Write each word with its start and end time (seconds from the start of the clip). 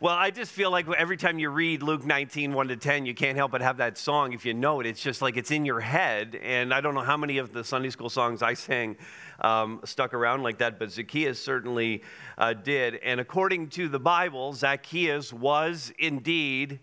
Well, 0.00 0.14
I 0.14 0.30
just 0.30 0.52
feel 0.52 0.70
like 0.70 0.88
every 0.88 1.16
time 1.16 1.40
you 1.40 1.50
read 1.50 1.82
Luke 1.82 2.06
19, 2.06 2.52
1 2.52 2.68
to 2.68 2.76
10, 2.76 3.04
you 3.04 3.16
can't 3.16 3.36
help 3.36 3.50
but 3.50 3.62
have 3.62 3.78
that 3.78 3.98
song. 3.98 4.32
If 4.32 4.46
you 4.46 4.54
know 4.54 4.78
it, 4.78 4.86
it's 4.86 5.02
just 5.02 5.20
like 5.20 5.36
it's 5.36 5.50
in 5.50 5.64
your 5.64 5.80
head. 5.80 6.38
And 6.40 6.72
I 6.72 6.80
don't 6.80 6.94
know 6.94 7.00
how 7.00 7.16
many 7.16 7.38
of 7.38 7.52
the 7.52 7.64
Sunday 7.64 7.90
school 7.90 8.08
songs 8.08 8.40
I 8.40 8.54
sang 8.54 8.96
um, 9.40 9.80
stuck 9.82 10.14
around 10.14 10.44
like 10.44 10.58
that, 10.58 10.78
but 10.78 10.92
Zacchaeus 10.92 11.42
certainly 11.42 12.04
uh, 12.36 12.52
did. 12.52 12.94
And 13.02 13.18
according 13.18 13.70
to 13.70 13.88
the 13.88 13.98
Bible, 13.98 14.52
Zacchaeus 14.52 15.32
was 15.32 15.92
indeed 15.98 16.78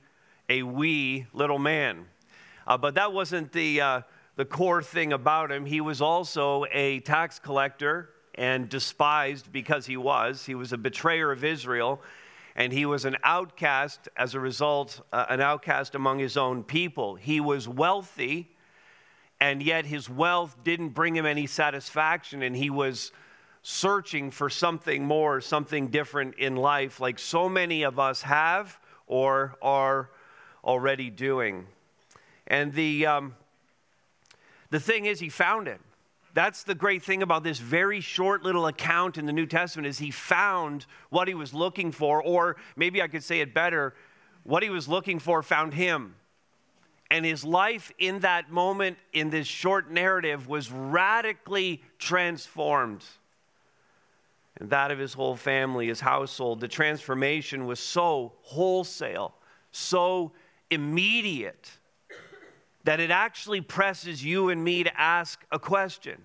a 0.49 0.63
wee 0.63 1.25
little 1.31 1.59
man. 1.59 2.07
Uh, 2.67 2.77
but 2.77 2.95
that 2.95 3.13
wasn't 3.13 3.53
the, 3.53 3.79
uh, 3.79 4.01
the 4.35 4.43
core 4.43 4.83
thing 4.83 5.13
about 5.13 5.53
him. 5.53 5.65
He 5.65 5.79
was 5.79 6.01
also 6.01 6.65
a 6.69 6.99
tax 6.99 7.39
collector 7.39 8.09
and 8.37 8.67
despised 8.67 9.53
because 9.53 9.85
he 9.85 9.95
was. 9.95 10.45
He 10.45 10.53
was 10.53 10.73
a 10.73 10.77
betrayer 10.77 11.31
of 11.31 11.45
Israel 11.45 12.01
and 12.55 12.71
he 12.71 12.85
was 12.85 13.03
an 13.03 13.17
outcast 13.23 14.07
as 14.15 14.33
a 14.33 14.39
result, 14.39 15.01
uh, 15.11 15.25
an 15.29 15.41
outcast 15.41 15.93
among 15.93 16.19
his 16.19 16.37
own 16.37 16.63
people. 16.63 17.15
He 17.15 17.39
was 17.39 17.67
wealthy, 17.67 18.55
and 19.41 19.61
yet 19.61 19.85
his 19.85 20.09
wealth 20.09 20.55
didn't 20.63 20.89
bring 20.89 21.15
him 21.15 21.25
any 21.25 21.47
satisfaction, 21.47 22.41
and 22.41 22.55
he 22.55 22.69
was 22.69 23.11
searching 23.61 24.31
for 24.31 24.49
something 24.49 25.03
more, 25.03 25.41
something 25.41 25.87
different 25.87 26.35
in 26.35 26.55
life, 26.55 26.99
like 26.99 27.19
so 27.19 27.49
many 27.49 27.83
of 27.83 27.99
us 27.99 28.21
have 28.21 28.79
or 29.07 29.55
are 29.61 30.09
already 30.63 31.09
doing. 31.09 31.67
And 32.47 32.73
the, 32.73 33.05
um, 33.05 33.35
the 34.69 34.79
thing 34.79 35.05
is, 35.05 35.19
he 35.19 35.29
found 35.29 35.67
it. 35.67 35.81
That's 36.35 36.63
the 36.63 36.75
great 36.75 37.01
thing 37.01 37.23
about 37.23 37.43
this 37.43 37.59
very 37.59 38.01
short 38.01 38.43
little 38.43 38.67
account 38.67 39.17
in 39.17 39.25
the 39.25 39.31
New 39.31 39.45
Testament 39.45 39.87
is 39.87 39.97
he 39.97 40.11
found 40.11 40.85
what 41.09 41.29
he 41.29 41.33
was 41.33 41.53
looking 41.53 41.93
for 41.93 42.21
or 42.21 42.57
maybe 42.75 43.01
I 43.01 43.07
could 43.07 43.23
say 43.23 43.39
it 43.39 43.53
better, 43.53 43.95
what 44.43 44.61
he 44.61 44.69
was 44.69 44.89
looking 44.89 45.19
for 45.19 45.41
found 45.41 45.73
him. 45.73 46.13
And 47.09 47.23
his 47.23 47.45
life 47.45 47.89
in 47.99 48.19
that 48.19 48.51
moment 48.51 48.97
in 49.13 49.29
this 49.29 49.47
short 49.47 49.89
narrative 49.89 50.49
was 50.49 50.69
radically 50.69 51.81
transformed. 51.99 53.05
And 54.57 54.69
that 54.71 54.91
of 54.91 54.99
his 54.99 55.13
whole 55.13 55.37
family, 55.37 55.87
his 55.87 56.01
household, 56.01 56.59
the 56.59 56.67
transformation 56.67 57.65
was 57.65 57.79
so 57.79 58.33
wholesale, 58.41 59.35
so 59.71 60.33
immediate 60.69 61.71
that 62.85 62.99
it 62.99 63.11
actually 63.11 63.61
presses 63.61 64.23
you 64.23 64.49
and 64.49 64.63
me 64.63 64.83
to 64.83 64.99
ask 64.99 65.43
a 65.51 65.59
question 65.59 66.21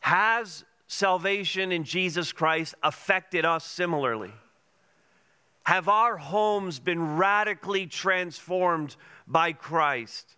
Has 0.00 0.64
salvation 0.86 1.72
in 1.72 1.84
Jesus 1.84 2.32
Christ 2.32 2.74
affected 2.82 3.44
us 3.44 3.64
similarly? 3.64 4.32
Have 5.64 5.88
our 5.88 6.16
homes 6.16 6.78
been 6.78 7.16
radically 7.16 7.86
transformed 7.86 8.96
by 9.26 9.52
Christ? 9.52 10.36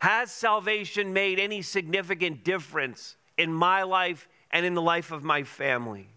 Has 0.00 0.30
salvation 0.30 1.12
made 1.12 1.40
any 1.40 1.62
significant 1.62 2.44
difference 2.44 3.16
in 3.36 3.52
my 3.52 3.82
life 3.84 4.28
and 4.50 4.64
in 4.66 4.74
the 4.74 4.82
life 4.82 5.10
of 5.10 5.24
my 5.24 5.42
family? 5.42 6.08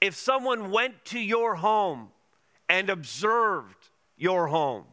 If 0.00 0.14
someone 0.14 0.70
went 0.70 1.04
to 1.06 1.18
your 1.18 1.56
home 1.56 2.08
and 2.68 2.88
observed 2.88 3.88
your 4.16 4.46
home, 4.46 4.84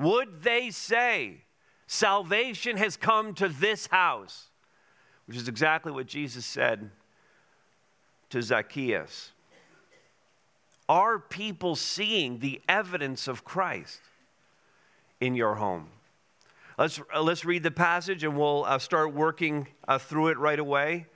would 0.00 0.42
they 0.42 0.70
say, 0.70 1.42
Salvation 1.86 2.76
has 2.76 2.96
come 2.96 3.34
to 3.34 3.48
this 3.48 3.88
house? 3.88 4.46
Which 5.26 5.36
is 5.36 5.48
exactly 5.48 5.90
what 5.90 6.06
Jesus 6.06 6.46
said 6.46 6.90
to 8.30 8.40
Zacchaeus. 8.40 9.32
Are 10.88 11.18
people 11.18 11.74
seeing 11.74 12.38
the 12.38 12.60
evidence 12.68 13.28
of 13.28 13.44
Christ 13.44 14.00
in 15.20 15.34
your 15.34 15.56
home? 15.56 15.88
Let's, 16.78 17.00
uh, 17.12 17.22
let's 17.22 17.44
read 17.44 17.62
the 17.62 17.70
passage 17.70 18.24
and 18.24 18.38
we'll 18.38 18.64
uh, 18.64 18.78
start 18.78 19.12
working 19.12 19.68
uh, 19.86 19.98
through 19.98 20.28
it 20.28 20.38
right 20.38 20.58
away. 20.58 21.06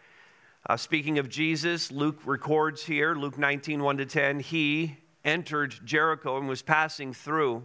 Uh, 0.68 0.76
speaking 0.76 1.18
of 1.18 1.28
Jesus, 1.28 1.92
Luke 1.92 2.18
records 2.24 2.84
here, 2.84 3.14
Luke 3.14 3.38
19, 3.38 3.82
1 3.82 3.96
to 3.98 4.06
10, 4.06 4.40
he 4.40 4.96
entered 5.24 5.74
Jericho 5.84 6.36
and 6.36 6.48
was 6.48 6.62
passing 6.62 7.12
through. 7.12 7.64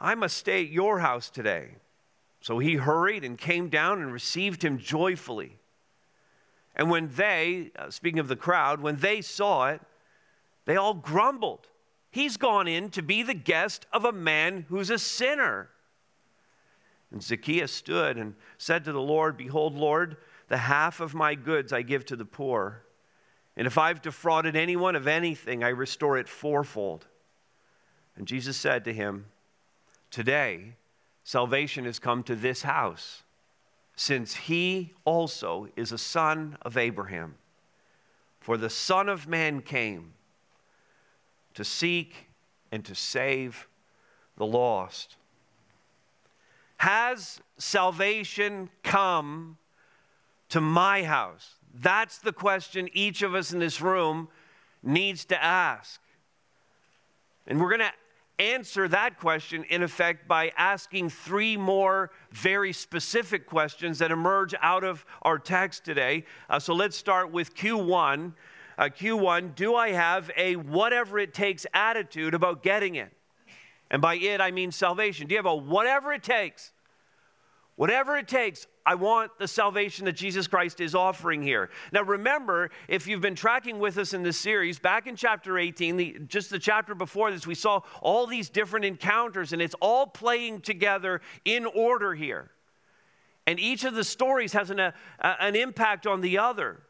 I 0.00 0.14
must 0.14 0.36
stay 0.36 0.64
at 0.64 0.70
your 0.70 1.00
house 1.00 1.28
today. 1.28 1.74
So 2.40 2.58
he 2.58 2.76
hurried 2.76 3.22
and 3.22 3.36
came 3.36 3.68
down 3.68 4.00
and 4.00 4.12
received 4.12 4.64
him 4.64 4.78
joyfully. 4.78 5.58
And 6.74 6.90
when 6.90 7.10
they, 7.14 7.70
uh, 7.76 7.90
speaking 7.90 8.18
of 8.18 8.28
the 8.28 8.36
crowd, 8.36 8.80
when 8.80 8.96
they 8.96 9.20
saw 9.20 9.68
it, 9.68 9.82
they 10.64 10.76
all 10.76 10.94
grumbled. 10.94 11.68
He's 12.10 12.36
gone 12.36 12.66
in 12.66 12.90
to 12.90 13.02
be 13.02 13.22
the 13.22 13.34
guest 13.34 13.86
of 13.92 14.04
a 14.04 14.12
man 14.12 14.64
who's 14.68 14.88
a 14.88 14.98
sinner. 14.98 15.68
And 17.10 17.22
Zacchaeus 17.22 17.72
stood 17.72 18.16
and 18.16 18.34
said 18.56 18.84
to 18.84 18.92
the 18.92 19.00
Lord, 19.00 19.36
Behold, 19.36 19.74
Lord, 19.74 20.16
the 20.48 20.56
half 20.56 21.00
of 21.00 21.14
my 21.14 21.34
goods 21.34 21.72
I 21.72 21.82
give 21.82 22.04
to 22.06 22.16
the 22.16 22.24
poor. 22.24 22.82
And 23.56 23.66
if 23.66 23.76
I've 23.76 24.00
defrauded 24.00 24.56
anyone 24.56 24.96
of 24.96 25.06
anything, 25.06 25.62
I 25.62 25.68
restore 25.68 26.18
it 26.18 26.28
fourfold. 26.28 27.06
And 28.16 28.26
Jesus 28.26 28.56
said 28.56 28.84
to 28.84 28.92
him, 28.92 29.26
Today, 30.10 30.74
salvation 31.22 31.84
has 31.84 31.98
come 31.98 32.22
to 32.24 32.34
this 32.34 32.62
house, 32.62 33.22
since 33.94 34.34
he 34.34 34.92
also 35.04 35.68
is 35.76 35.92
a 35.92 35.98
son 35.98 36.56
of 36.62 36.76
Abraham. 36.76 37.36
For 38.40 38.56
the 38.56 38.70
Son 38.70 39.08
of 39.08 39.28
Man 39.28 39.60
came 39.60 40.14
to 41.54 41.64
seek 41.64 42.28
and 42.72 42.84
to 42.84 42.94
save 42.94 43.68
the 44.36 44.46
lost. 44.46 45.16
Has 46.78 47.40
salvation 47.58 48.70
come 48.82 49.58
to 50.48 50.60
my 50.60 51.02
house? 51.02 51.56
That's 51.74 52.18
the 52.18 52.32
question 52.32 52.88
each 52.94 53.22
of 53.22 53.34
us 53.34 53.52
in 53.52 53.58
this 53.58 53.80
room 53.80 54.28
needs 54.82 55.26
to 55.26 55.42
ask. 55.42 56.00
And 57.46 57.60
we're 57.60 57.68
going 57.68 57.80
to 57.80 57.92
answer 58.40 58.88
that 58.88 59.18
question, 59.18 59.64
in 59.64 59.82
effect, 59.82 60.26
by 60.26 60.50
asking 60.56 61.10
three 61.10 61.56
more 61.56 62.10
very 62.30 62.72
specific 62.72 63.46
questions 63.46 63.98
that 63.98 64.10
emerge 64.10 64.54
out 64.62 64.82
of 64.82 65.04
our 65.22 65.38
text 65.38 65.84
today. 65.84 66.24
Uh, 66.48 66.58
so 66.58 66.74
let's 66.74 66.96
start 66.96 67.30
with 67.30 67.54
Q1. 67.54 68.32
Uh, 68.78 68.84
Q1 68.84 69.54
Do 69.54 69.76
I 69.76 69.90
have 69.92 70.30
a 70.36 70.56
whatever 70.56 71.18
it 71.18 71.34
takes 71.34 71.66
attitude 71.74 72.34
about 72.34 72.62
getting 72.62 72.94
it? 72.94 73.12
And 73.90 74.00
by 74.00 74.14
it, 74.16 74.40
I 74.40 74.50
mean 74.50 74.72
salvation. 74.72 75.26
Do 75.26 75.34
you 75.34 75.38
have 75.38 75.46
a 75.46 75.54
whatever 75.54 76.12
it 76.12 76.22
takes? 76.22 76.72
Whatever 77.80 78.18
it 78.18 78.28
takes, 78.28 78.66
I 78.84 78.94
want 78.94 79.38
the 79.38 79.48
salvation 79.48 80.04
that 80.04 80.12
Jesus 80.12 80.46
Christ 80.46 80.82
is 80.82 80.94
offering 80.94 81.40
here. 81.40 81.70
Now, 81.94 82.02
remember, 82.02 82.70
if 82.88 83.06
you've 83.06 83.22
been 83.22 83.34
tracking 83.34 83.78
with 83.78 83.96
us 83.96 84.12
in 84.12 84.22
this 84.22 84.36
series, 84.36 84.78
back 84.78 85.06
in 85.06 85.16
chapter 85.16 85.58
18, 85.58 85.96
the, 85.96 86.18
just 86.28 86.50
the 86.50 86.58
chapter 86.58 86.94
before 86.94 87.30
this, 87.30 87.46
we 87.46 87.54
saw 87.54 87.80
all 88.02 88.26
these 88.26 88.50
different 88.50 88.84
encounters, 88.84 89.54
and 89.54 89.62
it's 89.62 89.74
all 89.80 90.06
playing 90.06 90.60
together 90.60 91.22
in 91.46 91.64
order 91.64 92.14
here. 92.14 92.50
And 93.46 93.58
each 93.58 93.84
of 93.84 93.94
the 93.94 94.04
stories 94.04 94.52
has 94.52 94.68
an, 94.68 94.78
a, 94.78 94.92
an 95.22 95.56
impact 95.56 96.06
on 96.06 96.20
the 96.20 96.36
other. 96.36 96.82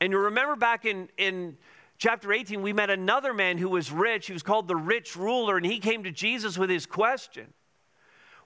And 0.00 0.14
you 0.14 0.18
remember 0.18 0.56
back 0.56 0.86
in, 0.86 1.10
in 1.18 1.58
chapter 1.98 2.32
18, 2.32 2.62
we 2.62 2.72
met 2.72 2.88
another 2.88 3.34
man 3.34 3.58
who 3.58 3.68
was 3.68 3.92
rich, 3.92 4.28
he 4.28 4.32
was 4.32 4.42
called 4.42 4.66
the 4.66 4.76
rich 4.76 5.14
ruler, 5.14 5.58
and 5.58 5.66
he 5.66 5.78
came 5.78 6.04
to 6.04 6.10
Jesus 6.10 6.56
with 6.56 6.70
his 6.70 6.86
question. 6.86 7.52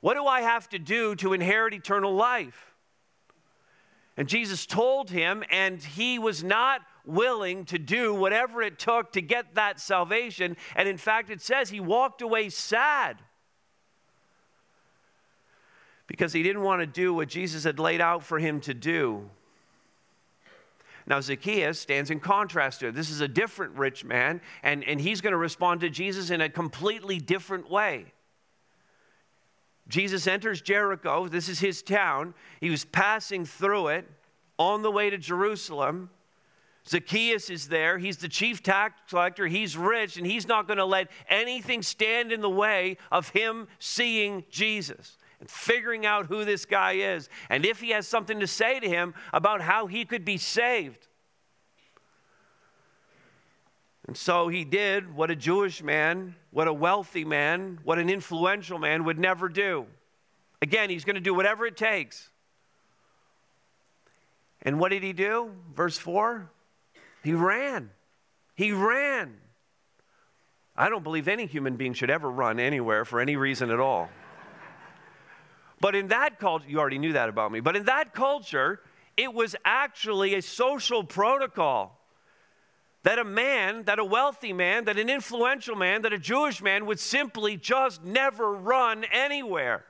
What 0.00 0.15
do 0.15 0.27
I 0.27 0.43
have 0.43 0.69
to 0.71 0.79
do 0.79 1.15
to 1.17 1.33
inherit 1.33 1.75
eternal 1.75 2.15
life? 2.15 2.75
And 4.17 4.29
Jesus 4.29 4.67
told 4.67 5.11
him, 5.11 5.45
and 5.50 5.83
he 5.83 6.19
was 6.19 6.43
not 6.43 6.81
willing 7.05 7.65
to 7.67 7.79
do 7.79 8.12
whatever 8.12 8.61
it 8.62 8.79
took 8.79 9.12
to 9.12 9.23
get 9.23 9.55
that 9.55 9.81
salvation. 9.81 10.56
And 10.75 10.89
in 10.89 10.99
fact, 10.99 11.31
it 11.31 11.41
says 11.41 11.71
he 11.71 11.81
walked 11.81 12.21
away 12.21 12.49
sad 12.49 13.17
because 16.09 16.33
he 16.33 16.43
didn't 16.43 16.62
want 16.62 16.81
to 16.81 16.87
do 16.87 17.15
what 17.15 17.29
Jesus 17.29 17.65
had 17.65 17.79
laid 17.79 18.00
out 18.00 18.25
for 18.25 18.39
him 18.39 18.61
to 18.62 18.75
do. 18.75 19.31
Now, 21.06 21.21
Zacchaeus 21.21 21.79
stands 21.79 22.11
in 22.11 22.21
contrast 22.21 22.81
to 22.81 22.89
it. 22.89 22.95
This 22.95 23.11
is 23.11 23.21
a 23.21 23.29
different 23.29 23.79
rich 23.79 24.05
man, 24.05 24.41
and, 24.62 24.85
and 24.85 25.00
he's 25.00 25.21
going 25.21 25.33
to 25.33 25.39
respond 25.39 25.81
to 25.81 25.89
Jesus 25.89 26.31
in 26.31 26.41
a 26.41 26.50
completely 26.50 27.19
different 27.19 27.71
way. 27.71 28.12
Jesus 29.88 30.26
enters 30.26 30.61
Jericho. 30.61 31.29
This 31.29 31.49
is 31.49 31.61
his 31.61 31.82
town. 31.82 32.35
He 32.61 32.70
was 32.70 32.85
passing 32.85 33.44
through 33.44 33.88
it 33.88 34.06
on 34.58 34.82
the 34.82 34.90
way 34.90 35.11
to 35.11 35.19
Jerusalem. 35.19 36.11
Zacchaeus 36.87 37.50
is 37.50 37.69
there. 37.69 37.99
He's 37.99 38.17
the 38.17 38.29
chief 38.29 38.62
tax 38.62 39.00
collector. 39.08 39.46
He's 39.46 39.76
rich, 39.76 40.17
and 40.17 40.26
he's 40.26 40.49
not 40.49 40.67
going 40.67 40.79
to 40.79 40.85
let 40.85 41.11
anything 41.29 41.82
stand 41.82 42.32
in 42.32 42.40
the 42.40 42.50
way 42.50 42.96
of 43.12 43.29
him 43.31 43.69
seeing 43.79 44.44
Jesus 44.50 45.19
and 45.40 45.50
figuring 45.50 46.06
out 46.06 46.26
who 46.26 46.44
this 46.44 46.64
guy 46.64 46.93
is 46.93 47.29
and 47.49 47.64
if 47.64 47.81
he 47.81 47.90
has 47.90 48.08
something 48.08 48.40
to 48.40 48.46
say 48.46 48.81
to 48.81 48.88
him 48.88 49.14
about 49.32 49.61
how 49.61 49.87
he 49.87 50.05
could 50.05 50.25
be 50.25 50.37
saved. 50.37 51.07
And 54.08 54.16
so 54.16 54.49
he 54.49 54.64
did 54.64 55.14
what 55.14 55.31
a 55.31 55.37
Jewish 55.37 55.82
man, 55.82 56.34
what 56.50 56.66
a 56.66 56.72
wealthy 56.72 57.26
man, 57.26 57.78
what 57.84 57.99
an 57.99 58.08
influential 58.08 58.78
man 58.78 59.05
would 59.05 59.19
never 59.19 59.50
do. 59.50 59.84
Again, 60.62 60.88
he's 60.88 61.05
going 61.05 61.16
to 61.16 61.20
do 61.20 61.34
whatever 61.34 61.66
it 61.66 61.76
takes. 61.76 62.31
And 64.62 64.81
what 64.81 64.93
did 64.93 65.02
he 65.02 65.12
do? 65.12 65.52
Verse 65.76 65.99
4 65.99 66.50
he 67.22 67.34
ran. 67.34 67.90
He 68.55 68.72
ran. 68.72 69.37
I 70.75 70.88
don't 70.88 71.02
believe 71.02 71.28
any 71.28 71.44
human 71.44 71.76
being 71.76 71.93
should 71.93 72.08
ever 72.08 72.31
run 72.31 72.58
anywhere 72.58 73.04
for 73.04 73.20
any 73.20 73.37
reason 73.37 73.70
at 73.70 73.78
all. 73.78 74.08
But 75.81 75.94
in 75.94 76.08
that 76.08 76.38
culture, 76.38 76.64
you 76.66 76.78
already 76.78 76.99
knew 76.99 77.12
that 77.12 77.28
about 77.28 77.52
me, 77.52 77.61
but 77.61 77.76
in 77.76 77.84
that 77.84 78.14
culture, 78.14 78.81
it 79.19 79.34
was 79.34 79.54
actually 79.66 80.34
a 80.34 80.40
social 80.40 81.04
protocol 81.04 81.98
that 83.08 83.19
a 83.19 83.25
man, 83.25 83.84
that 83.84 83.99
a 83.99 84.05
wealthy 84.05 84.52
man, 84.52 84.84
that 84.84 84.99
an 84.99 85.08
influential 85.08 85.75
man, 85.75 86.02
that 86.02 86.12
a 86.12 86.19
Jewish 86.19 86.60
man 86.60 86.84
would 86.84 87.00
simply 87.00 87.56
just 87.56 88.05
never 88.05 88.52
run 88.52 89.02
anywhere. 89.10 89.87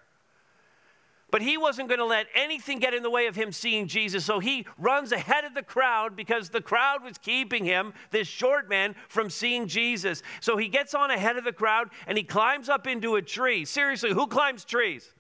But 1.33 1.43
he 1.43 1.59
wasn't 1.59 1.89
going 1.89 1.99
to 1.99 2.05
let 2.05 2.29
anything 2.33 2.79
get 2.79 2.95
in 2.95 3.03
the 3.03 3.11
way 3.11 3.27
of 3.27 3.35
him 3.35 3.51
seeing 3.51 3.89
Jesus. 3.89 4.25
So 4.25 4.39
he 4.39 4.67
runs 4.79 5.11
ahead 5.11 5.43
of 5.43 5.53
the 5.53 5.65
crowd 5.65 6.15
because 6.15 6.51
the 6.51 6.61
crowd 6.61 7.03
was 7.03 7.19
keeping 7.19 7.65
him, 7.65 7.93
this 8.13 8.29
short 8.29 8.69
man, 8.69 8.95
from 9.09 9.31
seeing 9.31 9.67
Jesus. 9.67 10.23
So 10.41 10.57
he 10.57 10.69
gets 10.69 10.95
on 10.95 11.11
ahead 11.11 11.37
of 11.37 11.43
the 11.43 11.53
crowd 11.53 11.89
and 12.07 12.17
he 12.17 12.23
climbs 12.23 12.69
up 12.69 12.87
into 12.87 13.17
a 13.17 13.23
tree. 13.23 13.65
Seriously, 13.65 14.13
who 14.13 14.29
climbs 14.29 14.65
trees? 14.65 15.13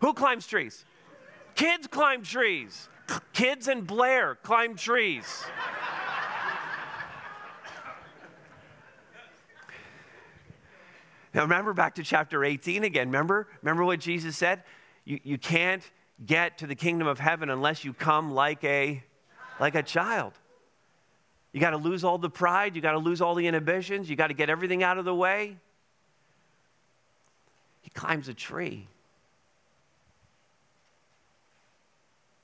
Who 0.00 0.12
climbs 0.12 0.46
trees? 0.46 0.84
Kids 1.54 1.86
climb 1.86 2.22
trees. 2.24 2.90
Kids 3.32 3.68
and 3.68 3.86
Blair 3.86 4.34
climb 4.34 4.76
trees. 4.76 5.46
Now 11.34 11.42
remember 11.42 11.72
back 11.72 11.96
to 11.96 12.02
chapter 12.02 12.44
18 12.44 12.84
again. 12.84 13.08
Remember? 13.08 13.48
Remember 13.60 13.84
what 13.84 14.00
Jesus 14.00 14.36
said? 14.36 14.62
you, 15.04 15.20
you 15.22 15.38
can't 15.38 15.82
get 16.24 16.58
to 16.58 16.66
the 16.66 16.74
kingdom 16.74 17.06
of 17.06 17.18
heaven 17.18 17.50
unless 17.50 17.84
you 17.84 17.92
come 17.92 18.32
like 18.32 18.64
a 18.64 19.02
like 19.60 19.74
a 19.74 19.82
child. 19.82 20.32
You 21.52 21.60
got 21.60 21.70
to 21.70 21.76
lose 21.76 22.02
all 22.02 22.18
the 22.18 22.30
pride, 22.30 22.74
you 22.74 22.82
got 22.82 22.92
to 22.92 22.98
lose 22.98 23.20
all 23.20 23.36
the 23.36 23.46
inhibitions, 23.46 24.10
you 24.10 24.16
got 24.16 24.28
to 24.28 24.34
get 24.34 24.50
everything 24.50 24.82
out 24.82 24.98
of 24.98 25.04
the 25.04 25.14
way. 25.14 25.56
He 27.82 27.90
climbs 27.90 28.28
a 28.28 28.34
tree. 28.34 28.88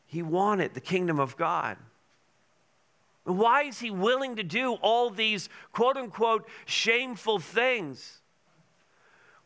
He 0.07 0.23
wanted 0.23 0.75
the 0.75 0.81
kingdom 0.81 1.19
of 1.19 1.37
God. 1.37 1.77
Why 3.25 3.65
is 3.65 3.79
he 3.79 3.91
willing 3.91 4.37
to 4.37 4.43
do 4.43 4.75
all 4.75 5.11
these 5.11 5.49
quote 5.73 5.97
unquote 5.97 6.49
shameful 6.67 7.39
things? 7.39 8.21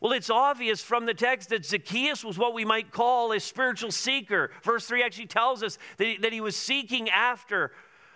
Well, 0.01 0.11
it's 0.11 0.29
obvious 0.29 0.81
from 0.81 1.05
the 1.05 1.13
text 1.13 1.49
that 1.49 1.65
Zacchaeus 1.65 2.23
was 2.23 2.37
what 2.37 2.53
we 2.53 2.65
might 2.65 2.91
call 2.91 3.31
a 3.31 3.39
spiritual 3.39 3.91
seeker. 3.91 4.51
Verse 4.61 4.85
3 4.85 5.03
actually 5.03 5.27
tells 5.27 5.63
us 5.63 5.77
that 5.97 6.05
he, 6.05 6.17
that 6.17 6.33
he 6.33 6.41
was 6.41 6.55
seeking 6.55 7.09
after 7.09 7.71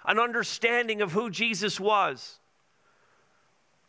an 0.05 0.19
understanding 0.19 1.01
of 1.01 1.11
who 1.11 1.29
Jesus 1.29 1.79
was. 1.79 2.39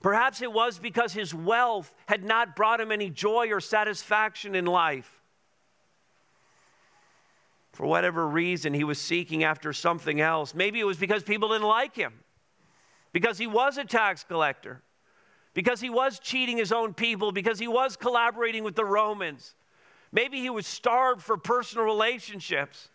Perhaps 0.02 0.40
it 0.40 0.52
was 0.52 0.78
because 0.78 1.12
his 1.12 1.34
wealth 1.34 1.92
had 2.06 2.24
not 2.24 2.56
brought 2.56 2.80
him 2.80 2.90
any 2.90 3.10
joy 3.10 3.48
or 3.50 3.60
satisfaction 3.60 4.54
in 4.54 4.64
life. 4.64 5.20
For 7.72 7.86
whatever 7.86 8.26
reason, 8.26 8.72
he 8.72 8.84
was 8.84 8.98
seeking 8.98 9.44
after 9.44 9.72
something 9.72 10.20
else. 10.20 10.54
Maybe 10.54 10.80
it 10.80 10.84
was 10.84 10.96
because 10.96 11.22
people 11.22 11.50
didn't 11.50 11.68
like 11.68 11.94
him, 11.94 12.14
because 13.12 13.36
he 13.36 13.46
was 13.46 13.78
a 13.78 13.84
tax 13.84 14.24
collector 14.24 14.82
because 15.54 15.80
he 15.80 15.90
was 15.90 16.18
cheating 16.18 16.56
his 16.56 16.72
own 16.72 16.94
people, 16.94 17.32
because 17.32 17.58
he 17.58 17.68
was 17.68 17.96
collaborating 17.96 18.64
with 18.64 18.74
the 18.74 18.84
Romans. 18.84 19.54
Maybe 20.12 20.40
he 20.40 20.50
was 20.50 20.66
starved 20.66 21.22
for 21.22 21.36
personal 21.36 21.84
relationships 21.84 22.88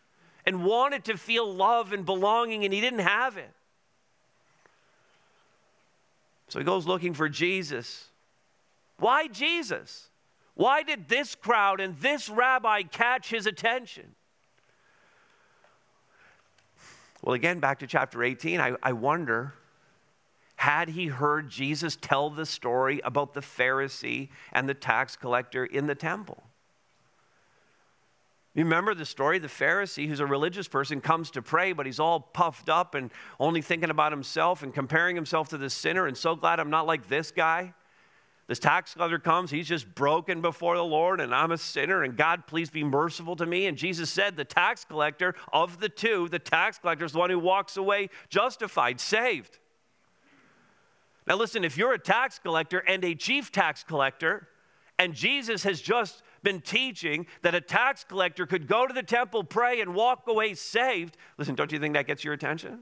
and 0.46 0.64
wanted 0.64 1.06
to 1.06 1.18
feel 1.18 1.52
love 1.52 1.92
and 1.94 2.06
belonging, 2.06 2.64
and 2.64 2.74
he 2.74 2.82
didn't 2.82 3.00
have 3.00 3.38
it. 3.38 3.52
So 6.48 6.60
he 6.60 6.66
goes 6.66 6.86
looking 6.86 7.14
for 7.14 7.28
Jesus. 7.28 8.06
Why 8.98 9.28
Jesus? 9.28 10.10
Why 10.54 10.84
did 10.84 11.10
this 11.10 11.36
crowd 11.36 11.82
and 11.82 11.98
this 11.98 12.30
rabbi 12.30 12.84
catch 12.84 13.30
his 13.30 13.46
attention? 13.46 14.16
Well, 17.22 17.34
again, 17.34 17.60
back 17.60 17.80
to 17.80 17.88
chapter 17.88 18.24
18, 18.24 18.62
I, 18.62 18.76
I 18.84 18.94
wonder 18.94 19.54
had 20.66 20.90
he 20.90 21.06
heard 21.06 21.48
Jesus 21.48 21.96
tell 21.96 22.32
the 22.32 22.44
story 22.44 23.00
about 23.04 23.36
the 23.36 23.40
Pharisee 23.40 24.30
and 24.52 24.68
the 24.68 24.74
tax 24.74 25.16
collector 25.16 25.64
in 25.64 25.86
the 25.86 25.94
temple. 25.94 26.42
You 28.56 28.64
remember 28.64 28.96
the 28.96 29.06
story? 29.06 29.38
The 29.38 29.48
Pharisee, 29.48 30.08
who's 30.08 30.22
a 30.22 30.26
religious 30.26 30.68
person, 30.68 31.02
comes 31.02 31.30
to 31.32 31.44
pray, 31.44 31.74
but 31.74 31.86
he's 31.86 32.00
all 32.00 32.20
puffed 32.20 32.68
up 32.68 32.96
and 32.96 33.12
only 33.40 33.62
thinking 33.62 33.92
about 33.92 34.12
himself 34.12 34.64
and 34.64 34.74
comparing 34.74 35.16
himself 35.16 35.50
to 35.50 35.60
the 35.60 35.70
sinner, 35.70 36.08
and 36.08 36.18
so 36.18 36.36
glad 36.36 36.60
I'm 36.60 36.72
not 36.72 36.88
like 36.88 37.08
this 37.08 37.30
guy. 37.30 37.76
This 38.48 38.58
tax 38.58 38.96
collector 38.96 39.20
comes, 39.20 39.52
he's 39.52 39.68
just 39.68 39.94
broken 39.94 40.42
before 40.42 40.78
the 40.78 40.84
Lord, 40.84 41.22
and 41.22 41.36
I'm 41.36 41.52
a 41.52 41.60
sinner, 41.60 42.02
and 42.02 42.18
God, 42.18 42.48
please 42.48 42.72
be 42.72 42.84
merciful 42.84 43.36
to 43.36 43.46
me. 43.46 43.68
And 43.68 43.78
Jesus 43.78 44.10
said, 44.10 44.36
The 44.36 44.46
tax 44.46 44.84
collector 44.84 45.36
of 45.54 45.80
the 45.80 45.90
two, 45.90 46.28
the 46.28 46.40
tax 46.40 46.80
collector 46.80 47.06
is 47.06 47.12
the 47.12 47.20
one 47.20 47.30
who 47.30 47.38
walks 47.38 47.78
away 47.78 48.10
justified, 48.30 49.00
saved. 49.00 49.60
Now, 51.28 51.36
listen, 51.36 51.64
if 51.64 51.78
you're 51.78 51.94
a 51.94 52.00
tax 52.00 52.40
collector 52.40 52.80
and 52.80 53.04
a 53.04 53.16
chief 53.16 53.52
tax 53.52 53.84
collector, 53.84 54.48
and 55.00 55.14
Jesus 55.14 55.64
has 55.64 55.82
just 55.82 56.22
been 56.44 56.62
teaching 56.62 57.26
that 57.42 57.56
a 57.56 57.62
tax 57.62 58.04
collector 58.04 58.46
could 58.46 58.68
go 58.68 58.86
to 58.88 58.94
the 58.94 59.04
temple, 59.04 59.44
pray, 59.44 59.82
and 59.82 59.96
walk 59.96 60.28
away 60.28 60.54
saved, 60.54 61.18
listen, 61.38 61.56
don't 61.56 61.72
you 61.72 61.80
think 61.80 61.96
that 61.96 62.08
gets 62.08 62.24
your 62.24 62.34
attention? 62.34 62.82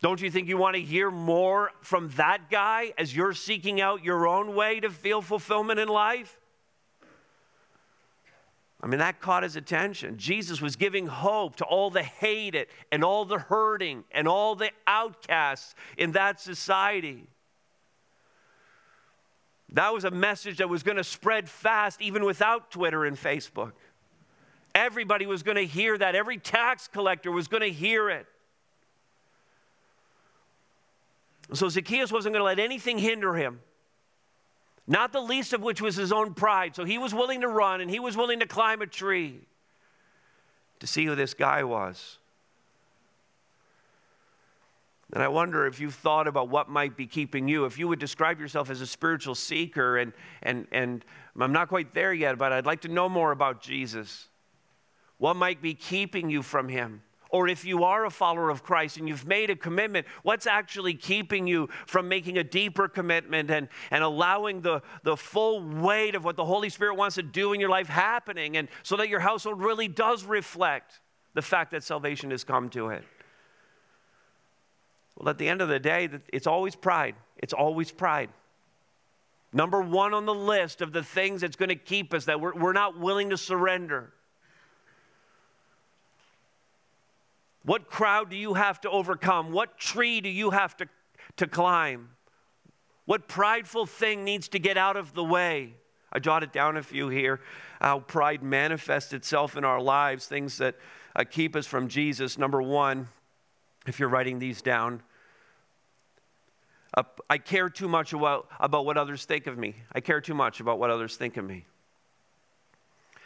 Don't 0.00 0.20
you 0.20 0.30
think 0.30 0.48
you 0.48 0.56
want 0.56 0.74
to 0.74 0.82
hear 0.82 1.10
more 1.12 1.70
from 1.82 2.08
that 2.16 2.50
guy 2.50 2.92
as 2.98 3.14
you're 3.14 3.34
seeking 3.34 3.80
out 3.80 4.02
your 4.02 4.26
own 4.26 4.56
way 4.56 4.80
to 4.80 4.90
feel 4.90 5.22
fulfillment 5.22 5.78
in 5.78 5.86
life? 5.86 6.40
I 8.82 8.88
mean, 8.88 8.98
that 8.98 9.20
caught 9.20 9.44
his 9.44 9.54
attention. 9.54 10.18
Jesus 10.18 10.60
was 10.60 10.74
giving 10.74 11.06
hope 11.06 11.56
to 11.56 11.64
all 11.64 11.90
the 11.90 12.02
hated 12.02 12.66
and 12.90 13.04
all 13.04 13.24
the 13.24 13.38
hurting 13.38 14.02
and 14.10 14.26
all 14.26 14.56
the 14.56 14.70
outcasts 14.88 15.76
in 15.96 16.12
that 16.12 16.40
society. 16.40 17.28
That 19.74 19.94
was 19.94 20.04
a 20.04 20.10
message 20.10 20.58
that 20.58 20.68
was 20.68 20.82
going 20.82 20.96
to 20.96 21.04
spread 21.04 21.48
fast, 21.48 22.02
even 22.02 22.24
without 22.24 22.72
Twitter 22.72 23.04
and 23.04 23.16
Facebook. 23.16 23.72
Everybody 24.74 25.26
was 25.26 25.44
going 25.44 25.56
to 25.56 25.66
hear 25.66 25.96
that. 25.96 26.16
Every 26.16 26.38
tax 26.38 26.88
collector 26.88 27.30
was 27.30 27.46
going 27.46 27.62
to 27.62 27.70
hear 27.70 28.10
it. 28.10 28.26
So 31.52 31.68
Zacchaeus 31.68 32.10
wasn't 32.10 32.34
going 32.34 32.40
to 32.40 32.44
let 32.44 32.58
anything 32.58 32.98
hinder 32.98 33.34
him 33.34 33.60
not 34.86 35.12
the 35.12 35.20
least 35.20 35.52
of 35.52 35.62
which 35.62 35.80
was 35.80 35.96
his 35.96 36.12
own 36.12 36.34
pride. 36.34 36.74
So 36.74 36.84
he 36.84 36.98
was 36.98 37.14
willing 37.14 37.42
to 37.42 37.48
run 37.48 37.80
and 37.80 37.90
he 37.90 38.00
was 38.00 38.16
willing 38.16 38.40
to 38.40 38.46
climb 38.46 38.82
a 38.82 38.86
tree 38.86 39.40
to 40.80 40.86
see 40.86 41.04
who 41.04 41.14
this 41.14 41.34
guy 41.34 41.62
was. 41.62 42.18
And 45.12 45.22
I 45.22 45.28
wonder 45.28 45.66
if 45.66 45.78
you've 45.78 45.94
thought 45.94 46.26
about 46.26 46.48
what 46.48 46.70
might 46.70 46.96
be 46.96 47.06
keeping 47.06 47.46
you. 47.46 47.66
If 47.66 47.78
you 47.78 47.86
would 47.88 47.98
describe 47.98 48.40
yourself 48.40 48.70
as 48.70 48.80
a 48.80 48.86
spiritual 48.86 49.34
seeker, 49.34 49.98
and, 49.98 50.12
and, 50.42 50.66
and 50.72 51.04
I'm 51.38 51.52
not 51.52 51.68
quite 51.68 51.92
there 51.92 52.14
yet, 52.14 52.38
but 52.38 52.52
I'd 52.52 52.64
like 52.64 52.80
to 52.82 52.88
know 52.88 53.10
more 53.10 53.30
about 53.30 53.60
Jesus. 53.60 54.28
What 55.18 55.36
might 55.36 55.60
be 55.60 55.74
keeping 55.74 56.30
you 56.30 56.42
from 56.42 56.68
him? 56.68 57.02
Or 57.32 57.48
if 57.48 57.64
you 57.64 57.82
are 57.82 58.04
a 58.04 58.10
follower 58.10 58.50
of 58.50 58.62
Christ 58.62 58.98
and 58.98 59.08
you've 59.08 59.26
made 59.26 59.50
a 59.50 59.56
commitment, 59.56 60.06
what's 60.22 60.46
actually 60.46 60.94
keeping 60.94 61.46
you 61.46 61.68
from 61.86 62.08
making 62.08 62.38
a 62.38 62.44
deeper 62.44 62.86
commitment 62.86 63.50
and, 63.50 63.68
and 63.90 64.04
allowing 64.04 64.60
the, 64.60 64.82
the 65.02 65.16
full 65.16 65.62
weight 65.62 66.14
of 66.14 66.24
what 66.24 66.36
the 66.36 66.44
Holy 66.44 66.68
Spirit 66.68 66.94
wants 66.94 67.16
to 67.16 67.22
do 67.22 67.54
in 67.54 67.58
your 67.58 67.70
life 67.70 67.88
happening, 67.88 68.58
and 68.58 68.68
so 68.82 68.96
that 68.96 69.08
your 69.08 69.20
household 69.20 69.60
really 69.60 69.88
does 69.88 70.24
reflect 70.24 71.00
the 71.34 71.42
fact 71.42 71.70
that 71.70 71.82
salvation 71.82 72.30
has 72.30 72.44
come 72.44 72.68
to 72.68 72.88
it? 72.88 73.02
Well, 75.16 75.30
at 75.30 75.38
the 75.38 75.48
end 75.48 75.62
of 75.62 75.68
the 75.68 75.78
day, 75.78 76.10
it's 76.32 76.46
always 76.46 76.76
pride. 76.76 77.14
It's 77.38 77.54
always 77.54 77.90
pride. 77.90 78.28
Number 79.54 79.80
one 79.80 80.14
on 80.14 80.26
the 80.26 80.34
list 80.34 80.82
of 80.82 80.92
the 80.92 81.02
things 81.02 81.40
that's 81.40 81.56
going 81.56 81.68
to 81.68 81.76
keep 81.76 82.14
us 82.14 82.26
that 82.26 82.40
we're, 82.40 82.54
we're 82.54 82.72
not 82.72 82.98
willing 82.98 83.30
to 83.30 83.36
surrender. 83.36 84.12
What 87.64 87.88
crowd 87.88 88.30
do 88.30 88.36
you 88.36 88.54
have 88.54 88.80
to 88.82 88.90
overcome? 88.90 89.52
What 89.52 89.78
tree 89.78 90.20
do 90.20 90.28
you 90.28 90.50
have 90.50 90.76
to, 90.78 90.88
to 91.36 91.46
climb? 91.46 92.10
What 93.04 93.28
prideful 93.28 93.86
thing 93.86 94.24
needs 94.24 94.48
to 94.48 94.58
get 94.58 94.76
out 94.76 94.96
of 94.96 95.14
the 95.14 95.24
way? 95.24 95.74
I 96.12 96.18
jotted 96.18 96.52
down 96.52 96.76
a 96.76 96.82
few 96.82 97.08
here. 97.08 97.40
How 97.80 98.00
pride 98.00 98.42
manifests 98.42 99.12
itself 99.12 99.56
in 99.56 99.64
our 99.64 99.80
lives, 99.80 100.26
things 100.26 100.58
that 100.58 100.76
uh, 101.16 101.24
keep 101.28 101.56
us 101.56 101.66
from 101.66 101.88
Jesus. 101.88 102.38
Number 102.38 102.60
one, 102.60 103.08
if 103.86 103.98
you're 103.98 104.08
writing 104.08 104.38
these 104.38 104.62
down, 104.62 105.02
uh, 106.96 107.02
I 107.30 107.38
care 107.38 107.70
too 107.70 107.88
much 107.88 108.12
about, 108.12 108.48
about 108.60 108.84
what 108.84 108.98
others 108.98 109.24
think 109.24 109.46
of 109.46 109.56
me. 109.56 109.74
I 109.92 110.00
care 110.00 110.20
too 110.20 110.34
much 110.34 110.60
about 110.60 110.78
what 110.78 110.90
others 110.90 111.16
think 111.16 111.36
of 111.36 111.44
me. 111.44 111.64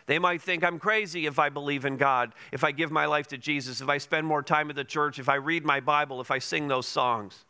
They 0.07 0.19
might 0.21 0.41
think 0.41 0.63
I'm 0.63 0.79
crazy 0.79 1.27
if 1.27 1.39
I 1.39 1.49
believe 1.49 1.85
in 1.85 1.97
God, 1.97 2.33
if 2.53 2.63
I 2.63 2.71
give 2.71 2.91
my 2.91 3.07
life 3.07 3.27
to 3.29 3.39
Jesus, 3.39 3.81
if 3.81 3.89
I 3.89 3.99
spend 3.99 4.27
more 4.27 4.43
time 4.43 4.71
at 4.71 4.77
the 4.77 4.85
church, 4.85 5.19
if 5.19 5.29
I 5.29 5.35
read 5.35 5.65
my 5.65 5.81
Bible, 5.81 6.21
if 6.21 6.31
I 6.31 6.39
sing 6.39 6.69
those 6.69 6.87
songs. 6.87 7.45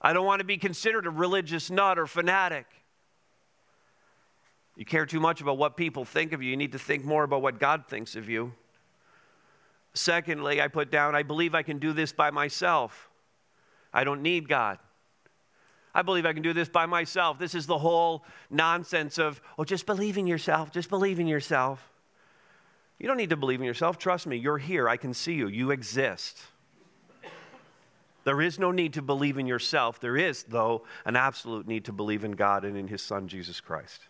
I 0.00 0.12
don't 0.12 0.26
want 0.26 0.40
to 0.40 0.44
be 0.44 0.58
considered 0.58 1.06
a 1.06 1.10
religious 1.10 1.70
nut 1.70 1.98
or 1.98 2.06
fanatic. 2.06 2.66
You 4.76 4.84
care 4.84 5.06
too 5.06 5.20
much 5.20 5.40
about 5.40 5.58
what 5.58 5.76
people 5.76 6.04
think 6.04 6.32
of 6.32 6.42
you. 6.42 6.50
You 6.50 6.56
need 6.56 6.72
to 6.72 6.78
think 6.78 7.04
more 7.04 7.24
about 7.24 7.40
what 7.40 7.58
God 7.58 7.86
thinks 7.88 8.14
of 8.14 8.28
you. 8.28 8.52
Secondly, 9.94 10.60
I 10.60 10.68
put 10.68 10.90
down, 10.90 11.14
I 11.14 11.22
believe 11.22 11.54
I 11.54 11.62
can 11.62 11.78
do 11.78 11.92
this 11.94 12.12
by 12.12 12.30
myself. 12.30 13.08
I 13.92 14.04
don't 14.04 14.20
need 14.20 14.48
God. 14.48 14.78
I 15.96 16.02
believe 16.02 16.26
I 16.26 16.34
can 16.34 16.42
do 16.42 16.52
this 16.52 16.68
by 16.68 16.84
myself. 16.84 17.38
This 17.38 17.54
is 17.54 17.66
the 17.66 17.78
whole 17.78 18.22
nonsense 18.50 19.16
of, 19.16 19.40
oh, 19.58 19.64
just 19.64 19.86
believe 19.86 20.18
in 20.18 20.26
yourself, 20.26 20.70
just 20.70 20.90
believe 20.90 21.18
in 21.18 21.26
yourself. 21.26 21.90
You 22.98 23.06
don't 23.06 23.16
need 23.16 23.30
to 23.30 23.36
believe 23.36 23.60
in 23.60 23.66
yourself. 23.66 23.96
Trust 23.96 24.26
me, 24.26 24.36
you're 24.36 24.58
here. 24.58 24.90
I 24.90 24.98
can 24.98 25.14
see 25.14 25.32
you. 25.32 25.48
You 25.48 25.70
exist. 25.70 26.38
There 28.24 28.42
is 28.42 28.58
no 28.58 28.72
need 28.72 28.92
to 28.92 29.02
believe 29.02 29.38
in 29.38 29.46
yourself. 29.46 29.98
There 29.98 30.18
is, 30.18 30.42
though, 30.42 30.82
an 31.06 31.16
absolute 31.16 31.66
need 31.66 31.86
to 31.86 31.92
believe 31.92 32.24
in 32.24 32.32
God 32.32 32.66
and 32.66 32.76
in 32.76 32.88
His 32.88 33.00
Son, 33.00 33.26
Jesus 33.26 33.58
Christ. 33.62 34.02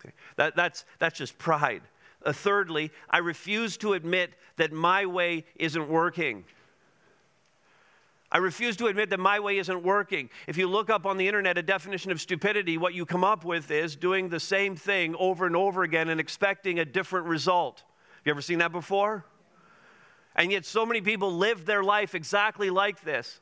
Okay. 0.00 0.14
That, 0.36 0.56
that's, 0.56 0.86
that's 0.98 1.18
just 1.18 1.36
pride. 1.36 1.82
Uh, 2.24 2.32
thirdly, 2.32 2.92
I 3.10 3.18
refuse 3.18 3.76
to 3.78 3.92
admit 3.92 4.30
that 4.56 4.72
my 4.72 5.04
way 5.04 5.44
isn't 5.56 5.86
working. 5.86 6.44
I 8.30 8.38
refuse 8.38 8.76
to 8.76 8.86
admit 8.86 9.08
that 9.10 9.20
my 9.20 9.40
way 9.40 9.56
isn't 9.58 9.82
working. 9.82 10.28
If 10.46 10.58
you 10.58 10.68
look 10.68 10.90
up 10.90 11.06
on 11.06 11.16
the 11.16 11.26
internet 11.26 11.56
a 11.56 11.62
definition 11.62 12.10
of 12.10 12.20
stupidity, 12.20 12.76
what 12.76 12.92
you 12.92 13.06
come 13.06 13.24
up 13.24 13.44
with 13.44 13.70
is 13.70 13.96
doing 13.96 14.28
the 14.28 14.40
same 14.40 14.76
thing 14.76 15.14
over 15.18 15.46
and 15.46 15.56
over 15.56 15.82
again 15.82 16.10
and 16.10 16.20
expecting 16.20 16.78
a 16.78 16.84
different 16.84 17.26
result. 17.26 17.84
Have 18.16 18.26
you 18.26 18.30
ever 18.32 18.42
seen 18.42 18.58
that 18.58 18.72
before? 18.72 19.24
And 20.36 20.52
yet, 20.52 20.66
so 20.66 20.84
many 20.84 21.00
people 21.00 21.32
live 21.32 21.64
their 21.64 21.82
life 21.82 22.14
exactly 22.14 22.68
like 22.68 23.02
this. 23.02 23.40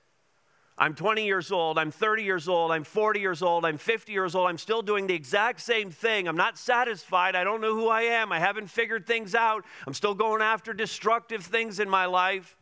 I'm 0.78 0.94
20 0.94 1.24
years 1.24 1.50
old, 1.50 1.78
I'm 1.78 1.90
30 1.90 2.22
years 2.22 2.48
old, 2.48 2.70
I'm 2.70 2.84
40 2.84 3.18
years 3.18 3.42
old, 3.42 3.64
I'm 3.64 3.78
50 3.78 4.12
years 4.12 4.34
old, 4.34 4.48
I'm 4.48 4.58
still 4.58 4.82
doing 4.82 5.06
the 5.06 5.14
exact 5.14 5.62
same 5.62 5.90
thing. 5.90 6.28
I'm 6.28 6.36
not 6.36 6.58
satisfied. 6.58 7.34
I 7.34 7.44
don't 7.44 7.62
know 7.62 7.74
who 7.74 7.88
I 7.88 8.02
am. 8.02 8.30
I 8.30 8.38
haven't 8.38 8.68
figured 8.68 9.06
things 9.06 9.34
out. 9.34 9.64
I'm 9.86 9.94
still 9.94 10.14
going 10.14 10.42
after 10.42 10.74
destructive 10.74 11.44
things 11.44 11.80
in 11.80 11.88
my 11.88 12.04
life. 12.06 12.55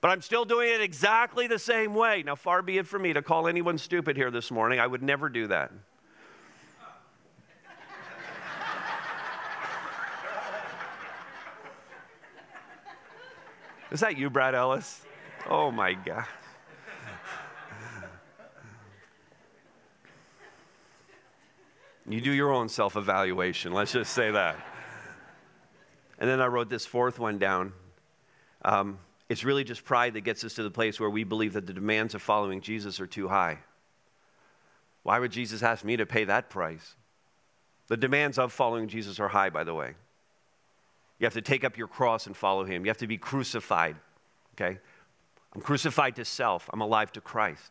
But 0.00 0.08
I'm 0.08 0.22
still 0.22 0.46
doing 0.46 0.70
it 0.70 0.80
exactly 0.80 1.46
the 1.46 1.58
same 1.58 1.94
way. 1.94 2.22
Now, 2.24 2.34
far 2.34 2.62
be 2.62 2.78
it 2.78 2.86
from 2.86 3.02
me 3.02 3.12
to 3.12 3.20
call 3.20 3.46
anyone 3.46 3.76
stupid 3.76 4.16
here 4.16 4.30
this 4.30 4.50
morning. 4.50 4.80
I 4.80 4.86
would 4.86 5.02
never 5.02 5.28
do 5.28 5.48
that. 5.48 5.70
Is 13.90 14.00
that 14.00 14.16
you, 14.16 14.30
Brad 14.30 14.54
Ellis? 14.54 15.04
Oh 15.48 15.70
my 15.70 15.92
God. 15.92 16.24
You 22.08 22.20
do 22.20 22.32
your 22.32 22.52
own 22.52 22.68
self 22.68 22.96
evaluation, 22.96 23.72
let's 23.72 23.92
just 23.92 24.12
say 24.12 24.32
that. 24.32 24.56
And 26.18 26.28
then 26.28 26.40
I 26.40 26.46
wrote 26.46 26.68
this 26.68 26.84
fourth 26.84 27.20
one 27.20 27.38
down. 27.38 27.72
Um, 28.62 28.98
it's 29.30 29.44
really 29.44 29.62
just 29.62 29.84
pride 29.84 30.14
that 30.14 30.22
gets 30.22 30.42
us 30.42 30.54
to 30.54 30.64
the 30.64 30.72
place 30.72 30.98
where 30.98 31.08
we 31.08 31.22
believe 31.22 31.52
that 31.52 31.64
the 31.64 31.72
demands 31.72 32.16
of 32.16 32.20
following 32.20 32.60
Jesus 32.60 32.98
are 32.98 33.06
too 33.06 33.28
high. 33.28 33.58
Why 35.04 35.20
would 35.20 35.30
Jesus 35.30 35.62
ask 35.62 35.84
me 35.84 35.96
to 35.96 36.04
pay 36.04 36.24
that 36.24 36.50
price? 36.50 36.96
The 37.86 37.96
demands 37.96 38.38
of 38.38 38.52
following 38.52 38.88
Jesus 38.88 39.20
are 39.20 39.28
high, 39.28 39.48
by 39.48 39.62
the 39.62 39.72
way. 39.72 39.94
You 41.20 41.26
have 41.26 41.34
to 41.34 41.42
take 41.42 41.62
up 41.62 41.78
your 41.78 41.86
cross 41.86 42.26
and 42.26 42.36
follow 42.36 42.64
him. 42.64 42.84
You 42.84 42.90
have 42.90 42.98
to 42.98 43.06
be 43.06 43.18
crucified, 43.18 43.94
okay? 44.54 44.80
I'm 45.54 45.60
crucified 45.60 46.16
to 46.16 46.24
self, 46.24 46.68
I'm 46.72 46.80
alive 46.80 47.12
to 47.12 47.20
Christ. 47.20 47.70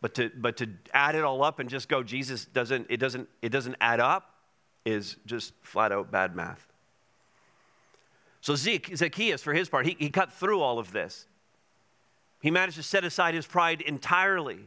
But 0.00 0.14
to, 0.14 0.30
but 0.34 0.56
to 0.58 0.70
add 0.94 1.16
it 1.16 1.24
all 1.24 1.44
up 1.44 1.58
and 1.58 1.68
just 1.68 1.86
go, 1.86 2.02
Jesus 2.02 2.46
doesn't, 2.46 2.86
it 2.88 2.96
doesn't, 2.96 3.28
it 3.42 3.50
doesn't 3.50 3.76
add 3.78 4.00
up 4.00 4.32
is 4.86 5.16
just 5.26 5.52
flat 5.60 5.92
out 5.92 6.10
bad 6.10 6.34
math. 6.34 6.67
So 8.40 8.54
Zacchaeus, 8.54 9.42
for 9.42 9.52
his 9.52 9.68
part, 9.68 9.86
he, 9.86 9.96
he 9.98 10.10
cut 10.10 10.32
through 10.32 10.60
all 10.60 10.78
of 10.78 10.92
this. 10.92 11.26
He 12.40 12.50
managed 12.50 12.76
to 12.76 12.82
set 12.82 13.04
aside 13.04 13.34
his 13.34 13.46
pride 13.46 13.80
entirely. 13.80 14.60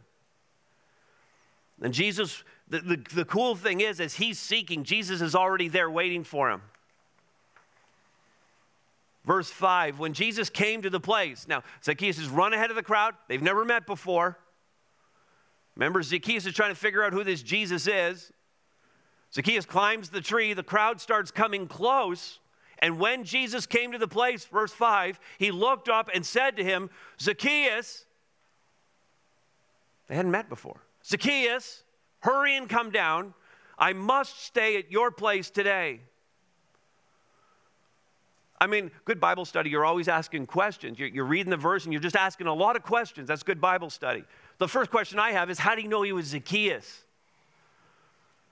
And 1.82 1.94
Jesus, 1.94 2.44
the, 2.68 2.80
the, 2.80 2.98
the 3.16 3.26
cool 3.26 3.56
thing 3.56 3.82
is, 3.82 4.00
as 4.00 4.16
he's 4.16 4.38
seeking, 4.38 4.84
Jesus 4.84 5.22
is 5.22 5.36
already 5.36 5.68
there 5.68 5.90
waiting 5.90 6.24
for 6.24 6.52
him. 6.52 6.62
Verse 9.26 9.50
5 9.50 10.00
When 10.00 10.14
Jesus 10.14 10.50
came 10.50 10.82
to 10.82 10.90
the 10.90 11.00
place, 11.00 11.48
now 11.48 11.64
Zacchaeus 11.84 12.20
is 12.20 12.28
run 12.28 12.54
ahead 12.54 12.70
of 12.70 12.76
the 12.76 12.84
crowd. 12.84 13.16
They've 13.28 13.42
never 13.42 13.64
met 13.64 13.86
before. 13.86 14.38
Remember, 15.76 16.04
Zacchaeus 16.04 16.46
is 16.46 16.54
trying 16.54 16.72
to 16.72 16.76
figure 16.76 17.04
out 17.04 17.14
who 17.14 17.24
this 17.24 17.42
Jesus 17.42 17.88
is. 17.88 18.32
Zacchaeus 19.34 19.66
climbs 19.66 20.10
the 20.10 20.20
tree. 20.20 20.54
The 20.54 20.64
crowd 20.64 21.00
starts 21.00 21.32
coming 21.32 21.68
close. 21.68 22.40
And 22.82 23.00
when 23.00 23.24
Jesus 23.24 23.66
came 23.66 23.92
to 23.92 23.98
the 23.98 24.08
place, 24.08 24.46
verse 24.46 24.72
5, 24.72 25.20
he 25.38 25.52
looked 25.52 25.88
up 25.88 26.10
and 26.14 26.26
said 26.26 26.58
to 26.58 26.64
him, 26.64 26.90
Zacchaeus, 27.20 28.06
they 30.08 30.16
hadn't 30.16 30.32
met 30.32 30.50
before. 30.50 30.82
Zacchaeus, 31.06 31.84
hurry 32.20 32.58
and 32.58 32.68
come 32.68 32.90
down. 32.90 33.34
I 33.78 33.94
must 33.94 34.44
stay 34.44 34.78
at 34.78 34.92
your 34.92 35.12
place 35.12 35.50
today. 35.50 36.02
I 38.60 38.68
mean, 38.68 38.92
good 39.06 39.20
Bible 39.20 39.46
study, 39.46 39.72
you're 39.72 39.86
always 39.86 40.08
asking 40.08 40.46
questions. 40.46 41.00
You're, 41.00 41.08
you're, 41.08 41.26
reading 41.26 41.50
the 41.50 41.58
verse 41.58 41.86
and 41.86 41.94
you're 41.94 42.02
just 42.02 42.16
asking 42.16 42.46
a 42.46 42.54
lot 42.54 42.76
of 42.76 42.84
questions. 42.84 43.28
That's 43.28 43.42
good 43.42 43.60
Bible 43.60 43.90
study. 43.90 44.24
The 44.60 44.68
first 44.68 44.92
question 44.92 45.18
I 45.18 45.32
have 45.32 45.50
is 45.50 45.58
how 45.58 45.74
do 45.74 45.82
you 45.82 45.88
know 45.88 46.04
he 46.04 46.14
was 46.14 46.28
Zacchaeus? 46.28 47.04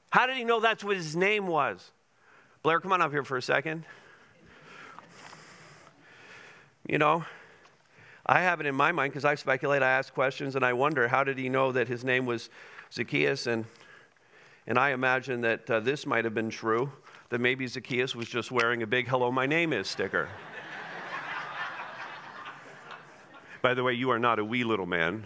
How 0.10 0.26
did 0.26 0.36
he 0.36 0.44
know 0.44 0.60
that's 0.60 0.84
what 0.84 0.96
his 0.96 1.16
name 1.16 1.46
was? 1.46 1.92
Blair, 2.64 2.80
come 2.80 2.92
on 2.92 3.02
up 3.02 3.12
here 3.12 3.24
for 3.24 3.38
a 3.38 3.42
second. 3.42 3.86
You 6.90 6.98
know, 6.98 7.24
I 8.26 8.42
have 8.42 8.60
it 8.62 8.66
in 8.66 8.74
my 8.74 8.92
mind 8.92 9.14
because 9.14 9.24
I 9.24 9.36
speculate, 9.36 9.84
I 9.84 9.92
ask 9.92 10.12
questions, 10.12 10.56
and 10.56 10.66
I 10.66 10.74
wonder 10.74 11.08
how 11.08 11.24
did 11.24 11.38
he 11.38 11.48
know 11.48 11.72
that 11.72 11.88
his 11.88 12.04
name 12.04 12.26
was 12.26 12.50
Zacchaeus? 12.92 13.46
And, 13.46 13.66
and 14.66 14.80
I 14.80 14.90
imagine 14.90 15.42
that 15.42 15.70
uh, 15.70 15.82
this 15.82 16.08
might 16.08 16.26
have 16.26 16.34
been 16.34 16.50
true, 16.50 16.92
that 17.30 17.42
maybe 17.42 17.68
Zacchaeus 17.68 18.16
was 18.16 18.28
just 18.28 18.50
wearing 18.50 18.82
a 18.82 18.88
big 18.88 19.08
Hello, 19.08 19.32
my 19.32 19.46
name 19.46 19.72
is 19.72 19.88
sticker. 19.88 20.30
By 23.62 23.76
the 23.76 23.84
way, 23.84 23.94
you 23.94 24.10
are 24.10 24.18
not 24.18 24.40
a 24.40 24.44
wee 24.44 24.64
little 24.64 24.88
man. 24.88 25.24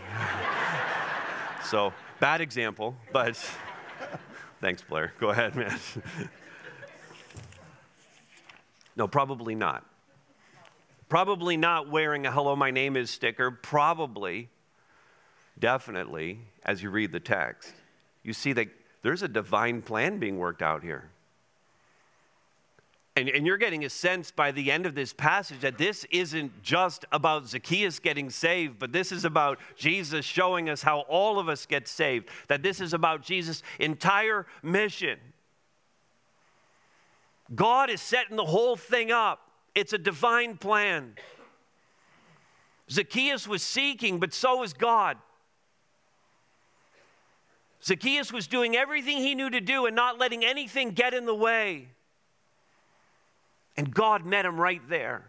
so, 1.64 1.94
bad 2.20 2.42
example, 2.42 2.94
but 3.14 3.38
thanks, 4.60 4.82
Blair. 4.82 5.14
Go 5.18 5.30
ahead, 5.30 5.56
man. 5.56 5.80
no, 8.98 9.08
probably 9.08 9.56
not. 9.56 9.86
Probably 11.10 11.58
not 11.58 11.90
wearing 11.90 12.26
a 12.26 12.32
hello, 12.32 12.56
my 12.56 12.72
name 12.72 12.98
is 12.98 13.10
sticker. 13.10 13.52
Probably, 13.52 14.50
definitely, 15.60 16.40
as 16.66 16.82
you 16.82 16.90
read 16.90 17.12
the 17.12 17.20
text, 17.20 17.74
you 18.24 18.34
see 18.34 18.54
that 18.54 18.70
there's 19.02 19.22
a 19.22 19.28
divine 19.28 19.82
plan 19.82 20.18
being 20.18 20.38
worked 20.38 20.62
out 20.62 20.82
here. 20.82 21.10
And, 23.16 23.30
and, 23.30 23.46
you're 23.46 23.58
getting 23.58 23.86
a 23.86 23.92
sense 23.92 24.32
by 24.32 24.52
the 24.52 24.72
end 24.72 24.88
of 24.88 24.96
this 24.96 25.14
passage 25.14 25.60
that 25.60 25.78
this 25.78 26.04
isn't 26.10 26.64
just 26.64 27.06
about 27.12 27.48
Zacchaeus 27.48 28.00
getting 28.00 28.32
saved, 28.32 28.80
but 28.80 28.92
this 28.92 29.12
is 29.12 29.24
about 29.24 29.60
Jesus 29.76 30.26
showing 30.26 30.68
us 30.68 30.82
how 30.82 31.02
all 31.02 31.38
of 31.38 31.48
us 31.48 31.68
get 31.68 31.88
saved. 31.88 32.30
That 32.48 32.64
this 32.64 32.82
is 32.82 32.92
about 32.92 33.22
Jesus' 33.22 33.62
entire 33.78 34.48
mission. 34.64 35.20
God 37.54 37.92
is 37.92 38.02
setting 38.02 38.36
the 38.36 38.46
whole 38.46 38.76
thing 38.76 39.12
up, 39.12 39.42
it's 39.76 39.94
a 39.94 39.98
divine 39.98 40.58
plan. 40.58 41.16
Zacchaeus 42.90 43.48
was 43.48 43.64
seeking, 43.64 44.20
but 44.20 44.34
so 44.34 44.58
was 44.58 44.74
God. 44.74 45.18
Zacchaeus 47.84 48.32
was 48.32 48.48
doing 48.48 48.76
everything 48.76 49.18
he 49.18 49.36
knew 49.36 49.50
to 49.50 49.60
do 49.60 49.86
and 49.86 49.96
not 49.96 50.18
letting 50.18 50.46
anything 50.46 50.92
get 50.92 51.14
in 51.14 51.26
the 51.26 51.36
way. 51.36 51.88
And 53.76 53.94
God 53.94 54.26
met 54.26 54.46
him 54.46 54.60
right 54.60 54.82
there. 54.88 55.26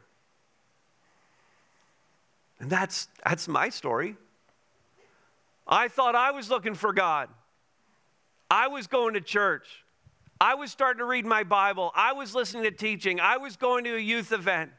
And 2.61 2.71
that's, 2.71 3.09
that's 3.25 3.49
my 3.49 3.71
story. 3.71 4.17
I 5.67 5.89
thought 5.89 6.15
I 6.15 6.31
was 6.31 6.51
looking 6.51 6.75
for 6.75 6.93
God. 6.93 7.29
I 8.51 8.69
was 8.69 8.87
going 8.87 9.15
to 9.15 9.21
church. 9.21 9.84
I 10.41 10.55
was 10.55 10.71
starting 10.71 10.99
to 10.99 11.05
read 11.05 11.26
my 11.26 11.45
Bible. 11.45 11.93
I 11.95 12.12
was 12.12 12.35
listening 12.35 12.64
to 12.64 12.71
teaching. 12.71 13.21
I 13.21 13.37
was 13.37 13.57
going 13.57 13.85
to 13.85 13.97
a 13.97 14.00
youth 14.00 14.33
event. 14.33 14.71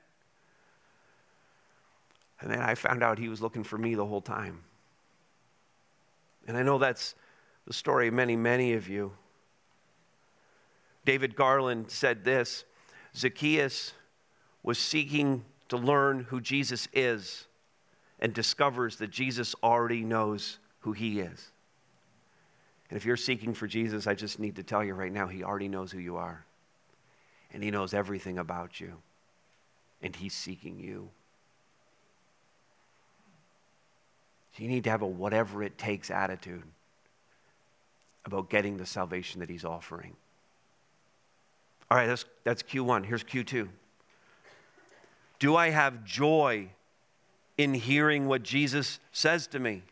And 2.41 2.51
then 2.51 2.59
I 2.59 2.75
found 2.75 3.01
out 3.01 3.17
he 3.17 3.29
was 3.29 3.41
looking 3.41 3.63
for 3.63 3.77
me 3.77 3.95
the 3.95 4.05
whole 4.05 4.21
time. 4.21 4.61
And 6.47 6.57
I 6.57 6.63
know 6.63 6.77
that's 6.77 7.15
the 7.65 7.73
story 7.73 8.09
of 8.09 8.13
many, 8.13 8.35
many 8.35 8.73
of 8.73 8.87
you. 8.87 9.13
David 11.05 11.35
Garland 11.35 11.89
said 11.89 12.23
this 12.23 12.65
Zacchaeus 13.15 13.93
was 14.63 14.77
seeking 14.77 15.45
to 15.69 15.77
learn 15.77 16.25
who 16.25 16.41
Jesus 16.41 16.87
is 16.93 17.47
and 18.19 18.33
discovers 18.33 18.97
that 18.97 19.11
Jesus 19.11 19.55
already 19.63 20.03
knows 20.03 20.59
who 20.79 20.91
he 20.91 21.19
is. 21.19 21.51
And 22.89 22.97
if 22.97 23.05
you're 23.05 23.17
seeking 23.17 23.53
for 23.53 23.67
Jesus, 23.67 24.07
I 24.07 24.13
just 24.13 24.39
need 24.39 24.55
to 24.57 24.63
tell 24.63 24.83
you 24.83 24.93
right 24.93 25.11
now, 25.11 25.27
he 25.27 25.43
already 25.43 25.67
knows 25.67 25.91
who 25.91 25.99
you 25.99 26.17
are. 26.17 26.45
And 27.51 27.63
he 27.63 27.71
knows 27.71 27.93
everything 27.93 28.37
about 28.37 28.79
you. 28.79 28.93
And 30.01 30.15
he's 30.15 30.33
seeking 30.33 30.79
you. 30.79 31.09
So 34.55 34.63
you 34.63 34.69
need 34.69 34.83
to 34.85 34.89
have 34.89 35.01
a 35.01 35.07
whatever 35.07 35.63
it 35.63 35.77
takes 35.77 36.11
attitude 36.11 36.63
about 38.25 38.49
getting 38.49 38.77
the 38.77 38.85
salvation 38.85 39.39
that 39.39 39.49
he's 39.49 39.65
offering. 39.65 40.15
All 41.89 41.97
right, 41.97 42.07
that's, 42.07 42.25
that's 42.43 42.63
Q1. 42.63 43.05
Here's 43.05 43.23
Q2. 43.23 43.67
Do 45.39 45.55
I 45.55 45.69
have 45.69 46.03
joy 46.05 46.69
in 47.57 47.73
hearing 47.73 48.27
what 48.27 48.43
Jesus 48.43 48.99
says 49.11 49.47
to 49.47 49.59
me? 49.59 49.83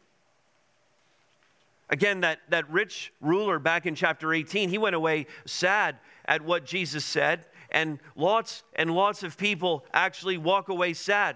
Again, 1.93 2.21
that, 2.21 2.39
that 2.49 2.67
rich 2.71 3.13
ruler 3.21 3.59
back 3.59 3.85
in 3.85 3.93
chapter 3.93 4.33
18, 4.33 4.69
he 4.69 4.79
went 4.79 4.95
away 4.95 5.27
sad 5.45 5.99
at 6.25 6.41
what 6.41 6.65
Jesus 6.65 7.05
said, 7.05 7.45
and 7.69 7.99
lots 8.15 8.63
and 8.75 8.95
lots 8.95 9.21
of 9.21 9.37
people 9.37 9.85
actually 9.93 10.39
walk 10.39 10.69
away 10.69 10.93
sad. 10.93 11.35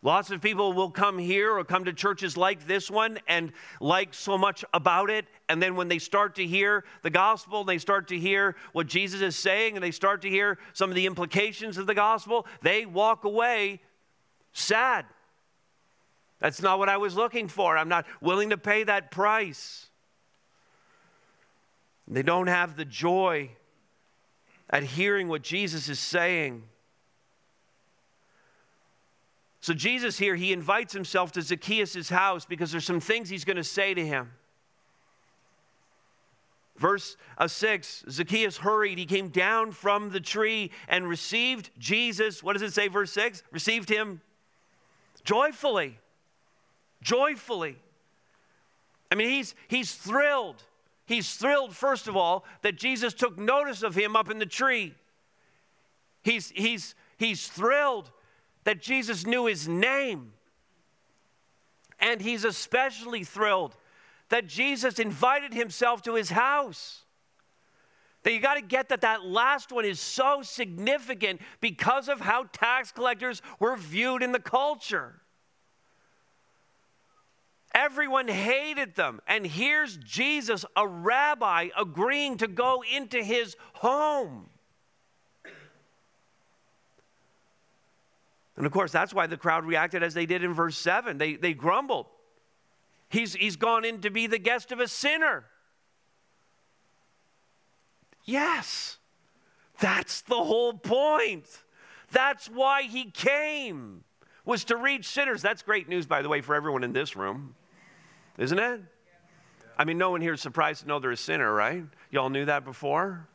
Lots 0.00 0.30
of 0.30 0.40
people 0.40 0.72
will 0.72 0.90
come 0.90 1.18
here 1.18 1.52
or 1.52 1.64
come 1.64 1.84
to 1.84 1.92
churches 1.92 2.38
like 2.38 2.66
this 2.66 2.90
one 2.90 3.18
and 3.28 3.52
like 3.78 4.14
so 4.14 4.38
much 4.38 4.64
about 4.72 5.10
it. 5.10 5.26
And 5.50 5.62
then 5.62 5.76
when 5.76 5.88
they 5.88 5.98
start 5.98 6.34
to 6.36 6.46
hear 6.46 6.82
the 7.02 7.10
gospel, 7.10 7.62
they 7.62 7.76
start 7.76 8.08
to 8.08 8.18
hear 8.18 8.56
what 8.72 8.86
Jesus 8.86 9.20
is 9.20 9.36
saying, 9.36 9.74
and 9.74 9.84
they 9.84 9.90
start 9.90 10.22
to 10.22 10.30
hear 10.30 10.56
some 10.72 10.88
of 10.88 10.96
the 10.96 11.04
implications 11.04 11.76
of 11.76 11.86
the 11.86 11.94
gospel, 11.94 12.46
they 12.62 12.86
walk 12.86 13.24
away 13.24 13.82
sad. 14.54 15.04
That's 16.44 16.60
not 16.60 16.78
what 16.78 16.90
I 16.90 16.98
was 16.98 17.16
looking 17.16 17.48
for. 17.48 17.74
I'm 17.74 17.88
not 17.88 18.04
willing 18.20 18.50
to 18.50 18.58
pay 18.58 18.84
that 18.84 19.10
price. 19.10 19.86
They 22.06 22.22
don't 22.22 22.48
have 22.48 22.76
the 22.76 22.84
joy 22.84 23.48
at 24.68 24.82
hearing 24.82 25.28
what 25.28 25.40
Jesus 25.40 25.88
is 25.88 25.98
saying. 25.98 26.64
So, 29.60 29.72
Jesus 29.72 30.18
here, 30.18 30.36
he 30.36 30.52
invites 30.52 30.92
himself 30.92 31.32
to 31.32 31.40
Zacchaeus' 31.40 32.10
house 32.10 32.44
because 32.44 32.70
there's 32.70 32.84
some 32.84 33.00
things 33.00 33.30
he's 33.30 33.46
going 33.46 33.56
to 33.56 33.64
say 33.64 33.94
to 33.94 34.06
him. 34.06 34.30
Verse 36.76 37.16
uh, 37.38 37.48
6 37.48 38.04
Zacchaeus 38.10 38.58
hurried. 38.58 38.98
He 38.98 39.06
came 39.06 39.30
down 39.30 39.72
from 39.72 40.10
the 40.10 40.20
tree 40.20 40.72
and 40.88 41.08
received 41.08 41.70
Jesus. 41.78 42.42
What 42.42 42.52
does 42.52 42.60
it 42.60 42.74
say, 42.74 42.88
verse 42.88 43.12
6? 43.12 43.44
Received 43.50 43.88
him 43.88 44.20
joyfully. 45.24 46.00
Joyfully. 47.04 47.76
I 49.12 49.14
mean, 49.14 49.28
he's, 49.28 49.54
he's 49.68 49.94
thrilled. 49.94 50.64
He's 51.06 51.34
thrilled, 51.34 51.76
first 51.76 52.08
of 52.08 52.16
all, 52.16 52.44
that 52.62 52.76
Jesus 52.76 53.12
took 53.12 53.38
notice 53.38 53.82
of 53.82 53.94
him 53.94 54.16
up 54.16 54.30
in 54.30 54.38
the 54.38 54.46
tree. 54.46 54.94
He's, 56.22 56.50
he's, 56.50 56.94
he's 57.18 57.46
thrilled 57.46 58.10
that 58.64 58.80
Jesus 58.80 59.26
knew 59.26 59.44
his 59.44 59.68
name. 59.68 60.32
And 62.00 62.22
he's 62.22 62.44
especially 62.44 63.22
thrilled 63.22 63.76
that 64.30 64.46
Jesus 64.46 64.98
invited 64.98 65.52
himself 65.52 66.02
to 66.02 66.14
his 66.14 66.30
house. 66.30 67.02
That 68.22 68.32
you 68.32 68.40
got 68.40 68.54
to 68.54 68.62
get 68.62 68.88
that 68.88 69.02
that 69.02 69.26
last 69.26 69.70
one 69.70 69.84
is 69.84 70.00
so 70.00 70.40
significant 70.40 71.42
because 71.60 72.08
of 72.08 72.20
how 72.20 72.44
tax 72.50 72.90
collectors 72.90 73.42
were 73.60 73.76
viewed 73.76 74.22
in 74.22 74.32
the 74.32 74.40
culture. 74.40 75.20
Everyone 77.74 78.28
hated 78.28 78.94
them. 78.94 79.20
And 79.26 79.44
here's 79.44 79.96
Jesus, 79.96 80.64
a 80.76 80.86
rabbi, 80.86 81.68
agreeing 81.76 82.38
to 82.38 82.46
go 82.46 82.84
into 82.94 83.22
his 83.22 83.56
home. 83.74 84.48
And 88.56 88.64
of 88.64 88.70
course, 88.70 88.92
that's 88.92 89.12
why 89.12 89.26
the 89.26 89.36
crowd 89.36 89.64
reacted 89.64 90.04
as 90.04 90.14
they 90.14 90.26
did 90.26 90.44
in 90.44 90.54
verse 90.54 90.78
7. 90.78 91.18
They, 91.18 91.34
they 91.34 91.52
grumbled. 91.52 92.06
He's, 93.08 93.34
he's 93.34 93.56
gone 93.56 93.84
in 93.84 94.00
to 94.02 94.10
be 94.10 94.28
the 94.28 94.38
guest 94.38 94.70
of 94.70 94.78
a 94.78 94.86
sinner. 94.86 95.44
Yes, 98.24 98.98
that's 99.80 100.22
the 100.22 100.36
whole 100.36 100.74
point. 100.74 101.46
That's 102.12 102.46
why 102.46 102.82
he 102.82 103.10
came, 103.10 104.04
was 104.44 104.64
to 104.64 104.76
reach 104.76 105.06
sinners. 105.06 105.42
That's 105.42 105.62
great 105.62 105.88
news, 105.88 106.06
by 106.06 106.22
the 106.22 106.28
way, 106.28 106.40
for 106.40 106.54
everyone 106.54 106.84
in 106.84 106.92
this 106.92 107.16
room, 107.16 107.54
isn't 108.38 108.58
it? 108.58 108.80
I 109.76 109.84
mean, 109.84 109.98
no 109.98 110.10
one 110.10 110.20
here 110.20 110.34
is 110.34 110.40
surprised 110.40 110.82
to 110.82 110.88
know 110.88 110.98
they're 110.98 111.10
a 111.10 111.16
sinner, 111.16 111.52
right? 111.52 111.84
Y'all 112.10 112.30
knew 112.30 112.44
that 112.44 112.64
before? 112.64 113.26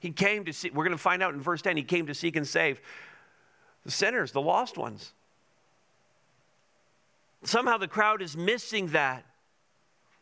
He 0.00 0.10
came 0.10 0.44
to 0.44 0.52
see, 0.52 0.70
we're 0.70 0.84
going 0.84 0.96
to 0.96 1.02
find 1.02 1.22
out 1.22 1.34
in 1.34 1.40
verse 1.40 1.60
10, 1.62 1.76
he 1.76 1.82
came 1.82 2.06
to 2.06 2.14
seek 2.14 2.36
and 2.36 2.46
save 2.46 2.80
the 3.84 3.90
sinners, 3.90 4.32
the 4.32 4.40
lost 4.40 4.78
ones. 4.78 5.12
Somehow 7.44 7.78
the 7.78 7.88
crowd 7.88 8.22
is 8.22 8.36
missing 8.36 8.88
that. 8.88 9.24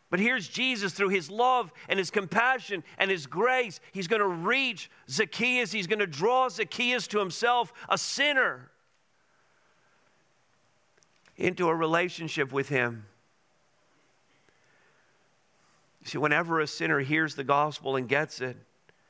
But 0.08 0.20
here's 0.20 0.46
Jesus 0.46 0.92
through 0.92 1.08
his 1.08 1.30
love 1.30 1.72
and 1.88 1.98
his 1.98 2.10
compassion 2.10 2.84
and 2.98 3.10
his 3.10 3.26
grace. 3.26 3.80
He's 3.92 4.06
going 4.06 4.20
to 4.20 4.28
reach 4.28 4.90
Zacchaeus. 5.10 5.72
He's 5.72 5.88
going 5.88 5.98
to 5.98 6.06
draw 6.06 6.48
Zacchaeus 6.48 7.08
to 7.08 7.18
himself, 7.18 7.72
a 7.88 7.98
sinner, 7.98 8.70
into 11.36 11.68
a 11.68 11.74
relationship 11.74 12.52
with 12.52 12.68
him. 12.68 13.04
See, 16.06 16.18
whenever 16.18 16.60
a 16.60 16.68
sinner 16.68 17.00
hears 17.00 17.34
the 17.34 17.42
gospel 17.42 17.96
and 17.96 18.08
gets 18.08 18.40
it, 18.40 18.56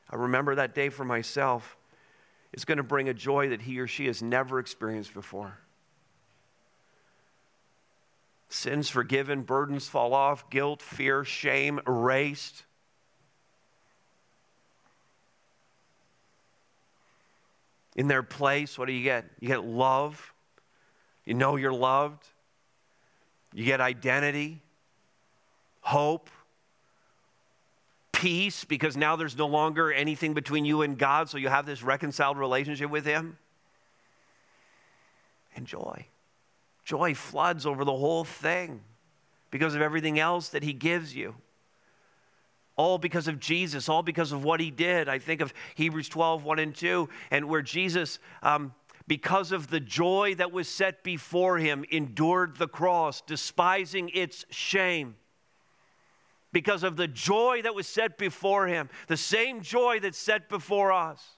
I 0.09 0.16
remember 0.16 0.54
that 0.54 0.74
day 0.74 0.88
for 0.88 1.04
myself. 1.04 1.76
It's 2.54 2.64
going 2.64 2.78
to 2.78 2.82
bring 2.82 3.11
a 3.11 3.14
joy 3.14 3.50
that 3.50 3.61
he 3.61 3.78
or 3.80 3.87
she 3.87 4.06
has 4.06 4.22
never 4.22 4.59
experienced 4.59 5.12
before. 5.12 5.59
Sins 8.48 8.88
forgiven, 8.88 9.42
burdens 9.42 9.87
fall 9.87 10.14
off, 10.14 10.48
guilt, 10.48 10.80
fear, 10.80 11.22
shame 11.22 11.80
erased. 11.87 12.64
In 17.94 18.09
their 18.09 18.22
place, 18.22 18.78
what 18.78 18.87
do 18.87 18.94
you 18.94 19.04
get? 19.04 19.26
You 19.38 19.48
get 19.48 19.66
love. 19.66 20.32
You 21.26 21.35
know 21.35 21.56
you're 21.56 21.74
loved. 21.74 22.26
You 23.52 23.66
get 23.66 23.82
identity, 23.82 24.62
hope, 25.82 26.30
peace 28.16 28.64
because 28.64 28.96
now 28.96 29.14
there's 29.14 29.37
no 29.37 29.46
longer 29.46 29.92
anything 29.92 30.33
between 30.33 30.64
you 30.64 30.81
and 30.81 30.96
God, 30.96 31.29
so 31.29 31.37
you 31.37 31.48
have 31.48 31.66
this 31.66 31.83
reconciled 31.83 32.38
relationship 32.38 32.90
with 32.90 33.05
Him. 33.05 33.37
And 35.55 35.66
joy. 35.66 36.07
Joy 36.83 37.14
floods 37.14 37.66
over 37.66 37.85
the 37.85 37.94
whole 37.94 38.24
thing 38.24 38.81
because 39.50 39.74
of 39.74 39.83
everything 39.83 40.18
else 40.18 40.48
that 40.48 40.62
He 40.62 40.72
gives 40.72 41.14
you. 41.14 41.35
All 42.76 42.96
because 42.96 43.29
of 43.29 43.38
Jesus, 43.38 43.87
all 43.88 44.02
because 44.02 44.33
of 44.33 44.42
what 44.42 44.61
He 44.61 44.70
did. 44.70 45.11
I 45.11 45.18
think 45.18 45.42
of 45.42 45.52
Hebrews 45.74 46.09
12, 46.09 46.42
1 46.42 46.59
and 46.59 46.74
2, 46.74 47.09
and 47.31 47.48
where 47.50 47.62
Jesus, 47.62 48.18
um, 48.42 48.72
because 49.07 49.52
of 49.52 49.68
the 49.68 49.81
joy 49.81 50.35
that 50.37 50.52
was 50.52 50.68
set 50.68 51.05
before 51.05 51.59
Him, 51.59 51.85
endured 51.90 52.57
the 52.57 52.68
cross, 52.68 53.20
despising 53.20 54.11
its 54.14 54.46
shame 54.48 55.16
because 56.52 56.82
of 56.82 56.96
the 56.96 57.09
joy 57.09 57.61
that 57.62 57.74
was 57.74 57.87
set 57.87 58.18
before 58.18 58.66
him, 58.66 58.88
the 59.09 59.16
same 59.16 59.61
joy 59.61 60.00
that's 60.00 60.18
set 60.18 60.48
before 60.48 60.92
us. 60.92 61.37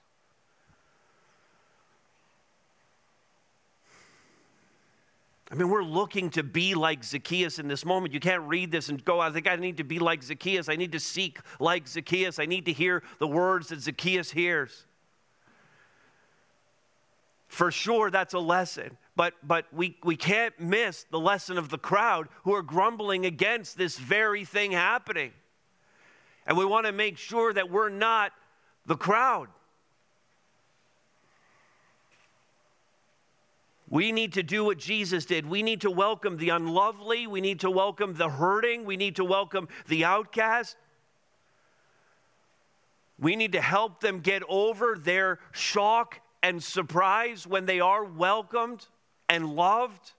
I 5.50 5.54
mean, 5.54 5.70
we're 5.70 5.82
looking 5.82 6.28
to 6.30 6.42
be 6.42 6.74
like 6.74 7.02
Zacchaeus 7.02 7.58
in 7.58 7.68
this 7.68 7.86
moment. 7.86 8.12
You 8.12 8.20
can't 8.20 8.42
read 8.42 8.70
this 8.70 8.90
and 8.90 9.02
go, 9.02 9.18
I 9.18 9.30
think 9.30 9.48
I 9.48 9.56
need 9.56 9.78
to 9.78 9.84
be 9.84 9.98
like 9.98 10.22
Zacchaeus. 10.22 10.68
I 10.68 10.76
need 10.76 10.92
to 10.92 11.00
seek 11.00 11.38
like 11.58 11.88
Zacchaeus. 11.88 12.38
I 12.38 12.44
need 12.44 12.66
to 12.66 12.72
hear 12.72 13.02
the 13.18 13.26
words 13.26 13.68
that 13.68 13.80
Zacchaeus 13.80 14.30
hears. 14.30 14.84
For 17.46 17.70
sure, 17.70 18.10
that's 18.10 18.34
a 18.34 18.38
lesson. 18.38 18.98
But, 19.18 19.34
but 19.42 19.66
we, 19.72 19.96
we 20.04 20.14
can't 20.14 20.54
miss 20.60 21.02
the 21.10 21.18
lesson 21.18 21.58
of 21.58 21.70
the 21.70 21.76
crowd 21.76 22.28
who 22.44 22.54
are 22.54 22.62
grumbling 22.62 23.26
against 23.26 23.76
this 23.76 23.98
very 23.98 24.44
thing 24.44 24.70
happening. 24.70 25.32
And 26.46 26.56
we 26.56 26.64
want 26.64 26.86
to 26.86 26.92
make 26.92 27.18
sure 27.18 27.52
that 27.52 27.68
we're 27.68 27.88
not 27.88 28.30
the 28.86 28.94
crowd. 28.94 29.48
We 33.90 34.12
need 34.12 34.34
to 34.34 34.44
do 34.44 34.64
what 34.64 34.78
Jesus 34.78 35.24
did. 35.24 35.46
We 35.46 35.64
need 35.64 35.80
to 35.80 35.90
welcome 35.90 36.36
the 36.36 36.50
unlovely. 36.50 37.26
We 37.26 37.40
need 37.40 37.58
to 37.60 37.72
welcome 37.72 38.14
the 38.14 38.28
hurting. 38.28 38.84
We 38.84 38.96
need 38.96 39.16
to 39.16 39.24
welcome 39.24 39.66
the 39.88 40.04
outcast. 40.04 40.76
We 43.18 43.34
need 43.34 43.50
to 43.50 43.60
help 43.60 44.00
them 44.00 44.20
get 44.20 44.44
over 44.48 44.96
their 44.96 45.40
shock 45.50 46.20
and 46.40 46.62
surprise 46.62 47.48
when 47.48 47.66
they 47.66 47.80
are 47.80 48.04
welcomed 48.04 48.86
and 49.28 49.54
loved 49.54 50.12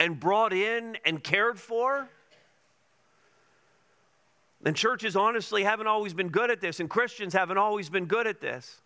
and 0.00 0.18
brought 0.18 0.52
in 0.52 0.96
and 1.04 1.22
cared 1.22 1.58
for. 1.58 2.08
And 4.64 4.74
churches 4.74 5.14
honestly 5.14 5.62
haven't 5.62 5.86
always 5.86 6.14
been 6.14 6.28
good 6.28 6.50
at 6.50 6.60
this, 6.60 6.80
and 6.80 6.88
Christians 6.88 7.34
haven't 7.34 7.58
always 7.58 7.90
been 7.90 8.06
good 8.06 8.26
at 8.26 8.40
this. 8.40 8.80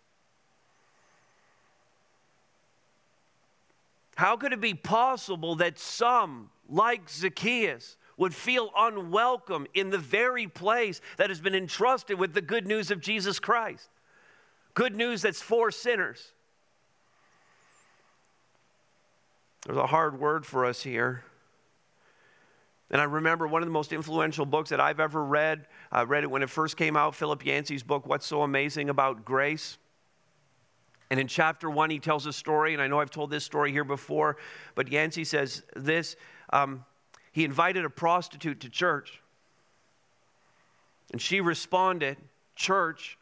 How 4.17 4.37
could 4.37 4.53
it 4.53 4.61
be 4.61 4.75
possible 4.75 5.55
that 5.57 5.79
some, 5.79 6.51
like 6.69 7.09
Zacchaeus, 7.09 7.97
would 8.17 8.35
feel 8.35 8.73
unwelcome 8.77 9.69
in 9.75 9.91
the 9.91 9.99
very 9.99 10.49
place 10.49 11.01
that 11.19 11.31
has 11.31 11.41
been 11.41 11.55
entrusted 11.55 12.19
with 12.19 12.35
the 12.35 12.43
good 12.43 12.67
news 12.67 12.91
of 12.91 13.01
Jesus 13.01 13.39
Christ? 13.39 13.89
Good 14.75 14.97
news 14.97 15.23
that's 15.23 15.41
for 15.41 15.71
sinners. 15.71 16.33
There's 19.69 19.77
a 19.77 19.87
hard 19.87 20.19
word 20.19 20.47
for 20.47 20.65
us 20.65 20.83
here. 20.83 21.23
And 22.91 23.03
I 23.03 23.05
remember 23.05 23.47
one 23.47 23.61
of 23.61 23.67
the 23.67 23.73
most 23.73 23.93
influential 23.93 24.47
books 24.47 24.71
that 24.71 24.81
I've 24.81 24.99
ever 24.99 25.23
read. 25.23 25.67
I 25.93 26.05
read 26.05 26.25
it 26.25 26.31
when 26.31 26.43
it 26.43 26.49
first 26.49 26.79
came 26.79 26.97
out, 26.97 27.15
Philip 27.15 27.45
Yancey's 27.45 27.83
book, 27.83 28.07
What's 28.07 28.25
So 28.25 28.41
Amazing 28.41 28.89
About 28.89 29.27
Grace. 29.27 29.77
And 31.11 31.21
in 31.21 31.29
chapter 31.29 31.69
one, 31.69 31.91
he 31.91 31.99
tells 31.99 32.25
a 32.25 32.33
story, 32.33 32.73
and 32.73 32.81
I 32.81 32.87
know 32.87 32.99
I've 32.99 33.11
told 33.11 33.29
this 33.29 33.45
story 33.45 33.71
here 33.71 33.85
before, 33.85 34.39
but 34.75 34.91
Yancey 34.91 35.25
says 35.25 35.63
this 35.77 36.17
um, 36.51 36.83
he 37.33 37.45
invited 37.45 37.85
a 37.85 37.91
prostitute 37.91 38.61
to 38.61 38.71
church. 38.71 39.21
And 41.13 41.21
she 41.21 41.43
responded, 41.43 42.17
Church, 42.57 43.19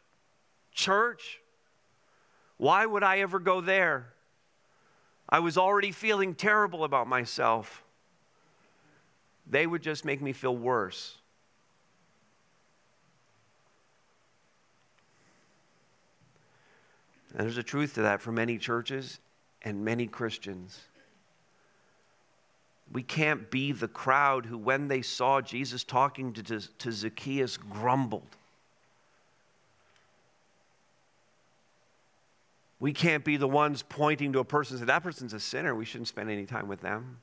church? 0.71 1.41
Why 2.55 2.85
would 2.85 3.03
I 3.03 3.19
ever 3.19 3.37
go 3.37 3.59
there? 3.59 4.13
I 5.29 5.39
was 5.39 5.57
already 5.57 5.91
feeling 5.91 6.33
terrible 6.33 6.83
about 6.83 7.07
myself. 7.07 7.83
They 9.49 9.67
would 9.67 9.81
just 9.81 10.05
make 10.05 10.21
me 10.21 10.33
feel 10.33 10.55
worse. 10.55 11.17
And 17.33 17.41
there's 17.41 17.57
a 17.57 17.63
truth 17.63 17.95
to 17.95 18.01
that 18.01 18.21
for 18.21 18.31
many 18.31 18.57
churches 18.57 19.19
and 19.61 19.83
many 19.83 20.07
Christians. 20.07 20.79
We 22.91 23.03
can't 23.03 23.51
be 23.51 23.73
the 23.73 23.89
crowd 23.89 24.45
who, 24.45 24.57
when 24.57 24.87
they 24.87 25.01
saw 25.01 25.41
Jesus 25.41 25.83
talking 25.83 26.31
to, 26.33 26.43
to, 26.43 26.77
to 26.77 26.91
Zacchaeus, 26.91 27.57
grumbled. 27.57 28.37
We 32.79 32.93
can't 32.93 33.23
be 33.23 33.37
the 33.37 33.47
ones 33.47 33.83
pointing 33.83 34.33
to 34.33 34.39
a 34.39 34.45
person 34.45 34.75
and 34.75 34.81
say, 34.81 34.85
that 34.85 35.03
person's 35.03 35.33
a 35.33 35.39
sinner. 35.39 35.73
We 35.73 35.85
shouldn't 35.85 36.07
spend 36.07 36.29
any 36.29 36.45
time 36.45 36.67
with 36.67 36.81
them. 36.81 37.17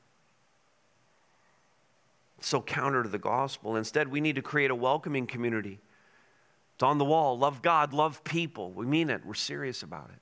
It's 2.37 2.47
so 2.47 2.61
counter 2.61 3.03
to 3.03 3.09
the 3.09 3.17
gospel. 3.17 3.77
Instead, 3.77 4.09
we 4.09 4.19
need 4.19 4.35
to 4.35 4.41
create 4.41 4.71
a 4.71 4.75
welcoming 4.75 5.27
community 5.27 5.79
it's 6.75 6.83
on 6.83 6.97
the 6.97 7.05
wall. 7.05 7.37
Love 7.37 7.61
God, 7.61 7.93
love 7.93 8.23
people. 8.23 8.71
We 8.71 8.85
mean 8.85 9.09
it, 9.09 9.25
we're 9.25 9.33
serious 9.33 9.81
about 9.81 10.09
it. 10.13 10.19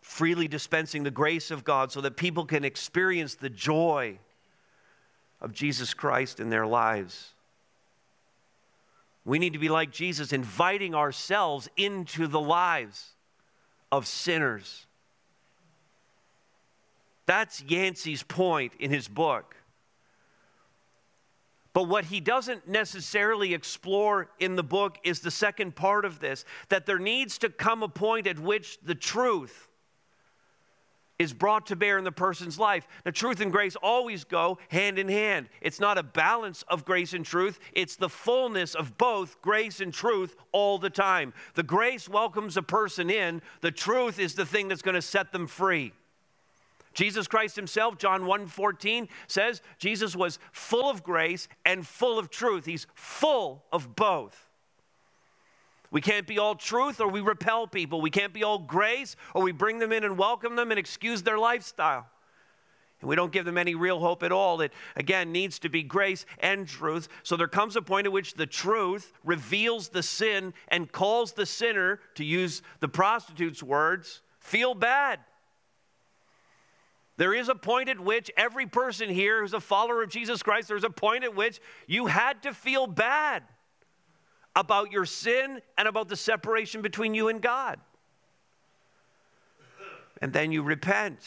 Freely 0.00 0.48
dispensing 0.48 1.02
the 1.02 1.10
grace 1.10 1.50
of 1.50 1.64
God 1.64 1.90
so 1.92 2.00
that 2.00 2.16
people 2.16 2.46
can 2.46 2.64
experience 2.64 3.34
the 3.34 3.50
joy 3.50 4.18
of 5.40 5.52
Jesus 5.52 5.92
Christ 5.92 6.40
in 6.40 6.50
their 6.50 6.66
lives. 6.66 7.34
We 9.28 9.38
need 9.38 9.52
to 9.52 9.58
be 9.58 9.68
like 9.68 9.90
Jesus, 9.90 10.32
inviting 10.32 10.94
ourselves 10.94 11.68
into 11.76 12.28
the 12.28 12.40
lives 12.40 13.10
of 13.92 14.06
sinners. 14.06 14.86
That's 17.26 17.62
Yancey's 17.62 18.22
point 18.22 18.72
in 18.80 18.90
his 18.90 19.06
book. 19.06 19.54
But 21.74 21.88
what 21.88 22.06
he 22.06 22.20
doesn't 22.20 22.68
necessarily 22.68 23.52
explore 23.52 24.30
in 24.38 24.56
the 24.56 24.62
book 24.62 24.96
is 25.04 25.20
the 25.20 25.30
second 25.30 25.76
part 25.76 26.06
of 26.06 26.20
this 26.20 26.46
that 26.70 26.86
there 26.86 26.98
needs 26.98 27.36
to 27.38 27.50
come 27.50 27.82
a 27.82 27.88
point 27.88 28.26
at 28.26 28.38
which 28.38 28.78
the 28.82 28.94
truth 28.94 29.68
is 31.18 31.32
brought 31.32 31.66
to 31.66 31.76
bear 31.76 31.98
in 31.98 32.04
the 32.04 32.12
person's 32.12 32.58
life. 32.58 32.86
Now, 33.04 33.10
truth 33.10 33.40
and 33.40 33.50
grace 33.50 33.76
always 33.76 34.24
go 34.24 34.58
hand 34.68 34.98
in 34.98 35.08
hand. 35.08 35.48
It's 35.60 35.80
not 35.80 35.98
a 35.98 36.02
balance 36.02 36.62
of 36.68 36.84
grace 36.84 37.12
and 37.12 37.24
truth, 37.24 37.58
it's 37.72 37.96
the 37.96 38.08
fullness 38.08 38.74
of 38.74 38.96
both 38.98 39.40
grace 39.42 39.80
and 39.80 39.92
truth 39.92 40.36
all 40.52 40.78
the 40.78 40.90
time. 40.90 41.32
The 41.54 41.62
grace 41.62 42.08
welcomes 42.08 42.56
a 42.56 42.62
person 42.62 43.10
in, 43.10 43.42
the 43.60 43.72
truth 43.72 44.18
is 44.18 44.34
the 44.34 44.46
thing 44.46 44.68
that's 44.68 44.82
going 44.82 44.94
to 44.94 45.02
set 45.02 45.32
them 45.32 45.46
free. 45.46 45.92
Jesus 46.94 47.28
Christ 47.28 47.54
himself, 47.54 47.98
John 47.98 48.22
1:14 48.22 49.08
says 49.28 49.62
Jesus 49.78 50.16
was 50.16 50.38
full 50.50 50.90
of 50.90 51.02
grace 51.04 51.46
and 51.64 51.86
full 51.86 52.18
of 52.18 52.30
truth. 52.30 52.64
He's 52.64 52.88
full 52.94 53.64
of 53.72 53.94
both. 53.94 54.47
We 55.90 56.00
can't 56.00 56.26
be 56.26 56.38
all 56.38 56.54
truth 56.54 57.00
or 57.00 57.08
we 57.08 57.20
repel 57.20 57.66
people. 57.66 58.00
We 58.00 58.10
can't 58.10 58.32
be 58.32 58.44
all 58.44 58.58
grace 58.58 59.16
or 59.34 59.42
we 59.42 59.52
bring 59.52 59.78
them 59.78 59.92
in 59.92 60.04
and 60.04 60.18
welcome 60.18 60.56
them 60.56 60.70
and 60.70 60.78
excuse 60.78 61.22
their 61.22 61.38
lifestyle. 61.38 62.06
And 63.00 63.08
we 63.08 63.16
don't 63.16 63.32
give 63.32 63.44
them 63.44 63.56
any 63.56 63.74
real 63.74 64.00
hope 64.00 64.22
at 64.22 64.32
all. 64.32 64.60
It, 64.60 64.72
again, 64.96 65.30
needs 65.30 65.60
to 65.60 65.68
be 65.68 65.82
grace 65.82 66.26
and 66.40 66.66
truth. 66.66 67.08
So 67.22 67.36
there 67.36 67.48
comes 67.48 67.76
a 67.76 67.82
point 67.82 68.06
at 68.06 68.12
which 68.12 68.34
the 68.34 68.46
truth 68.46 69.12
reveals 69.24 69.88
the 69.88 70.02
sin 70.02 70.52
and 70.68 70.90
calls 70.90 71.32
the 71.32 71.46
sinner, 71.46 72.00
to 72.16 72.24
use 72.24 72.62
the 72.80 72.88
prostitute's 72.88 73.62
words, 73.62 74.22
feel 74.40 74.74
bad. 74.74 75.20
There 77.18 77.34
is 77.34 77.48
a 77.48 77.54
point 77.54 77.88
at 77.88 77.98
which 77.98 78.30
every 78.36 78.66
person 78.66 79.08
here 79.08 79.40
who's 79.40 79.54
a 79.54 79.60
follower 79.60 80.02
of 80.02 80.10
Jesus 80.10 80.42
Christ, 80.42 80.68
there's 80.68 80.84
a 80.84 80.90
point 80.90 81.24
at 81.24 81.34
which 81.34 81.60
you 81.86 82.06
had 82.06 82.42
to 82.42 82.52
feel 82.52 82.86
bad 82.86 83.42
about 84.58 84.90
your 84.90 85.06
sin 85.06 85.62
and 85.78 85.86
about 85.86 86.08
the 86.08 86.16
separation 86.16 86.82
between 86.82 87.14
you 87.14 87.28
and 87.28 87.40
God. 87.40 87.78
And 90.20 90.32
then 90.32 90.50
you 90.50 90.64
repent. 90.64 91.20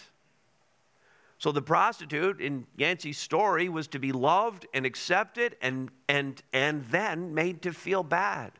So 1.37 1.53
the 1.53 1.61
prostitute 1.61 2.41
in 2.41 2.67
Yancey's 2.75 3.17
story 3.17 3.69
was 3.69 3.87
to 3.87 3.99
be 3.99 4.11
loved 4.11 4.67
and 4.73 4.85
accepted 4.85 5.55
and, 5.61 5.89
and, 6.09 6.43
and 6.51 6.83
then 6.87 7.33
made 7.33 7.61
to 7.61 7.71
feel 7.71 8.03
bad. 8.03 8.51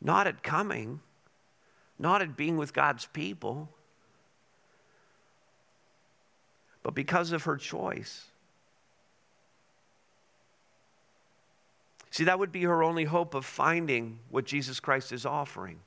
Not 0.00 0.28
at 0.28 0.44
coming, 0.44 1.00
not 1.98 2.22
at 2.22 2.36
being 2.36 2.56
with 2.56 2.72
God's 2.72 3.06
people 3.06 3.68
but 6.88 6.94
because 6.94 7.32
of 7.32 7.44
her 7.44 7.58
choice. 7.58 8.24
See, 12.10 12.24
that 12.24 12.38
would 12.38 12.52
be 12.52 12.62
her 12.62 12.82
only 12.82 13.04
hope 13.04 13.34
of 13.34 13.44
finding 13.44 14.18
what 14.30 14.44
Jesus 14.44 14.80
Christ 14.80 15.12
is 15.12 15.26
offering. 15.26 15.80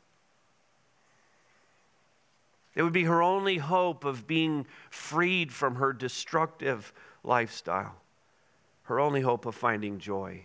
It 2.76 2.84
would 2.84 2.94
be 2.94 3.04
her 3.04 3.22
only 3.22 3.58
hope 3.58 4.06
of 4.06 4.28
being 4.28 4.66
freed 4.90 5.52
from 5.52 5.76
her 5.76 5.92
destructive 5.92 6.94
lifestyle, 7.24 7.96
her 8.84 9.00
only 9.00 9.22
hope 9.22 9.46
of 9.46 9.56
finding 9.56 10.00
joy. 10.00 10.44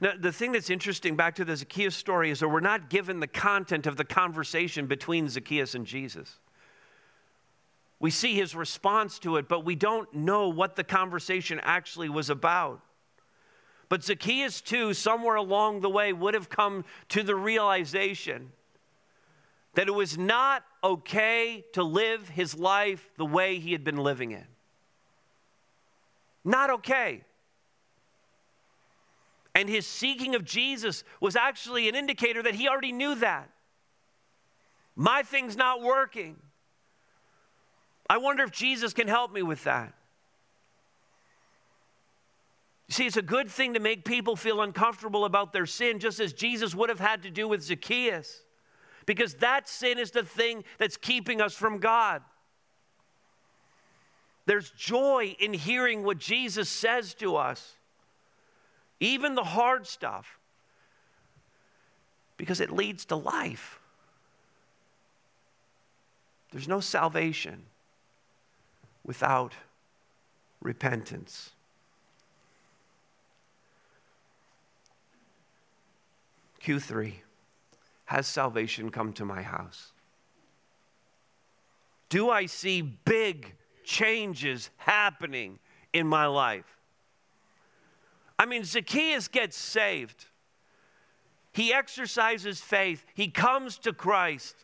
Now, 0.00 0.12
the 0.18 0.32
thing 0.32 0.52
that's 0.52 0.68
interesting 0.68 1.16
back 1.16 1.36
to 1.36 1.44
the 1.44 1.56
Zacchaeus 1.56 1.94
story 1.94 2.30
is 2.30 2.40
that 2.40 2.48
we're 2.48 2.60
not 2.60 2.90
given 2.90 3.20
the 3.20 3.26
content 3.26 3.86
of 3.86 3.96
the 3.96 4.04
conversation 4.04 4.86
between 4.86 5.28
Zacchaeus 5.28 5.74
and 5.74 5.86
Jesus. 5.86 6.38
We 7.98 8.10
see 8.10 8.34
his 8.34 8.54
response 8.54 9.18
to 9.20 9.36
it, 9.36 9.48
but 9.48 9.64
we 9.64 9.74
don't 9.74 10.12
know 10.12 10.48
what 10.48 10.76
the 10.76 10.84
conversation 10.84 11.60
actually 11.62 12.10
was 12.10 12.28
about. 12.28 12.82
But 13.88 14.02
Zacchaeus, 14.02 14.60
too, 14.60 14.94
somewhere 14.94 15.36
along 15.36 15.80
the 15.80 15.90
way, 15.90 16.12
would 16.12 16.34
have 16.34 16.48
come 16.48 16.84
to 17.10 17.22
the 17.22 17.34
realization 17.34 18.50
that 19.74 19.86
it 19.86 19.92
was 19.92 20.16
not 20.16 20.64
okay 20.82 21.64
to 21.74 21.82
live 21.82 22.28
his 22.28 22.58
life 22.58 23.10
the 23.16 23.26
way 23.26 23.58
he 23.58 23.72
had 23.72 23.84
been 23.84 23.98
living 23.98 24.32
it. 24.32 24.46
Not 26.44 26.70
okay. 26.70 27.22
And 29.54 29.68
his 29.68 29.86
seeking 29.86 30.34
of 30.34 30.44
Jesus 30.44 31.04
was 31.20 31.36
actually 31.36 31.88
an 31.88 31.94
indicator 31.94 32.42
that 32.42 32.54
he 32.54 32.68
already 32.68 32.92
knew 32.92 33.14
that. 33.16 33.50
My 34.94 35.22
thing's 35.22 35.56
not 35.56 35.82
working. 35.82 36.36
I 38.08 38.18
wonder 38.18 38.44
if 38.44 38.50
Jesus 38.50 38.92
can 38.92 39.08
help 39.08 39.32
me 39.32 39.42
with 39.42 39.64
that. 39.64 39.92
See, 42.88 43.06
it's 43.06 43.16
a 43.16 43.22
good 43.22 43.50
thing 43.50 43.74
to 43.74 43.80
make 43.80 44.04
people 44.04 44.36
feel 44.36 44.60
uncomfortable 44.60 45.24
about 45.24 45.52
their 45.52 45.66
sin, 45.66 45.98
just 45.98 46.20
as 46.20 46.32
Jesus 46.32 46.74
would 46.74 46.88
have 46.88 47.00
had 47.00 47.24
to 47.24 47.30
do 47.30 47.48
with 47.48 47.62
Zacchaeus, 47.62 48.42
because 49.06 49.34
that 49.34 49.68
sin 49.68 49.98
is 49.98 50.12
the 50.12 50.22
thing 50.22 50.62
that's 50.78 50.96
keeping 50.96 51.40
us 51.40 51.54
from 51.54 51.78
God. 51.78 52.22
There's 54.46 54.70
joy 54.70 55.34
in 55.40 55.52
hearing 55.52 56.04
what 56.04 56.18
Jesus 56.18 56.68
says 56.68 57.14
to 57.14 57.34
us, 57.34 57.74
even 59.00 59.34
the 59.34 59.42
hard 59.42 59.88
stuff, 59.88 60.38
because 62.36 62.60
it 62.60 62.70
leads 62.70 63.06
to 63.06 63.16
life. 63.16 63.80
There's 66.52 66.68
no 66.68 66.78
salvation 66.78 67.64
without 69.04 69.54
repentance. 70.60 71.50
Q3 76.66 77.12
Has 78.06 78.26
salvation 78.26 78.90
come 78.90 79.12
to 79.14 79.24
my 79.24 79.42
house? 79.42 79.92
Do 82.08 82.30
I 82.30 82.46
see 82.46 82.82
big 82.82 83.54
changes 83.84 84.70
happening 84.76 85.60
in 85.92 86.06
my 86.08 86.26
life? 86.26 86.76
I 88.38 88.46
mean, 88.46 88.64
Zacchaeus 88.64 89.28
gets 89.28 89.56
saved. 89.56 90.26
He 91.52 91.72
exercises 91.72 92.60
faith. 92.60 93.04
He 93.14 93.28
comes 93.28 93.78
to 93.78 93.92
Christ. 93.92 94.56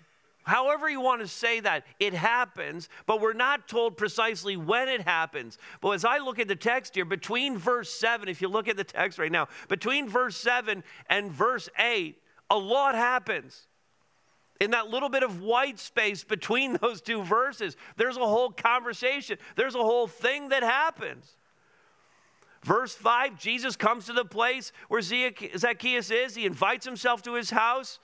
However, 0.44 0.88
you 0.88 1.00
want 1.00 1.20
to 1.20 1.28
say 1.28 1.60
that, 1.60 1.84
it 2.00 2.14
happens, 2.14 2.88
but 3.06 3.20
we're 3.20 3.32
not 3.32 3.68
told 3.68 3.96
precisely 3.96 4.56
when 4.56 4.88
it 4.88 5.02
happens. 5.02 5.58
But 5.80 5.90
as 5.90 6.04
I 6.04 6.18
look 6.18 6.38
at 6.38 6.48
the 6.48 6.56
text 6.56 6.94
here, 6.94 7.04
between 7.04 7.56
verse 7.56 7.92
7, 7.92 8.28
if 8.28 8.42
you 8.42 8.48
look 8.48 8.68
at 8.68 8.76
the 8.76 8.84
text 8.84 9.18
right 9.18 9.30
now, 9.30 9.48
between 9.68 10.08
verse 10.08 10.36
7 10.36 10.82
and 11.08 11.30
verse 11.30 11.68
8, 11.78 12.16
a 12.50 12.58
lot 12.58 12.94
happens. 12.94 13.66
In 14.60 14.72
that 14.72 14.88
little 14.88 15.08
bit 15.08 15.22
of 15.22 15.42
white 15.42 15.78
space 15.78 16.24
between 16.24 16.74
those 16.80 17.00
two 17.00 17.22
verses, 17.22 17.76
there's 17.96 18.16
a 18.16 18.20
whole 18.20 18.50
conversation, 18.50 19.38
there's 19.56 19.74
a 19.74 19.82
whole 19.82 20.06
thing 20.06 20.48
that 20.48 20.62
happens. 20.62 21.36
Verse 22.64 22.94
5, 22.94 23.38
Jesus 23.38 23.74
comes 23.74 24.06
to 24.06 24.12
the 24.12 24.24
place 24.24 24.70
where 24.88 25.00
Zacchaeus 25.00 26.10
is. 26.10 26.34
He 26.36 26.46
invites 26.46 26.86
himself 26.86 27.22
to 27.22 27.34
his 27.34 27.50
house. 27.50 27.98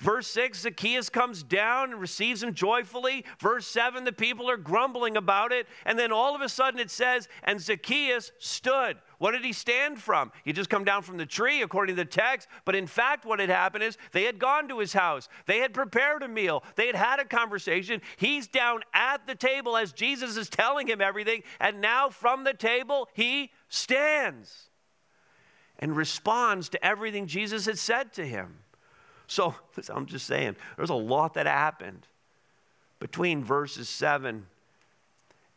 Verse 0.00 0.26
6, 0.28 0.62
Zacchaeus 0.62 1.10
comes 1.10 1.42
down 1.42 1.92
and 1.92 2.00
receives 2.00 2.42
him 2.42 2.54
joyfully. 2.54 3.26
Verse 3.38 3.66
7, 3.66 4.04
the 4.04 4.12
people 4.12 4.48
are 4.48 4.56
grumbling 4.56 5.16
about 5.18 5.52
it. 5.52 5.66
And 5.84 5.98
then 5.98 6.10
all 6.10 6.34
of 6.34 6.40
a 6.40 6.48
sudden 6.48 6.80
it 6.80 6.90
says, 6.90 7.28
and 7.44 7.60
Zacchaeus 7.60 8.32
stood. 8.38 8.96
What 9.18 9.32
did 9.32 9.44
he 9.44 9.52
stand 9.52 10.00
from? 10.00 10.32
He 10.44 10.52
just 10.52 10.70
come 10.70 10.84
down 10.84 11.02
from 11.02 11.18
the 11.18 11.26
tree, 11.26 11.62
according 11.62 11.94
to 11.94 12.02
the 12.02 12.08
text. 12.08 12.48
But 12.64 12.74
in 12.74 12.86
fact, 12.86 13.26
what 13.26 13.38
had 13.38 13.50
happened 13.50 13.84
is 13.84 13.98
they 14.12 14.24
had 14.24 14.38
gone 14.38 14.66
to 14.68 14.78
his 14.78 14.94
house. 14.94 15.28
They 15.46 15.58
had 15.58 15.74
prepared 15.74 16.22
a 16.22 16.28
meal. 16.28 16.64
They 16.74 16.86
had 16.86 16.96
had 16.96 17.20
a 17.20 17.24
conversation. 17.24 18.00
He's 18.16 18.48
down 18.48 18.80
at 18.94 19.26
the 19.26 19.34
table 19.34 19.76
as 19.76 19.92
Jesus 19.92 20.36
is 20.36 20.48
telling 20.48 20.88
him 20.88 21.00
everything. 21.00 21.42
And 21.60 21.80
now 21.80 22.08
from 22.08 22.44
the 22.44 22.54
table, 22.54 23.08
he 23.12 23.52
stands 23.68 24.70
and 25.78 25.94
responds 25.94 26.70
to 26.70 26.84
everything 26.84 27.26
Jesus 27.26 27.66
had 27.66 27.78
said 27.78 28.14
to 28.14 28.26
him. 28.26 28.58
So 29.28 29.54
I'm 29.88 30.06
just 30.06 30.26
saying, 30.26 30.56
there's 30.76 30.90
a 30.90 30.94
lot 30.94 31.34
that 31.34 31.46
happened 31.46 32.06
between 32.98 33.42
verses 33.42 33.88
7 33.88 34.46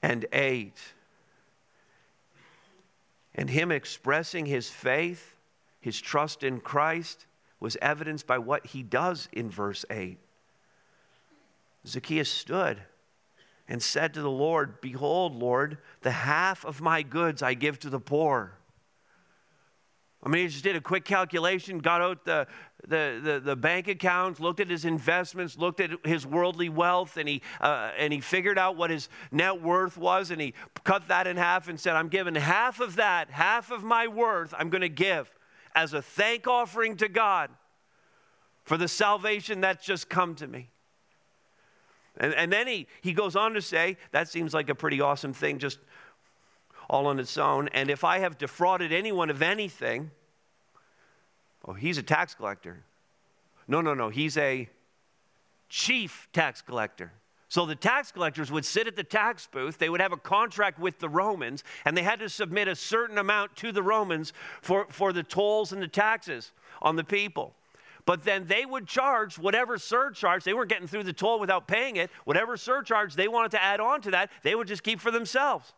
and 0.01 0.25
8. 0.31 0.73
And 3.35 3.49
him 3.49 3.71
expressing 3.71 4.45
his 4.45 4.69
faith, 4.69 5.35
his 5.81 5.99
trust 5.99 6.43
in 6.43 6.61
Christ, 6.61 7.25
was 7.59 7.77
evidenced 7.81 8.27
by 8.27 8.37
what 8.37 8.65
he 8.65 8.81
does 8.81 9.27
in 9.31 9.49
verse 9.49 9.83
8. 9.89 10.17
Zacchaeus 11.85 12.29
stood 12.29 12.79
and 13.67 13.81
said 13.81 14.13
to 14.13 14.21
the 14.21 14.29
Lord, 14.29 14.79
Behold, 14.81 15.35
Lord, 15.35 15.77
the 16.01 16.11
half 16.11 16.65
of 16.65 16.81
my 16.81 17.01
goods 17.01 17.41
I 17.41 17.53
give 17.53 17.79
to 17.79 17.89
the 17.89 17.99
poor. 17.99 18.53
I 20.23 20.29
mean, 20.29 20.43
he 20.43 20.47
just 20.47 20.63
did 20.63 20.75
a 20.75 20.81
quick 20.81 21.05
calculation, 21.05 21.79
got 21.79 22.01
out 22.01 22.25
the, 22.25 22.47
the, 22.87 23.19
the, 23.23 23.39
the, 23.39 23.55
bank 23.55 23.87
accounts, 23.87 24.39
looked 24.39 24.59
at 24.59 24.69
his 24.69 24.85
investments, 24.85 25.57
looked 25.57 25.79
at 25.79 25.91
his 26.05 26.25
worldly 26.25 26.69
wealth, 26.69 27.17
and 27.17 27.27
he, 27.27 27.41
uh, 27.61 27.91
and 27.97 28.11
he 28.11 28.19
figured 28.19 28.57
out 28.57 28.75
what 28.75 28.89
his 28.89 29.09
net 29.31 29.61
worth 29.61 29.97
was, 29.97 30.31
and 30.31 30.41
he 30.41 30.53
cut 30.83 31.07
that 31.07 31.27
in 31.27 31.37
half 31.37 31.67
and 31.67 31.79
said, 31.79 31.95
I'm 31.95 32.09
giving 32.09 32.35
half 32.35 32.79
of 32.79 32.95
that, 32.97 33.29
half 33.29 33.71
of 33.71 33.83
my 33.83 34.07
worth, 34.07 34.53
I'm 34.57 34.69
going 34.69 34.81
to 34.81 34.89
give 34.89 35.29
as 35.75 35.93
a 35.93 36.01
thank 36.01 36.47
offering 36.47 36.97
to 36.97 37.09
God 37.09 37.49
for 38.63 38.77
the 38.77 38.87
salvation 38.87 39.61
that's 39.61 39.85
just 39.85 40.09
come 40.09 40.35
to 40.35 40.47
me. 40.47 40.69
And, 42.17 42.33
and 42.33 42.51
then 42.51 42.67
he, 42.67 42.87
he 43.01 43.13
goes 43.13 43.35
on 43.35 43.53
to 43.53 43.61
say, 43.61 43.97
that 44.11 44.29
seems 44.29 44.53
like 44.53 44.69
a 44.69 44.75
pretty 44.75 45.01
awesome 45.01 45.33
thing, 45.33 45.59
just 45.59 45.79
all 46.89 47.07
on 47.07 47.19
its 47.19 47.37
own. 47.37 47.67
And 47.69 47.89
if 47.89 48.03
I 48.03 48.19
have 48.19 48.37
defrauded 48.37 48.91
anyone 48.91 49.29
of 49.29 49.41
anything, 49.41 50.11
oh, 51.65 51.73
he's 51.73 51.97
a 51.97 52.03
tax 52.03 52.33
collector. 52.33 52.83
No, 53.67 53.81
no, 53.81 53.93
no, 53.93 54.09
he's 54.09 54.37
a 54.37 54.69
chief 55.69 56.27
tax 56.33 56.61
collector. 56.61 57.11
So 57.47 57.65
the 57.65 57.75
tax 57.75 58.11
collectors 58.11 58.51
would 58.51 58.65
sit 58.65 58.87
at 58.87 58.95
the 58.95 59.03
tax 59.03 59.47
booth, 59.51 59.77
they 59.77 59.89
would 59.89 60.01
have 60.01 60.11
a 60.11 60.17
contract 60.17 60.79
with 60.79 60.99
the 60.99 61.09
Romans, 61.09 61.63
and 61.85 61.95
they 61.95 62.03
had 62.03 62.19
to 62.19 62.29
submit 62.29 62.67
a 62.67 62.75
certain 62.75 63.17
amount 63.17 63.55
to 63.57 63.71
the 63.71 63.83
Romans 63.83 64.33
for, 64.61 64.87
for 64.89 65.13
the 65.13 65.23
tolls 65.23 65.71
and 65.71 65.81
the 65.81 65.87
taxes 65.87 66.51
on 66.81 66.95
the 66.95 67.03
people. 67.03 67.53
But 68.05 68.23
then 68.23 68.45
they 68.45 68.65
would 68.65 68.87
charge 68.87 69.39
whatever 69.39 69.77
surcharge, 69.77 70.43
they 70.43 70.53
weren't 70.53 70.69
getting 70.69 70.87
through 70.87 71.03
the 71.03 71.13
toll 71.13 71.39
without 71.39 71.67
paying 71.67 71.95
it, 71.95 72.11
whatever 72.25 72.57
surcharge 72.57 73.15
they 73.15 73.27
wanted 73.27 73.51
to 73.51 73.63
add 73.63 73.79
on 73.79 74.01
to 74.01 74.11
that, 74.11 74.31
they 74.43 74.53
would 74.53 74.67
just 74.67 74.83
keep 74.83 74.99
for 74.99 75.11
themselves. 75.11 75.73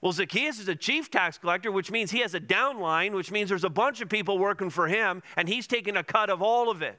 Well, 0.00 0.12
Zacchaeus 0.12 0.58
is 0.58 0.68
a 0.68 0.74
chief 0.74 1.10
tax 1.10 1.36
collector, 1.36 1.70
which 1.70 1.90
means 1.90 2.10
he 2.10 2.20
has 2.20 2.34
a 2.34 2.40
downline, 2.40 3.12
which 3.12 3.30
means 3.30 3.50
there's 3.50 3.64
a 3.64 3.70
bunch 3.70 4.00
of 4.00 4.08
people 4.08 4.38
working 4.38 4.70
for 4.70 4.88
him, 4.88 5.22
and 5.36 5.48
he's 5.48 5.66
taking 5.66 5.96
a 5.96 6.02
cut 6.02 6.30
of 6.30 6.40
all 6.40 6.70
of 6.70 6.80
it. 6.80 6.98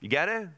You 0.00 0.08
get 0.08 0.28
it? 0.28 0.48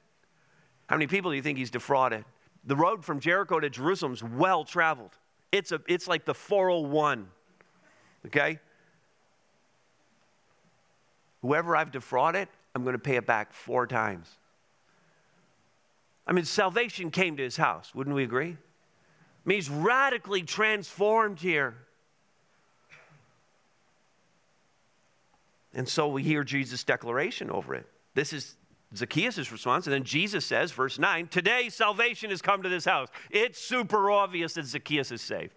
How 0.86 0.96
many 0.96 1.06
people 1.06 1.30
do 1.30 1.36
you 1.36 1.42
think 1.42 1.58
he's 1.58 1.70
defrauded? 1.70 2.24
The 2.64 2.76
road 2.76 3.04
from 3.04 3.20
Jericho 3.20 3.60
to 3.60 3.68
Jerusalem 3.68 4.14
is 4.14 4.22
well 4.22 4.64
traveled. 4.64 5.10
It's, 5.52 5.70
a, 5.70 5.80
it's 5.86 6.08
like 6.08 6.24
the 6.24 6.34
401. 6.34 7.28
Okay? 8.26 8.58
Whoever 11.42 11.76
I've 11.76 11.92
defrauded, 11.92 12.48
I'm 12.74 12.84
going 12.84 12.94
to 12.94 12.98
pay 12.98 13.16
it 13.16 13.26
back 13.26 13.52
four 13.52 13.86
times. 13.86 14.30
I 16.26 16.32
mean, 16.32 16.46
salvation 16.46 17.10
came 17.10 17.36
to 17.36 17.42
his 17.42 17.58
house. 17.58 17.94
Wouldn't 17.94 18.16
we 18.16 18.24
agree? 18.24 18.56
I 19.44 19.48
mean, 19.48 19.56
he's 19.56 19.70
radically 19.70 20.42
transformed 20.42 21.38
here. 21.38 21.74
And 25.74 25.88
so 25.88 26.08
we 26.08 26.22
hear 26.22 26.44
Jesus' 26.44 26.84
declaration 26.84 27.50
over 27.50 27.74
it. 27.74 27.86
This 28.14 28.32
is 28.32 28.56
Zacchaeus' 28.96 29.50
response. 29.50 29.86
And 29.86 29.94
then 29.94 30.04
Jesus 30.04 30.46
says, 30.46 30.72
verse 30.72 30.98
9, 30.98 31.26
Today 31.28 31.68
salvation 31.68 32.30
has 32.30 32.40
come 32.40 32.62
to 32.62 32.68
this 32.68 32.84
house. 32.84 33.08
It's 33.30 33.58
super 33.58 34.10
obvious 34.10 34.54
that 34.54 34.66
Zacchaeus 34.66 35.10
is 35.10 35.20
saved. 35.20 35.52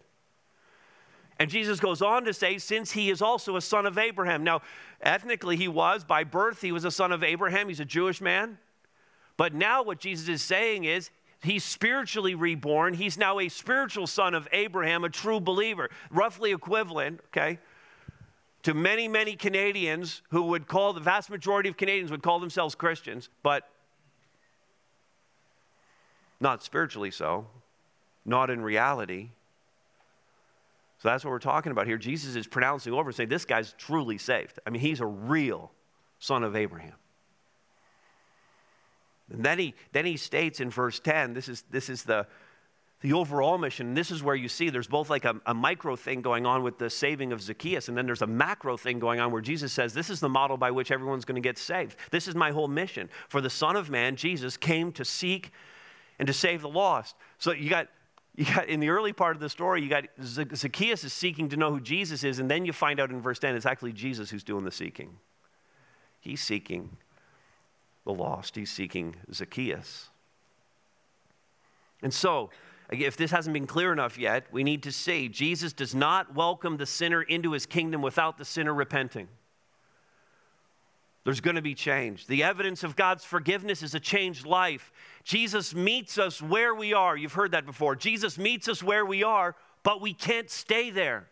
And 1.39 1.51
Jesus 1.51 1.79
goes 1.79 2.01
on 2.01 2.25
to 2.25 2.33
say, 2.33 2.57
since 2.57 2.91
he 2.91 3.11
is 3.11 3.21
also 3.21 3.57
a 3.57 3.61
son 3.61 3.85
of 3.85 3.99
Abraham. 3.99 4.43
Now, 4.43 4.61
ethnically, 5.01 5.55
he 5.55 5.67
was. 5.67 6.03
By 6.03 6.23
birth, 6.23 6.61
he 6.61 6.71
was 6.71 6.83
a 6.83 6.89
son 6.89 7.11
of 7.11 7.23
Abraham. 7.23 7.67
He's 7.67 7.79
a 7.79 7.85
Jewish 7.85 8.21
man. 8.21 8.57
But 9.37 9.53
now, 9.53 9.83
what 9.83 9.99
Jesus 9.99 10.27
is 10.29 10.41
saying 10.41 10.85
is, 10.85 11.11
he's 11.43 11.63
spiritually 11.63 12.35
reborn. 12.35 12.93
He's 12.93 13.17
now 13.17 13.39
a 13.39 13.49
spiritual 13.49 14.07
son 14.07 14.33
of 14.33 14.47
Abraham, 14.51 15.03
a 15.03 15.09
true 15.09 15.39
believer, 15.39 15.89
roughly 16.09 16.51
equivalent, 16.51 17.21
okay, 17.27 17.59
to 18.63 18.73
many, 18.73 19.07
many 19.07 19.35
Canadians 19.35 20.21
who 20.29 20.43
would 20.43 20.67
call, 20.67 20.93
the 20.93 20.99
vast 20.99 21.29
majority 21.29 21.69
of 21.69 21.77
Canadians 21.77 22.11
would 22.11 22.21
call 22.21 22.39
themselves 22.39 22.75
Christians, 22.75 23.29
but 23.43 23.69
Not 26.39 26.63
spiritually 26.63 27.11
so, 27.11 27.47
not 28.25 28.49
in 28.49 28.61
reality. 28.61 29.29
So 30.99 31.09
that's 31.09 31.23
what 31.23 31.31
we're 31.31 31.39
talking 31.39 31.71
about 31.71 31.87
here. 31.87 31.97
Jesus 31.97 32.35
is 32.35 32.47
pronouncing 32.47 32.93
over 32.93 33.09
and 33.09 33.15
saying, 33.15 33.29
This 33.29 33.45
guy's 33.45 33.73
truly 33.77 34.17
saved. 34.17 34.59
I 34.65 34.69
mean, 34.69 34.81
he's 34.81 34.99
a 34.99 35.05
real 35.05 35.71
son 36.19 36.43
of 36.43 36.55
Abraham. 36.55 36.93
And 39.31 39.43
then 39.43 39.59
he, 39.59 39.73
then 39.91 40.05
he 40.05 40.17
states 40.17 40.59
in 40.59 40.69
verse 40.69 40.99
10, 40.99 41.33
this 41.33 41.49
is, 41.49 41.63
this 41.69 41.89
is 41.89 42.03
the, 42.03 42.27
the 43.01 43.13
overall 43.13 43.57
mission. 43.57 43.93
This 43.93 44.09
is 44.09 44.23
where 44.23 44.35
you 44.35 44.49
see 44.49 44.69
there's 44.69 44.87
both 44.87 45.09
like 45.09 45.25
a, 45.25 45.35
a, 45.45 45.53
micro 45.53 45.95
thing 45.95 46.21
going 46.21 46.45
on 46.45 46.63
with 46.63 46.79
the 46.79 46.89
saving 46.89 47.31
of 47.31 47.41
Zacchaeus, 47.41 47.89
and 47.89 47.97
then 47.97 48.05
there's 48.05 48.23
a 48.23 48.27
macro 48.27 48.75
thing 48.75 48.99
going 48.99 49.19
on 49.19 49.31
where 49.31 49.41
Jesus 49.41 49.71
says, 49.71 49.93
This 49.93 50.09
is 50.09 50.19
the 50.19 50.29
model 50.29 50.57
by 50.57 50.71
which 50.71 50.91
everyone's 50.91 51.25
going 51.25 51.35
to 51.35 51.47
get 51.47 51.57
saved. 51.57 51.95
This 52.09 52.27
is 52.27 52.33
my 52.33 52.51
whole 52.51 52.67
mission. 52.67 53.09
For 53.29 53.39
the 53.39 53.49
Son 53.49 53.75
of 53.75 53.89
Man, 53.89 54.15
Jesus, 54.15 54.57
came 54.57 54.91
to 54.93 55.05
seek 55.05 55.51
and 56.17 56.25
to 56.27 56.33
save 56.33 56.61
the 56.61 56.69
lost. 56.69 57.15
So 57.37 57.51
you 57.51 57.69
got. 57.69 57.87
You 58.35 58.45
got 58.45 58.69
in 58.69 58.79
the 58.79 58.89
early 58.89 59.13
part 59.13 59.35
of 59.35 59.39
the 59.39 59.49
story, 59.49 59.81
you 59.81 59.89
got 59.89 60.03
Zacchaeus 60.21 61.03
is 61.03 61.11
seeking 61.11 61.49
to 61.49 61.57
know 61.57 61.71
who 61.71 61.81
Jesus 61.81 62.23
is, 62.23 62.37
and 62.37 62.51
then 62.51 62.65
you 62.65 62.71
find 62.71 62.99
out 62.99 63.09
in 63.09 63.19
verse 63.19 63.39
10 63.39 63.55
it's 63.55 63.65
actually 63.65 63.93
Jesus 63.93 64.29
who's 64.29 64.43
doing 64.43 64.63
the 64.63 64.69
seeking. 64.69 65.17
He's 66.19 66.39
seeking 66.39 66.95
the 68.07 68.13
lost, 68.13 68.55
he's 68.55 68.71
seeking 68.71 69.15
Zacchaeus. 69.33 70.09
And 72.01 72.13
so, 72.13 72.49
if 72.89 73.17
this 73.17 73.31
hasn't 73.31 73.53
been 73.53 73.67
clear 73.67 73.91
enough 73.91 74.17
yet, 74.17 74.45
we 74.49 74.63
need 74.63 74.83
to 74.83 74.93
see 74.93 75.27
Jesus 75.27 75.73
does 75.73 75.93
not 75.93 76.33
welcome 76.33 76.77
the 76.77 76.85
sinner 76.85 77.21
into 77.21 77.51
his 77.51 77.65
kingdom 77.65 78.01
without 78.01 78.37
the 78.37 78.45
sinner 78.45 78.73
repenting. 78.73 79.27
There's 81.25 81.41
going 81.41 81.57
to 81.57 81.61
be 81.61 81.75
change. 81.75 82.27
The 82.27 82.43
evidence 82.43 82.85
of 82.85 82.95
God's 82.95 83.25
forgiveness 83.25 83.83
is 83.83 83.93
a 83.93 83.99
changed 83.99 84.45
life. 84.45 84.93
Jesus 85.25 85.75
meets 85.75 86.17
us 86.17 86.41
where 86.41 86.73
we 86.73 86.93
are. 86.93 87.17
You've 87.17 87.33
heard 87.33 87.51
that 87.51 87.65
before. 87.65 87.97
Jesus 87.97 88.37
meets 88.37 88.69
us 88.69 88.81
where 88.81 89.05
we 89.05 89.23
are, 89.23 89.53
but 89.83 89.99
we 89.99 90.13
can't 90.13 90.49
stay 90.49 90.91
there. 90.91 91.27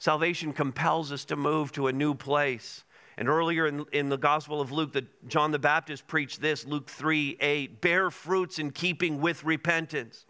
Salvation 0.00 0.52
compels 0.52 1.12
us 1.12 1.24
to 1.26 1.36
move 1.36 1.70
to 1.72 1.86
a 1.86 1.92
new 1.92 2.14
place. 2.14 2.82
And 3.20 3.28
earlier 3.28 3.66
in, 3.66 3.84
in 3.92 4.08
the 4.08 4.16
Gospel 4.16 4.62
of 4.62 4.72
Luke, 4.72 4.94
the, 4.94 5.04
John 5.28 5.50
the 5.50 5.58
Baptist 5.58 6.06
preached 6.06 6.40
this 6.40 6.64
Luke 6.64 6.88
3 6.88 7.36
8 7.38 7.82
bear 7.82 8.10
fruits 8.10 8.58
in 8.58 8.70
keeping 8.70 9.20
with 9.20 9.44
repentance. 9.44 10.24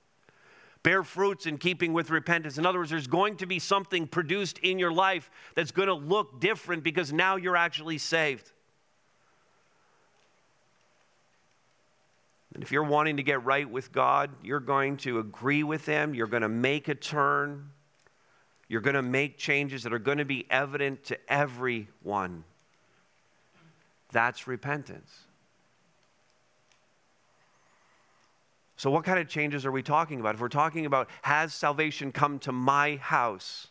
Bear 0.83 1.05
fruits 1.05 1.47
in 1.47 1.59
keeping 1.59 1.93
with 1.93 2.11
repentance. 2.11 2.59
In 2.59 2.67
other 2.67 2.81
words, 2.81 2.91
there's 2.91 3.07
going 3.07 3.37
to 3.37 3.47
be 3.47 3.61
something 3.61 4.09
produced 4.09 4.59
in 4.59 4.81
your 4.81 4.93
life 4.93 5.31
that's 5.55 5.71
going 5.71 5.87
to 5.87 5.95
look 5.95 6.41
different 6.41 6.83
because 6.83 7.13
now 7.13 7.37
you're 7.37 7.57
actually 7.57 7.99
saved. 7.99 8.51
And 12.55 12.65
if 12.65 12.73
you're 12.73 12.83
wanting 12.83 13.19
to 13.19 13.23
get 13.23 13.45
right 13.45 13.71
with 13.71 13.93
God, 13.93 14.31
you're 14.43 14.59
going 14.59 14.97
to 14.99 15.21
agree 15.21 15.63
with 15.63 15.87
Him, 15.87 16.13
you're 16.13 16.27
going 16.27 16.43
to 16.43 16.49
make 16.49 16.89
a 16.89 16.97
turn, 16.97 17.71
you're 18.69 18.81
going 18.81 18.95
to 18.95 19.03
make 19.03 19.39
changes 19.39 19.85
that 19.85 19.93
are 19.93 20.01
going 20.01 20.19
to 20.19 20.25
be 20.25 20.45
evident 20.51 21.05
to 21.05 21.33
everyone. 21.33 22.43
That's 24.13 24.47
repentance. 24.47 25.11
So, 28.77 28.91
what 28.91 29.05
kind 29.05 29.19
of 29.19 29.29
changes 29.29 29.67
are 29.67 29.73
we 29.73 29.83
talking 29.83 30.21
about? 30.21 30.37
If 30.37 30.41
we're 30.41 30.49
talking 30.49 30.87
about, 30.87 31.11
has 31.23 31.53
salvation 31.53 32.13
come 32.13 32.39
to 32.41 32.53
my 32.53 32.97
house? 32.97 33.69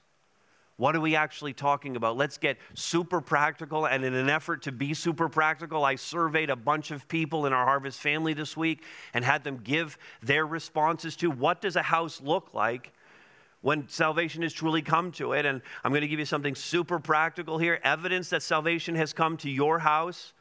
What 0.78 0.96
are 0.96 1.02
we 1.02 1.16
actually 1.16 1.52
talking 1.52 1.98
about? 1.98 2.16
Let's 2.16 2.38
get 2.38 2.58
super 2.74 3.20
practical. 3.20 3.86
And 3.86 4.06
in 4.06 4.14
an 4.14 4.30
effort 4.30 4.62
to 4.62 4.72
be 4.72 4.94
super 4.94 5.28
practical, 5.28 5.84
I 5.84 5.96
surveyed 5.96 6.50
a 6.50 6.56
bunch 6.56 6.92
of 6.92 7.06
people 7.10 7.48
in 7.48 7.54
our 7.54 7.66
Harvest 7.66 8.00
family 8.00 8.34
this 8.34 8.56
week 8.56 8.84
and 9.14 9.26
had 9.26 9.44
them 9.44 9.60
give 9.62 9.98
their 10.22 10.46
responses 10.46 11.18
to 11.18 11.32
what 11.32 11.60
does 11.60 11.76
a 11.76 11.82
house 11.82 12.22
look 12.22 12.54
like 12.54 12.94
when 13.62 13.88
salvation 13.88 14.42
has 14.42 14.54
truly 14.54 14.82
come 14.82 15.12
to 15.14 15.34
it. 15.34 15.46
And 15.46 15.62
I'm 15.84 15.92
going 15.92 16.02
to 16.02 16.08
give 16.08 16.20
you 16.20 16.26
something 16.26 16.56
super 16.56 17.00
practical 17.00 17.58
here 17.58 17.80
evidence 17.84 18.30
that 18.30 18.44
salvation 18.44 18.96
has 18.96 19.14
come 19.14 19.38
to 19.38 19.50
your 19.50 19.80
house. 19.80 20.34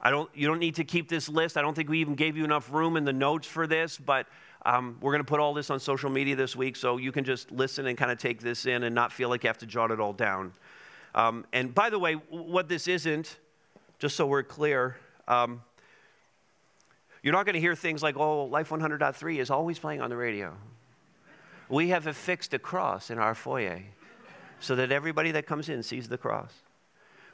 I 0.00 0.10
don't, 0.10 0.28
you 0.34 0.46
don't 0.46 0.58
need 0.58 0.74
to 0.76 0.84
keep 0.84 1.08
this 1.08 1.28
list. 1.28 1.56
I 1.56 1.62
don't 1.62 1.74
think 1.74 1.88
we 1.88 2.00
even 2.00 2.14
gave 2.14 2.36
you 2.36 2.44
enough 2.44 2.72
room 2.72 2.96
in 2.96 3.04
the 3.04 3.12
notes 3.12 3.46
for 3.46 3.66
this, 3.66 3.96
but 3.96 4.26
um, 4.66 4.98
we're 5.00 5.12
going 5.12 5.24
to 5.24 5.28
put 5.28 5.40
all 5.40 5.54
this 5.54 5.70
on 5.70 5.80
social 5.80 6.10
media 6.10 6.36
this 6.36 6.54
week 6.54 6.76
so 6.76 6.98
you 6.98 7.12
can 7.12 7.24
just 7.24 7.50
listen 7.50 7.86
and 7.86 7.96
kind 7.96 8.10
of 8.10 8.18
take 8.18 8.40
this 8.40 8.66
in 8.66 8.84
and 8.84 8.94
not 8.94 9.12
feel 9.12 9.28
like 9.28 9.44
you 9.44 9.48
have 9.48 9.58
to 9.58 9.66
jot 9.66 9.90
it 9.90 10.00
all 10.00 10.12
down. 10.12 10.52
Um, 11.14 11.46
and 11.52 11.74
by 11.74 11.90
the 11.90 11.98
way, 11.98 12.14
what 12.14 12.68
this 12.68 12.88
isn't, 12.88 13.38
just 13.98 14.16
so 14.16 14.26
we're 14.26 14.42
clear, 14.42 14.96
um, 15.28 15.62
you're 17.22 17.32
not 17.32 17.46
going 17.46 17.54
to 17.54 17.60
hear 17.60 17.74
things 17.74 18.02
like, 18.02 18.16
oh, 18.16 18.44
Life 18.44 18.68
100.3 18.68 19.38
is 19.38 19.50
always 19.50 19.78
playing 19.78 20.02
on 20.02 20.10
the 20.10 20.16
radio. 20.16 20.54
We 21.68 21.88
have 21.88 22.06
affixed 22.06 22.52
a 22.54 22.58
cross 22.58 23.10
in 23.10 23.18
our 23.18 23.34
foyer 23.34 23.82
so 24.60 24.76
that 24.76 24.92
everybody 24.92 25.30
that 25.32 25.46
comes 25.46 25.68
in 25.68 25.82
sees 25.82 26.08
the 26.08 26.18
cross. 26.18 26.52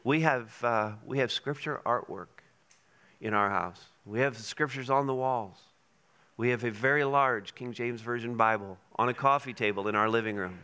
We 0.04 0.20
have, 0.20 0.64
uh, 0.64 0.92
we 1.04 1.18
have 1.18 1.32
scripture 1.32 1.80
artwork 1.84 2.28
in 3.20 3.34
our 3.34 3.50
house. 3.50 3.80
We 4.06 4.20
have 4.20 4.38
scriptures 4.38 4.88
on 4.88 5.06
the 5.06 5.14
walls. 5.14 5.58
We 6.36 6.50
have 6.50 6.64
a 6.64 6.70
very 6.70 7.04
large 7.04 7.54
King 7.54 7.72
James 7.72 8.00
Version 8.00 8.36
Bible 8.36 8.78
on 8.96 9.08
a 9.08 9.14
coffee 9.14 9.52
table 9.52 9.88
in 9.88 9.94
our 9.94 10.08
living 10.08 10.36
room. 10.36 10.58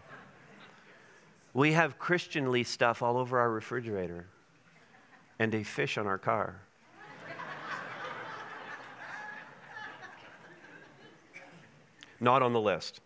We 1.52 1.72
have 1.72 1.98
Christianly 1.98 2.64
stuff 2.64 3.02
all 3.02 3.18
over 3.18 3.38
our 3.38 3.50
refrigerator 3.50 4.26
and 5.38 5.54
a 5.54 5.62
fish 5.62 5.98
on 5.98 6.06
our 6.06 6.18
car. 6.18 6.60
Not 12.18 12.42
on 12.42 12.54
the 12.54 12.60
list 12.60 13.00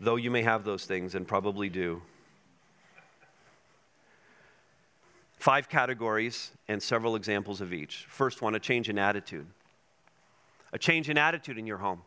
though 0.00 0.16
you 0.16 0.30
may 0.30 0.42
have 0.42 0.64
those 0.64 0.84
things 0.84 1.14
and 1.14 1.26
probably 1.26 1.68
do. 1.68 2.02
Five 5.38 5.68
categories 5.68 6.50
and 6.68 6.82
several 6.82 7.14
examples 7.14 7.60
of 7.60 7.72
each. 7.72 8.06
First 8.08 8.42
one, 8.42 8.54
a 8.54 8.58
change 8.58 8.88
in 8.88 8.98
attitude. 8.98 9.46
A 10.72 10.78
change 10.78 11.08
in 11.08 11.18
attitude 11.18 11.58
in 11.58 11.66
your 11.66 11.78
home. 11.78 12.02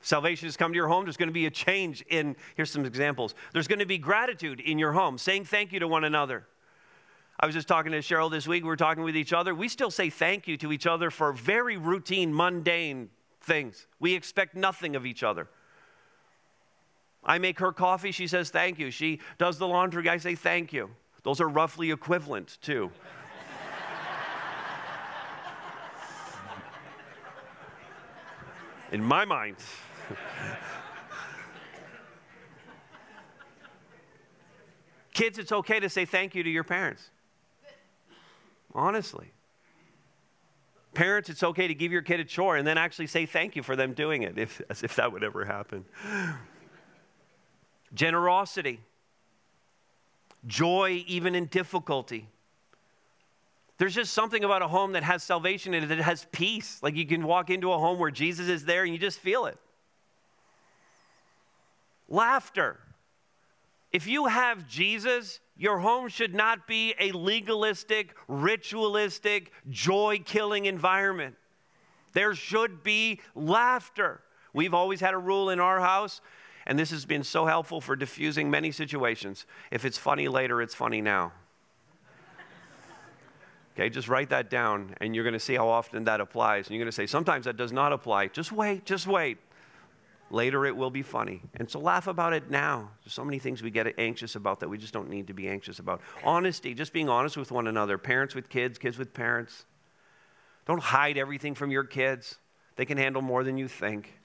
Salvation 0.00 0.46
has 0.46 0.56
come 0.56 0.72
to 0.72 0.76
your 0.76 0.88
home. 0.88 1.04
There's 1.04 1.16
going 1.16 1.28
to 1.28 1.34
be 1.34 1.46
a 1.46 1.50
change 1.50 2.04
in, 2.08 2.36
here's 2.56 2.70
some 2.70 2.84
examples. 2.84 3.34
There's 3.52 3.68
going 3.68 3.80
to 3.80 3.86
be 3.86 3.98
gratitude 3.98 4.60
in 4.60 4.78
your 4.78 4.92
home, 4.92 5.18
saying 5.18 5.44
thank 5.44 5.72
you 5.72 5.80
to 5.80 5.88
one 5.88 6.04
another. 6.04 6.46
I 7.40 7.46
was 7.46 7.54
just 7.54 7.68
talking 7.68 7.92
to 7.92 7.98
Cheryl 7.98 8.30
this 8.30 8.48
week. 8.48 8.62
We 8.62 8.68
were 8.68 8.76
talking 8.76 9.02
with 9.02 9.16
each 9.16 9.32
other. 9.32 9.54
We 9.54 9.68
still 9.68 9.90
say 9.90 10.10
thank 10.10 10.48
you 10.48 10.56
to 10.58 10.72
each 10.72 10.86
other 10.86 11.10
for 11.10 11.32
very 11.32 11.76
routine, 11.76 12.34
mundane 12.34 13.10
things. 13.42 13.86
We 14.00 14.14
expect 14.14 14.54
nothing 14.54 14.96
of 14.96 15.06
each 15.06 15.22
other. 15.22 15.48
I 17.28 17.38
make 17.38 17.58
her 17.58 17.72
coffee, 17.72 18.10
she 18.10 18.26
says 18.26 18.48
thank 18.48 18.78
you. 18.78 18.90
She 18.90 19.20
does 19.36 19.58
the 19.58 19.68
laundry, 19.68 20.08
I 20.08 20.16
say 20.16 20.34
thank 20.34 20.72
you. 20.72 20.88
Those 21.24 21.42
are 21.42 21.48
roughly 21.48 21.90
equivalent, 21.90 22.56
too. 22.62 22.90
In 28.90 29.04
my 29.04 29.26
mind. 29.26 29.56
Kids, 35.12 35.38
it's 35.38 35.52
okay 35.52 35.78
to 35.80 35.90
say 35.90 36.06
thank 36.06 36.34
you 36.34 36.42
to 36.42 36.48
your 36.48 36.64
parents. 36.64 37.10
Honestly. 38.74 39.30
Parents, 40.94 41.28
it's 41.28 41.42
okay 41.42 41.68
to 41.68 41.74
give 41.74 41.92
your 41.92 42.00
kid 42.00 42.20
a 42.20 42.24
chore 42.24 42.56
and 42.56 42.66
then 42.66 42.78
actually 42.78 43.08
say 43.08 43.26
thank 43.26 43.54
you 43.54 43.62
for 43.62 43.76
them 43.76 43.92
doing 43.92 44.22
it, 44.22 44.38
if, 44.38 44.62
as 44.70 44.82
if 44.82 44.96
that 44.96 45.12
would 45.12 45.22
ever 45.22 45.44
happen 45.44 45.84
generosity, 47.94 48.80
joy 50.46 51.04
even 51.06 51.34
in 51.34 51.46
difficulty. 51.46 52.28
There's 53.78 53.94
just 53.94 54.12
something 54.12 54.42
about 54.42 54.62
a 54.62 54.68
home 54.68 54.92
that 54.92 55.04
has 55.04 55.22
salvation 55.22 55.72
in 55.72 55.90
it 55.90 55.98
has 56.00 56.26
peace. 56.32 56.82
Like 56.82 56.96
you 56.96 57.06
can 57.06 57.24
walk 57.24 57.48
into 57.48 57.72
a 57.72 57.78
home 57.78 57.98
where 57.98 58.10
Jesus 58.10 58.48
is 58.48 58.64
there 58.64 58.82
and 58.82 58.92
you 58.92 58.98
just 58.98 59.20
feel 59.20 59.46
it. 59.46 59.56
Laughter. 62.08 62.78
If 63.92 64.06
you 64.06 64.26
have 64.26 64.68
Jesus, 64.68 65.40
your 65.56 65.78
home 65.78 66.08
should 66.08 66.34
not 66.34 66.66
be 66.66 66.94
a 66.98 67.12
legalistic, 67.12 68.14
ritualistic, 68.26 69.52
joy 69.70 70.20
killing 70.24 70.66
environment. 70.66 71.36
There 72.12 72.34
should 72.34 72.82
be 72.82 73.20
laughter. 73.34 74.20
We've 74.52 74.74
always 74.74 75.00
had 75.00 75.14
a 75.14 75.18
rule 75.18 75.50
in 75.50 75.60
our 75.60 75.80
house 75.80 76.20
and 76.68 76.78
this 76.78 76.90
has 76.90 77.06
been 77.06 77.24
so 77.24 77.46
helpful 77.46 77.80
for 77.80 77.96
diffusing 77.96 78.50
many 78.50 78.70
situations. 78.70 79.46
If 79.70 79.86
it's 79.86 79.96
funny 79.96 80.28
later, 80.28 80.60
it's 80.60 80.74
funny 80.74 81.00
now. 81.00 81.32
Okay, 83.74 83.88
just 83.88 84.08
write 84.08 84.28
that 84.30 84.50
down, 84.50 84.94
and 85.00 85.14
you're 85.14 85.24
going 85.24 85.32
to 85.32 85.40
see 85.40 85.54
how 85.54 85.68
often 85.68 86.04
that 86.04 86.20
applies. 86.20 86.66
And 86.66 86.74
you're 86.74 86.84
going 86.84 86.90
to 86.90 86.94
say, 86.94 87.06
sometimes 87.06 87.46
that 87.46 87.56
does 87.56 87.72
not 87.72 87.92
apply. 87.92 88.26
Just 88.28 88.52
wait, 88.52 88.84
just 88.84 89.06
wait. 89.06 89.38
Later 90.30 90.66
it 90.66 90.76
will 90.76 90.90
be 90.90 91.00
funny. 91.00 91.40
And 91.54 91.70
so 91.70 91.78
laugh 91.78 92.06
about 92.06 92.34
it 92.34 92.50
now. 92.50 92.90
There's 93.02 93.14
so 93.14 93.24
many 93.24 93.38
things 93.38 93.62
we 93.62 93.70
get 93.70 93.94
anxious 93.96 94.34
about 94.34 94.60
that 94.60 94.68
we 94.68 94.76
just 94.76 94.92
don't 94.92 95.08
need 95.08 95.28
to 95.28 95.32
be 95.32 95.48
anxious 95.48 95.78
about. 95.78 96.02
Honesty, 96.22 96.74
just 96.74 96.92
being 96.92 97.08
honest 97.08 97.38
with 97.38 97.50
one 97.50 97.66
another. 97.66 97.96
Parents 97.96 98.34
with 98.34 98.50
kids, 98.50 98.78
kids 98.78 98.98
with 98.98 99.14
parents. 99.14 99.64
Don't 100.66 100.82
hide 100.82 101.16
everything 101.16 101.54
from 101.54 101.70
your 101.70 101.84
kids. 101.84 102.36
They 102.76 102.84
can 102.84 102.98
handle 102.98 103.22
more 103.22 103.42
than 103.42 103.56
you 103.56 103.68
think. 103.68 104.17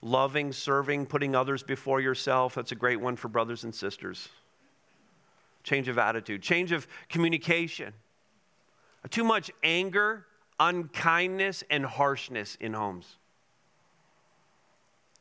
Loving, 0.00 0.52
serving, 0.52 1.06
putting 1.06 1.34
others 1.34 1.62
before 1.62 2.00
yourself, 2.00 2.54
that's 2.54 2.72
a 2.72 2.76
great 2.76 3.00
one 3.00 3.16
for 3.16 3.28
brothers 3.28 3.64
and 3.64 3.74
sisters. 3.74 4.28
Change 5.64 5.88
of 5.88 5.98
attitude, 5.98 6.42
change 6.42 6.72
of 6.72 6.86
communication. 7.08 7.92
Too 9.10 9.24
much 9.24 9.50
anger, 9.62 10.26
unkindness, 10.60 11.64
and 11.70 11.84
harshness 11.84 12.56
in 12.60 12.74
homes. 12.74 13.16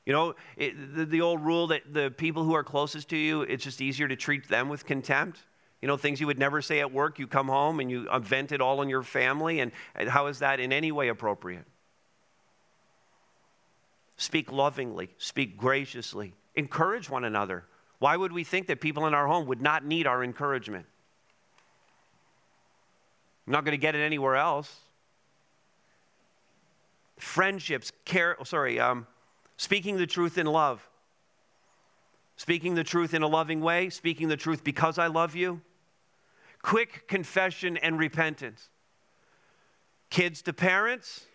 You 0.05 0.13
know, 0.13 0.35
it, 0.55 0.95
the, 0.95 1.05
the 1.05 1.21
old 1.21 1.41
rule 1.41 1.67
that 1.67 1.93
the 1.93 2.09
people 2.09 2.43
who 2.43 2.53
are 2.53 2.63
closest 2.63 3.09
to 3.09 3.17
you, 3.17 3.41
it's 3.41 3.63
just 3.63 3.81
easier 3.81 4.07
to 4.07 4.15
treat 4.15 4.47
them 4.47 4.69
with 4.69 4.85
contempt. 4.85 5.39
You 5.81 5.87
know, 5.87 5.97
things 5.97 6.21
you 6.21 6.27
would 6.27 6.39
never 6.39 6.61
say 6.61 6.79
at 6.79 6.91
work, 6.91 7.19
you 7.19 7.27
come 7.27 7.47
home 7.47 7.79
and 7.79 7.91
you 7.91 8.07
vent 8.21 8.51
it 8.51 8.61
all 8.61 8.79
on 8.79 8.89
your 8.89 9.03
family. 9.03 9.59
And, 9.59 9.71
and 9.95 10.09
how 10.09 10.27
is 10.27 10.39
that 10.39 10.59
in 10.59 10.71
any 10.71 10.91
way 10.91 11.09
appropriate? 11.09 11.65
Speak 14.17 14.51
lovingly, 14.51 15.09
speak 15.17 15.57
graciously, 15.57 16.33
encourage 16.55 17.09
one 17.09 17.23
another. 17.23 17.65
Why 17.99 18.17
would 18.17 18.31
we 18.31 18.43
think 18.43 18.67
that 18.67 18.81
people 18.81 19.07
in 19.07 19.13
our 19.13 19.27
home 19.27 19.47
would 19.47 19.61
not 19.61 19.85
need 19.85 20.07
our 20.07 20.23
encouragement? 20.23 20.85
I'm 23.45 23.53
not 23.53 23.63
going 23.63 23.73
to 23.73 23.81
get 23.81 23.95
it 23.95 23.99
anywhere 23.99 24.35
else. 24.35 24.73
Friendships, 27.17 27.91
care, 28.05 28.35
oh, 28.39 28.43
sorry, 28.43 28.79
um, 28.79 29.07
Speaking 29.57 29.97
the 29.97 30.07
truth 30.07 30.37
in 30.37 30.45
love. 30.45 30.87
Speaking 32.37 32.75
the 32.75 32.83
truth 32.83 33.15
in 33.15 33.23
a 33.23 33.27
loving 33.27 33.59
way, 33.59 33.89
speaking 33.89 34.27
the 34.27 34.37
truth 34.37 34.63
because 34.63 34.99
I 34.99 35.07
love 35.07 35.35
you. 35.35 35.61
Quick 36.61 37.07
confession 37.07 37.77
and 37.77 37.97
repentance. 37.97 38.69
Kids 40.11 40.43
to 40.43 40.53
parents, 40.53 41.25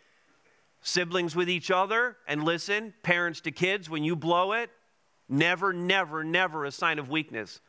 siblings 0.83 1.35
with 1.35 1.49
each 1.49 1.71
other, 1.71 2.17
and 2.27 2.45
listen, 2.45 2.93
parents 3.03 3.41
to 3.43 3.51
kids, 3.51 3.89
when 3.89 4.05
you 4.05 4.17
blow 4.17 4.53
it, 4.53 4.71
never, 5.29 5.73
never, 5.73 6.23
never 6.23 6.65
a 6.65 6.73
sign 6.73 6.99
of 6.99 7.09
weakness 7.09 7.61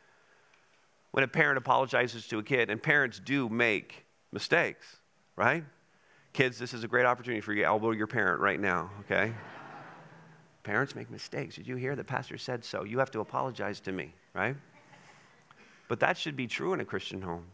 when 1.11 1.24
a 1.24 1.28
parent 1.28 1.59
apologizes 1.59 2.28
to 2.28 2.39
a 2.39 2.43
kid, 2.43 2.72
and 2.72 2.82
parents 2.82 3.22
do 3.24 3.47
make 3.47 4.03
mistakes, 4.32 4.97
right? 5.36 5.64
Kids, 6.34 6.57
this 6.57 6.74
is 6.74 6.84
a 6.84 6.88
great 6.88 7.05
opportunity 7.05 7.39
for 7.39 7.53
you 7.53 7.61
to 7.61 7.68
elbow 7.68 7.91
your 7.91 8.07
parent 8.07 8.41
right 8.41 8.59
now, 8.59 8.89
okay? 9.01 9.32
Parents 10.64 10.95
make 10.95 11.11
mistakes. 11.11 11.55
Did 11.55 11.68
you 11.68 11.76
hear? 11.76 11.95
The 11.95 12.03
pastor 12.03 12.39
said 12.39 12.66
so. 12.66 12.84
You 12.84 12.97
have 12.97 13.11
to 13.11 13.20
apologize 13.20 13.80
to 13.82 13.91
me, 13.91 14.16
right? 14.34 14.55
But 15.88 15.99
that 15.99 16.18
should 16.18 16.36
be 16.36 16.47
true 16.47 16.74
in 16.74 16.80
a 16.80 16.86
Christian 16.86 17.22
home. 17.22 17.45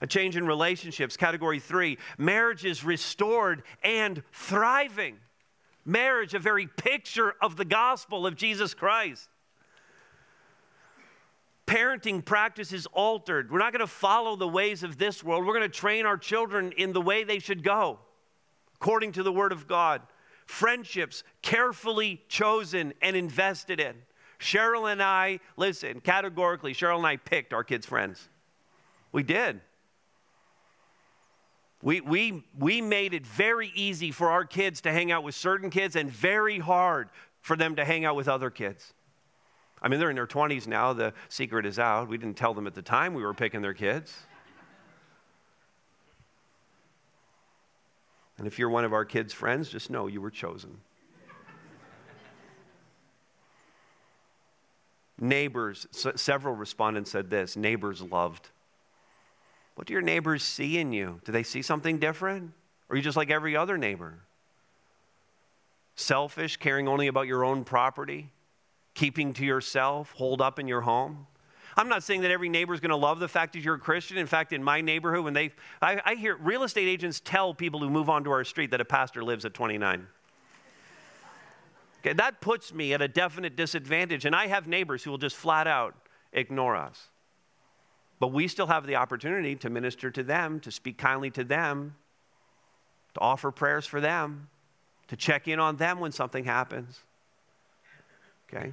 A 0.00 0.06
change 0.06 0.36
in 0.36 0.46
relationships. 0.46 1.16
Category 1.16 1.58
three 1.58 1.98
marriage 2.18 2.64
is 2.64 2.84
restored 2.84 3.62
and 3.82 4.22
thriving. 4.32 5.16
Marriage, 5.84 6.34
a 6.34 6.38
very 6.38 6.66
picture 6.66 7.34
of 7.40 7.56
the 7.56 7.64
gospel 7.64 8.26
of 8.26 8.36
Jesus 8.36 8.74
Christ. 8.74 9.28
Parenting 11.66 12.24
practices 12.24 12.86
altered. 12.92 13.50
We're 13.50 13.58
not 13.58 13.72
going 13.72 13.80
to 13.80 13.86
follow 13.86 14.36
the 14.36 14.48
ways 14.48 14.82
of 14.82 14.98
this 14.98 15.22
world. 15.22 15.44
We're 15.44 15.54
going 15.54 15.70
to 15.70 15.76
train 15.76 16.06
our 16.06 16.16
children 16.16 16.72
in 16.76 16.92
the 16.92 17.00
way 17.00 17.24
they 17.24 17.38
should 17.38 17.62
go, 17.62 17.98
according 18.76 19.12
to 19.12 19.22
the 19.22 19.32
Word 19.32 19.52
of 19.52 19.66
God 19.66 20.02
friendships 20.48 21.22
carefully 21.42 22.22
chosen 22.28 22.94
and 23.02 23.14
invested 23.14 23.78
in. 23.78 23.94
Cheryl 24.40 24.90
and 24.90 25.02
I, 25.02 25.40
listen, 25.56 26.00
categorically, 26.00 26.72
Cheryl 26.72 26.96
and 26.96 27.06
I 27.06 27.16
picked 27.16 27.52
our 27.52 27.62
kids' 27.62 27.86
friends. 27.86 28.28
We 29.12 29.22
did. 29.22 29.60
We, 31.82 32.00
we, 32.00 32.44
we 32.58 32.80
made 32.80 33.14
it 33.14 33.24
very 33.24 33.70
easy 33.74 34.10
for 34.10 34.30
our 34.30 34.44
kids 34.44 34.80
to 34.82 34.92
hang 34.92 35.12
out 35.12 35.22
with 35.22 35.34
certain 35.34 35.70
kids 35.70 35.94
and 35.94 36.10
very 36.10 36.58
hard 36.58 37.08
for 37.40 37.56
them 37.56 37.76
to 37.76 37.84
hang 37.84 38.04
out 38.04 38.16
with 38.16 38.28
other 38.28 38.50
kids. 38.50 38.92
I 39.80 39.88
mean, 39.88 40.00
they're 40.00 40.10
in 40.10 40.16
their 40.16 40.26
20s 40.26 40.66
now. 40.66 40.92
The 40.92 41.12
secret 41.28 41.64
is 41.64 41.78
out. 41.78 42.08
We 42.08 42.18
didn't 42.18 42.36
tell 42.36 42.52
them 42.52 42.66
at 42.66 42.74
the 42.74 42.82
time 42.82 43.14
we 43.14 43.22
were 43.22 43.34
picking 43.34 43.62
their 43.62 43.74
kids. 43.74 44.12
And 48.38 48.46
if 48.46 48.58
you're 48.58 48.70
one 48.70 48.84
of 48.84 48.92
our 48.92 49.04
kids' 49.04 49.32
friends, 49.32 49.68
just 49.68 49.90
know 49.90 50.06
you 50.06 50.20
were 50.20 50.30
chosen. 50.30 50.78
neighbors, 55.20 55.86
several 55.90 56.54
respondents 56.54 57.10
said 57.10 57.30
this 57.30 57.56
neighbors 57.56 58.02
loved. 58.02 58.48
What 59.78 59.86
do 59.86 59.92
your 59.92 60.02
neighbors 60.02 60.42
see 60.42 60.76
in 60.78 60.92
you? 60.92 61.20
Do 61.24 61.30
they 61.30 61.44
see 61.44 61.62
something 61.62 62.00
different? 62.00 62.50
Or 62.88 62.94
are 62.94 62.96
you 62.96 63.02
just 63.02 63.16
like 63.16 63.30
every 63.30 63.54
other 63.56 63.78
neighbor? 63.78 64.18
Selfish, 65.94 66.56
caring 66.56 66.88
only 66.88 67.06
about 67.06 67.28
your 67.28 67.44
own 67.44 67.62
property, 67.62 68.28
keeping 68.94 69.32
to 69.34 69.44
yourself, 69.44 70.10
hold 70.14 70.40
up 70.40 70.58
in 70.58 70.66
your 70.66 70.80
home? 70.80 71.28
I'm 71.76 71.88
not 71.88 72.02
saying 72.02 72.22
that 72.22 72.32
every 72.32 72.48
neighbor 72.48 72.74
is 72.74 72.80
going 72.80 72.90
to 72.90 72.96
love 72.96 73.20
the 73.20 73.28
fact 73.28 73.52
that 73.52 73.60
you're 73.60 73.76
a 73.76 73.78
Christian. 73.78 74.18
In 74.18 74.26
fact, 74.26 74.52
in 74.52 74.64
my 74.64 74.80
neighborhood, 74.80 75.22
when 75.22 75.32
they, 75.32 75.52
I, 75.80 76.00
I 76.04 76.14
hear 76.16 76.34
real 76.38 76.64
estate 76.64 76.88
agents 76.88 77.22
tell 77.24 77.54
people 77.54 77.78
who 77.78 77.88
move 77.88 78.10
onto 78.10 78.32
our 78.32 78.42
street 78.42 78.72
that 78.72 78.80
a 78.80 78.84
pastor 78.84 79.22
lives 79.22 79.44
at 79.44 79.54
29. 79.54 80.08
Okay, 82.00 82.14
that 82.14 82.40
puts 82.40 82.74
me 82.74 82.94
at 82.94 83.00
a 83.00 83.06
definite 83.06 83.54
disadvantage, 83.54 84.24
and 84.24 84.34
I 84.34 84.48
have 84.48 84.66
neighbors 84.66 85.04
who 85.04 85.12
will 85.12 85.18
just 85.18 85.36
flat 85.36 85.68
out 85.68 85.94
ignore 86.32 86.74
us. 86.74 87.10
But 88.18 88.32
we 88.32 88.48
still 88.48 88.66
have 88.66 88.86
the 88.86 88.96
opportunity 88.96 89.54
to 89.56 89.70
minister 89.70 90.10
to 90.10 90.22
them, 90.22 90.60
to 90.60 90.70
speak 90.70 90.98
kindly 90.98 91.30
to 91.30 91.44
them, 91.44 91.94
to 93.14 93.20
offer 93.20 93.50
prayers 93.50 93.86
for 93.86 94.00
them, 94.00 94.48
to 95.08 95.16
check 95.16 95.48
in 95.48 95.60
on 95.60 95.76
them 95.76 96.00
when 96.00 96.12
something 96.12 96.44
happens. 96.44 97.00
Okay? 98.48 98.72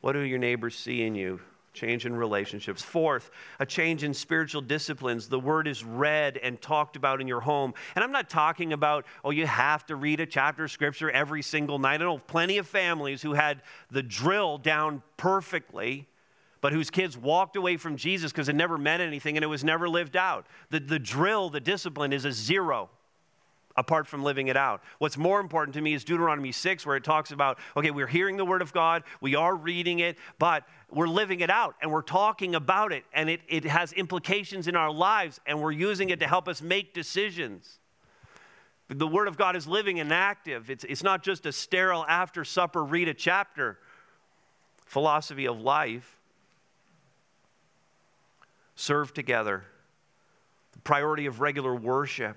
What 0.00 0.12
do 0.12 0.20
your 0.20 0.38
neighbors 0.38 0.76
see 0.76 1.02
in 1.02 1.14
you? 1.14 1.40
change 1.74 2.06
in 2.06 2.14
relationships. 2.14 2.80
Fourth, 2.80 3.30
a 3.58 3.66
change 3.66 4.04
in 4.04 4.14
spiritual 4.14 4.62
disciplines. 4.62 5.28
The 5.28 5.38
word 5.38 5.66
is 5.66 5.84
read 5.84 6.38
and 6.38 6.60
talked 6.62 6.96
about 6.96 7.20
in 7.20 7.28
your 7.28 7.40
home. 7.40 7.74
And 7.94 8.02
I'm 8.02 8.12
not 8.12 8.30
talking 8.30 8.72
about, 8.72 9.04
oh, 9.24 9.30
you 9.30 9.46
have 9.46 9.84
to 9.86 9.96
read 9.96 10.20
a 10.20 10.26
chapter 10.26 10.64
of 10.64 10.70
scripture 10.70 11.10
every 11.10 11.42
single 11.42 11.78
night. 11.78 12.00
I 12.00 12.04
know 12.04 12.18
plenty 12.18 12.58
of 12.58 12.66
families 12.66 13.20
who 13.20 13.34
had 13.34 13.62
the 13.90 14.02
drill 14.02 14.56
down 14.56 15.02
perfectly. 15.16 16.06
But 16.64 16.72
whose 16.72 16.88
kids 16.88 17.14
walked 17.14 17.56
away 17.56 17.76
from 17.76 17.98
Jesus 17.98 18.32
because 18.32 18.48
it 18.48 18.54
never 18.54 18.78
meant 18.78 19.02
anything 19.02 19.36
and 19.36 19.44
it 19.44 19.48
was 19.48 19.62
never 19.62 19.86
lived 19.86 20.16
out. 20.16 20.46
The, 20.70 20.80
the 20.80 20.98
drill, 20.98 21.50
the 21.50 21.60
discipline 21.60 22.10
is 22.10 22.24
a 22.24 22.32
zero 22.32 22.88
apart 23.76 24.06
from 24.06 24.22
living 24.22 24.48
it 24.48 24.56
out. 24.56 24.80
What's 24.96 25.18
more 25.18 25.40
important 25.40 25.74
to 25.74 25.82
me 25.82 25.92
is 25.92 26.04
Deuteronomy 26.04 26.52
6, 26.52 26.86
where 26.86 26.96
it 26.96 27.04
talks 27.04 27.32
about 27.32 27.58
okay, 27.76 27.90
we're 27.90 28.06
hearing 28.06 28.38
the 28.38 28.46
word 28.46 28.62
of 28.62 28.72
God, 28.72 29.02
we 29.20 29.34
are 29.34 29.54
reading 29.54 29.98
it, 29.98 30.16
but 30.38 30.64
we're 30.90 31.06
living 31.06 31.40
it 31.40 31.50
out 31.50 31.74
and 31.82 31.92
we're 31.92 32.00
talking 32.00 32.54
about 32.54 32.94
it, 32.94 33.04
and 33.12 33.28
it, 33.28 33.42
it 33.46 33.64
has 33.64 33.92
implications 33.92 34.66
in 34.66 34.74
our 34.74 34.90
lives, 34.90 35.40
and 35.46 35.60
we're 35.60 35.70
using 35.70 36.08
it 36.08 36.20
to 36.20 36.26
help 36.26 36.48
us 36.48 36.62
make 36.62 36.94
decisions. 36.94 37.78
The 38.88 39.06
word 39.06 39.28
of 39.28 39.36
God 39.36 39.54
is 39.54 39.66
living 39.66 40.00
and 40.00 40.10
active, 40.14 40.70
it's, 40.70 40.84
it's 40.84 41.02
not 41.02 41.22
just 41.22 41.44
a 41.44 41.52
sterile 41.52 42.06
after 42.08 42.42
supper 42.42 42.82
read 42.82 43.08
a 43.08 43.12
chapter 43.12 43.76
philosophy 44.86 45.46
of 45.46 45.60
life. 45.60 46.22
Serve 48.76 49.14
together, 49.14 49.64
the 50.72 50.78
priority 50.80 51.26
of 51.26 51.40
regular 51.40 51.74
worship 51.74 52.36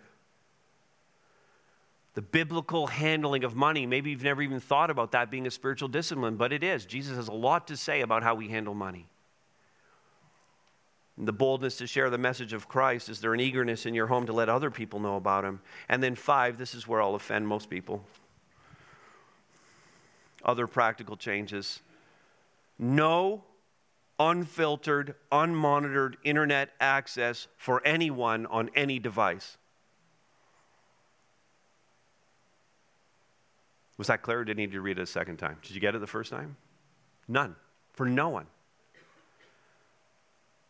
the 2.18 2.22
biblical 2.24 2.88
handling 2.88 3.44
of 3.44 3.56
money. 3.56 3.86
Maybe 3.86 4.10
you've 4.10 4.24
never 4.24 4.42
even 4.42 4.60
thought 4.60 4.90
about 4.90 5.12
that 5.12 5.30
being 5.30 5.46
a 5.46 5.52
spiritual 5.52 5.88
discipline, 5.88 6.36
but 6.36 6.52
it 6.52 6.64
is. 6.64 6.84
Jesus 6.84 7.16
has 7.16 7.28
a 7.28 7.32
lot 7.32 7.68
to 7.68 7.78
say 7.78 8.02
about 8.02 8.24
how 8.24 8.34
we 8.34 8.48
handle 8.48 8.74
money. 8.74 9.06
And 11.16 11.28
the 11.28 11.32
boldness 11.32 11.78
to 11.78 11.86
share 11.86 12.10
the 12.10 12.18
message 12.18 12.54
of 12.54 12.68
Christ. 12.68 13.10
Is 13.10 13.22
there 13.22 13.36
an 13.36 13.40
eagerness 13.40 13.86
in 13.86 13.94
your 13.94 14.08
home 14.08 14.26
to 14.26 14.34
let 14.34 14.50
other 14.50 14.72
people 14.72 15.00
know 15.00 15.16
about 15.16 15.46
him? 15.46 15.62
And 15.90 16.02
then, 16.02 16.16
five, 16.16 16.58
this 16.58 16.74
is 16.74 16.88
where 16.88 17.04
I'll 17.04 17.14
offend 17.14 17.48
most 17.48 17.70
people. 17.70 18.04
Other 20.44 20.66
practical 20.66 21.18
changes. 21.18 21.82
No 22.80 23.44
unfiltered, 24.20 25.16
unmonitored 25.32 26.16
internet 26.24 26.70
access 26.80 27.48
for 27.58 27.82
anyone 27.86 28.46
on 28.48 28.70
any 28.76 29.00
device. 29.00 29.58
Was 33.98 34.08
that 34.08 34.22
clear 34.22 34.40
or 34.40 34.46
did 34.46 34.58
I 34.58 34.62
need 34.62 34.72
to 34.74 34.82
read 34.82 35.00
it 35.00 35.02
a 35.02 35.06
second 35.08 35.38
time? 35.38 35.58
Did 35.62 35.72
you 35.72 35.82
get 35.82 35.96
it 35.96 36.00
the 36.00 36.08
first 36.08 36.32
time? 36.32 36.56
None. 37.28 37.56
For 37.94 38.06
no 38.06 38.30
one. 38.30 38.46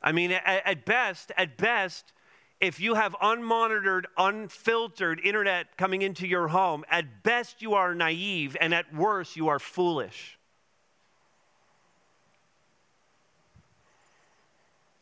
I 0.01 0.13
mean, 0.13 0.31
at 0.31 0.85
best, 0.85 1.31
at 1.35 1.57
best, 1.57 2.13
if 2.61 2.79
you 2.79 2.93
have 2.93 3.13
unmonitored, 3.21 4.05
unfiltered 4.17 5.19
internet 5.19 5.75
coming 5.75 6.01
into 6.01 6.25
your 6.25 6.47
home, 6.47 6.85
at 6.89 7.23
best 7.23 7.61
you 7.61 7.73
are 7.73 7.93
naive, 7.93 8.55
and 8.61 8.73
at 8.73 8.93
worst 8.95 9.35
you 9.35 9.49
are 9.49 9.59
foolish. 9.59 10.36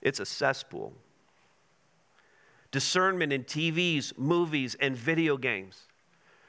It's 0.06 0.20
a 0.20 0.26
cesspool 0.26 0.94
discernment 2.70 3.34
in 3.34 3.44
TVs, 3.44 4.18
movies, 4.18 4.76
and 4.80 4.96
video 4.96 5.36
games. 5.38 5.88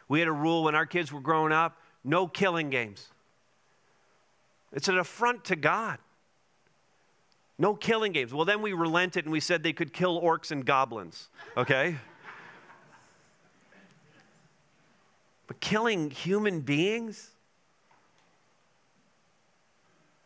We 0.08 0.18
had 0.18 0.28
a 0.28 0.32
rule 0.32 0.64
when 0.64 0.74
our 0.74 0.84
kids 0.84 1.12
were 1.12 1.20
growing 1.20 1.52
up 1.52 1.80
no 2.04 2.26
killing 2.26 2.68
games. 2.68 3.08
It's 4.72 4.88
an 4.88 4.98
affront 4.98 5.46
to 5.46 5.56
God. 5.56 5.98
No 7.58 7.74
killing 7.74 8.12
games. 8.12 8.34
Well, 8.34 8.44
then 8.44 8.60
we 8.60 8.74
relented 8.74 9.24
and 9.24 9.32
we 9.32 9.40
said 9.40 9.62
they 9.62 9.72
could 9.72 9.92
kill 9.92 10.20
orcs 10.20 10.50
and 10.50 10.64
goblins, 10.64 11.30
okay? 11.56 11.96
but 15.46 15.60
killing 15.60 16.10
human 16.10 16.60
beings? 16.60 17.30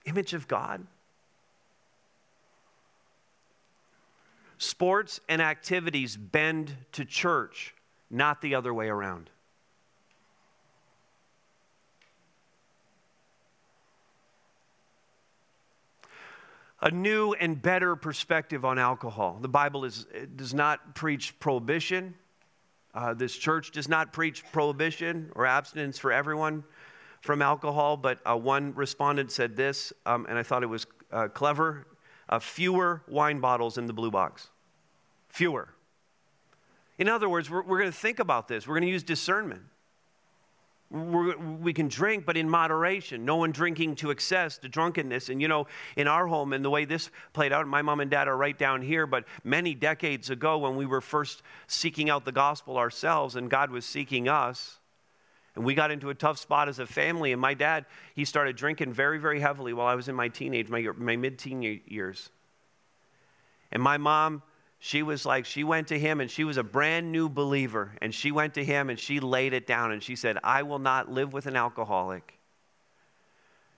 Image 0.05 0.35
of 0.35 0.49
God? 0.49 0.87
Sports 4.63 5.21
and 5.27 5.41
activities 5.41 6.19
bend 6.19 6.77
to 6.93 7.07
church, 7.07 7.75
not 8.11 8.43
the 8.43 8.55
other 8.55 8.75
way 8.75 8.91
around. 8.91 9.31
a 16.83 16.91
new 16.91 17.33
and 17.35 17.61
better 17.61 17.95
perspective 17.95 18.65
on 18.65 18.79
alcohol. 18.79 19.39
The 19.41 19.49
Bible 19.49 19.85
is, 19.85 20.07
does 20.37 20.55
not 20.55 20.95
preach 20.95 21.39
prohibition. 21.39 22.15
Uh, 22.95 23.13
this 23.13 23.37
church 23.37 23.71
does 23.71 23.87
not 23.87 24.15
preach 24.15 24.43
prohibition 24.51 25.31
or 25.35 25.45
abstinence 25.45 25.99
for 25.99 26.11
everyone 26.11 26.65
from 27.21 27.43
alcohol, 27.43 27.99
but 27.99 28.19
uh, 28.27 28.35
one 28.35 28.75
respondent 28.75 29.31
said 29.31 29.57
this, 29.57 29.93
um, 30.07 30.25
and 30.29 30.39
I 30.39 30.43
thought 30.43 30.63
it 30.63 30.69
was 30.69 30.87
uh, 31.13 31.29
clever 31.29 31.87
uh, 32.31 32.39
fewer 32.39 33.03
wine 33.09 33.41
bottles 33.41 33.77
in 33.77 33.87
the 33.87 33.93
blue 33.93 34.11
box. 34.11 34.49
Fewer. 35.29 35.69
In 36.99 37.09
other 37.09 37.29
words, 37.29 37.51
we're, 37.51 37.63
we're 37.63 37.79
going 37.79 37.91
to 37.91 37.97
think 37.97 38.21
about 38.21 38.49
this, 38.49 38.67
we're 38.67 38.77
going 38.77 38.87
to 38.87 38.93
use 38.93 39.03
discernment. 39.03 39.63
We're, 40.91 41.37
we 41.37 41.73
can 41.73 41.87
drink, 41.87 42.27
but 42.27 42.37
in 42.37 42.51
moderation. 42.51 43.25
No 43.25 43.37
one 43.37 43.53
drinking 43.53 43.95
to 43.97 44.11
excess, 44.11 44.59
to 44.59 44.69
drunkenness. 44.69 45.29
And 45.29 45.41
you 45.41 45.47
know, 45.47 45.69
in 45.95 46.09
our 46.09 46.27
home, 46.27 46.53
and 46.53 46.65
the 46.65 46.71
way 46.71 46.85
this 46.85 47.11
played 47.33 47.53
out, 47.53 47.65
my 47.69 47.81
mom 47.81 48.01
and 48.01 48.11
dad 48.11 48.27
are 48.27 48.37
right 48.37 48.59
down 48.59 48.83
here, 48.83 49.07
but 49.07 49.25
many 49.45 49.73
decades 49.73 50.31
ago, 50.31 50.59
when 50.59 50.75
we 50.75 50.87
were 50.87 51.01
first 51.01 51.43
seeking 51.69 52.11
out 52.11 52.25
the 52.25 52.33
gospel 52.33 52.77
ourselves 52.77 53.37
and 53.37 53.49
God 53.49 53.71
was 53.71 53.87
seeking 53.87 54.29
us, 54.29 54.80
and 55.57 55.65
we 55.65 55.75
got 55.75 55.91
into 55.91 56.11
a 56.11 56.15
tough 56.15 56.39
spot 56.39 56.69
as 56.69 56.79
a 56.79 56.87
family. 56.87 57.33
And 57.33 57.41
my 57.41 57.55
dad, 57.55 57.87
he 58.15 58.25
started 58.25 58.57
drinking 58.57 58.93
very, 58.93 59.19
very 59.19 59.41
heavily 59.41 59.73
while 59.73 59.87
I 59.87 59.95
was 59.95 60.09
in 60.09 60.15
my 60.15 60.29
teenage, 60.29 60.69
my, 60.69 60.87
my 60.97 61.17
mid 61.17 61.39
teen 61.39 61.63
years. 61.63 62.31
And 63.73 63.83
my 63.83 63.99
mom, 63.99 64.43
she 64.79 65.03
was 65.03 65.27
like, 65.27 65.45
she 65.45 65.65
went 65.65 65.89
to 65.89 65.99
him 65.99 66.21
and 66.21 66.31
she 66.31 66.45
was 66.45 66.57
a 66.57 66.63
brand 66.63 67.11
new 67.11 67.29
believer. 67.29 67.93
And 68.01 68.15
she 68.15 68.31
went 68.31 68.55
to 68.55 68.65
him 68.65 68.91
and 68.91 68.99
she 68.99 69.21
laid 69.21 69.53
it 69.53 69.67
down 69.67 69.93
and 69.93 70.03
she 70.03 70.17
said, 70.17 70.39
I 70.45 70.63
will 70.63 70.79
not 70.79 71.11
live 71.11 71.33
with 71.33 71.47
an 71.47 71.57
alcoholic. 71.57 72.39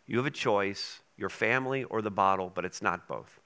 You 0.06 0.18
have 0.18 0.26
a 0.26 0.30
choice, 0.30 1.00
your 1.16 1.30
family 1.30 1.84
or 1.84 2.02
the 2.02 2.10
bottle, 2.10 2.50
but 2.54 2.64
it's 2.64 2.82
not 2.82 3.08
both. 3.08 3.40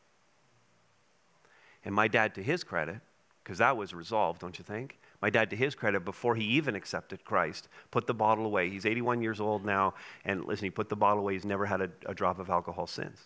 And 1.85 1.95
my 1.95 2.09
dad, 2.09 2.35
to 2.35 2.43
his 2.43 2.65
credit, 2.65 3.01
because 3.43 3.59
that 3.59 3.77
was 3.77 3.95
resolved, 3.95 4.41
don't 4.41 4.59
you 4.59 4.65
think? 4.65 4.99
My 5.23 5.31
dad, 5.31 5.51
to 5.51 5.57
his 5.57 5.75
credit, 5.75 6.05
before 6.05 6.35
he 6.35 6.45
even 6.45 6.75
accepted 6.75 7.25
Christ, 7.25 7.69
put 7.91 8.07
the 8.07 8.15
bottle 8.15 8.45
away. 8.45 8.69
He's 8.69 8.87
81 8.87 9.23
years 9.23 9.41
old 9.41 9.65
now, 9.65 9.95
and 10.25 10.45
listen, 10.45 10.65
he 10.65 10.71
put 10.71 10.89
the 10.89 10.97
bottle 10.97 11.21
away. 11.21 11.35
He's 11.35 11.45
never 11.45 11.65
had 11.67 11.81
a, 11.81 11.91
a 12.07 12.15
drop 12.15 12.39
of 12.39 12.51
alcohol 12.51 12.87
since. 12.87 13.21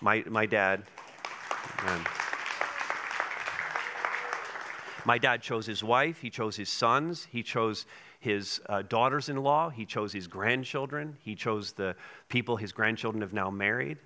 My, 0.00 0.24
my 0.26 0.46
dad, 0.46 0.84
man. 1.84 2.04
My 5.04 5.18
dad 5.18 5.42
chose 5.42 5.66
his 5.66 5.84
wife, 5.84 6.20
he 6.20 6.30
chose 6.30 6.56
his 6.56 6.70
sons, 6.70 7.26
he 7.30 7.42
chose 7.42 7.84
his 8.20 8.60
uh, 8.70 8.82
daughters 8.82 9.28
in 9.28 9.36
law, 9.36 9.68
he 9.68 9.84
chose 9.84 10.12
his 10.12 10.26
grandchildren, 10.26 11.18
he 11.20 11.34
chose 11.34 11.72
the 11.72 11.94
people 12.30 12.56
his 12.56 12.72
grandchildren 12.72 13.20
have 13.20 13.34
now 13.34 13.50
married. 13.50 13.98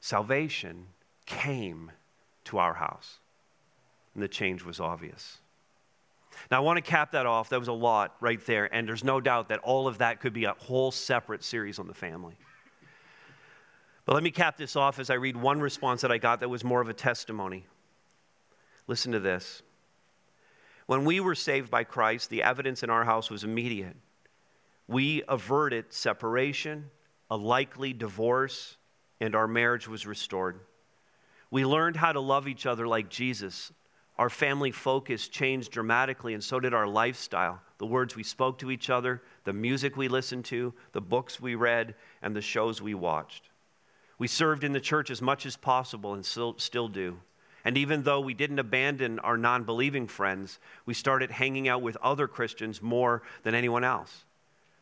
Salvation 0.00 0.86
came 1.24 1.92
to 2.44 2.58
our 2.58 2.74
house, 2.74 3.18
and 4.16 4.22
the 4.22 4.28
change 4.28 4.64
was 4.64 4.80
obvious. 4.80 5.38
Now, 6.50 6.56
I 6.56 6.60
want 6.60 6.78
to 6.78 6.82
cap 6.82 7.12
that 7.12 7.26
off. 7.26 7.50
That 7.50 7.58
was 7.58 7.68
a 7.68 7.72
lot 7.72 8.16
right 8.20 8.44
there, 8.46 8.74
and 8.74 8.88
there's 8.88 9.04
no 9.04 9.20
doubt 9.20 9.48
that 9.50 9.58
all 9.60 9.86
of 9.86 9.98
that 9.98 10.20
could 10.20 10.32
be 10.32 10.44
a 10.44 10.54
whole 10.54 10.90
separate 10.90 11.44
series 11.44 11.78
on 11.78 11.86
the 11.86 11.94
family. 11.94 12.34
But 14.06 14.14
let 14.14 14.22
me 14.22 14.30
cap 14.30 14.56
this 14.56 14.74
off 14.74 14.98
as 14.98 15.10
I 15.10 15.14
read 15.14 15.36
one 15.36 15.60
response 15.60 16.00
that 16.00 16.10
I 16.10 16.18
got 16.18 16.40
that 16.40 16.48
was 16.48 16.64
more 16.64 16.80
of 16.80 16.88
a 16.88 16.94
testimony. 16.94 17.66
Listen 18.86 19.12
to 19.12 19.20
this. 19.20 19.62
When 20.86 21.04
we 21.04 21.20
were 21.20 21.34
saved 21.34 21.70
by 21.70 21.84
Christ, 21.84 22.30
the 22.30 22.42
evidence 22.42 22.82
in 22.82 22.88
our 22.88 23.04
house 23.04 23.30
was 23.30 23.44
immediate. 23.44 23.96
We 24.88 25.24
averted 25.28 25.92
separation, 25.92 26.90
a 27.30 27.36
likely 27.36 27.92
divorce, 27.92 28.76
and 29.20 29.34
our 29.34 29.48
marriage 29.48 29.88
was 29.88 30.06
restored. 30.06 30.60
We 31.50 31.66
learned 31.66 31.96
how 31.96 32.12
to 32.12 32.20
love 32.20 32.48
each 32.48 32.64
other 32.64 32.86
like 32.86 33.10
Jesus. 33.10 33.72
Our 34.18 34.30
family 34.30 34.70
focus 34.70 35.28
changed 35.28 35.72
dramatically, 35.72 36.32
and 36.32 36.42
so 36.42 36.58
did 36.58 36.72
our 36.72 36.86
lifestyle. 36.86 37.60
The 37.78 37.86
words 37.86 38.16
we 38.16 38.22
spoke 38.22 38.58
to 38.58 38.70
each 38.70 38.88
other, 38.88 39.22
the 39.44 39.52
music 39.52 39.96
we 39.96 40.08
listened 40.08 40.46
to, 40.46 40.72
the 40.92 41.02
books 41.02 41.40
we 41.40 41.54
read, 41.54 41.94
and 42.22 42.34
the 42.34 42.40
shows 42.40 42.80
we 42.80 42.94
watched. 42.94 43.50
We 44.18 44.26
served 44.26 44.64
in 44.64 44.72
the 44.72 44.80
church 44.80 45.10
as 45.10 45.20
much 45.20 45.44
as 45.44 45.56
possible 45.56 46.14
and 46.14 46.24
still, 46.24 46.54
still 46.58 46.88
do. 46.88 47.18
And 47.64 47.76
even 47.76 48.04
though 48.04 48.20
we 48.20 48.32
didn't 48.32 48.60
abandon 48.60 49.18
our 49.18 49.36
non 49.36 49.64
believing 49.64 50.06
friends, 50.06 50.60
we 50.86 50.94
started 50.94 51.30
hanging 51.30 51.68
out 51.68 51.82
with 51.82 51.96
other 51.96 52.26
Christians 52.28 52.80
more 52.80 53.22
than 53.42 53.54
anyone 53.54 53.84
else. 53.84 54.24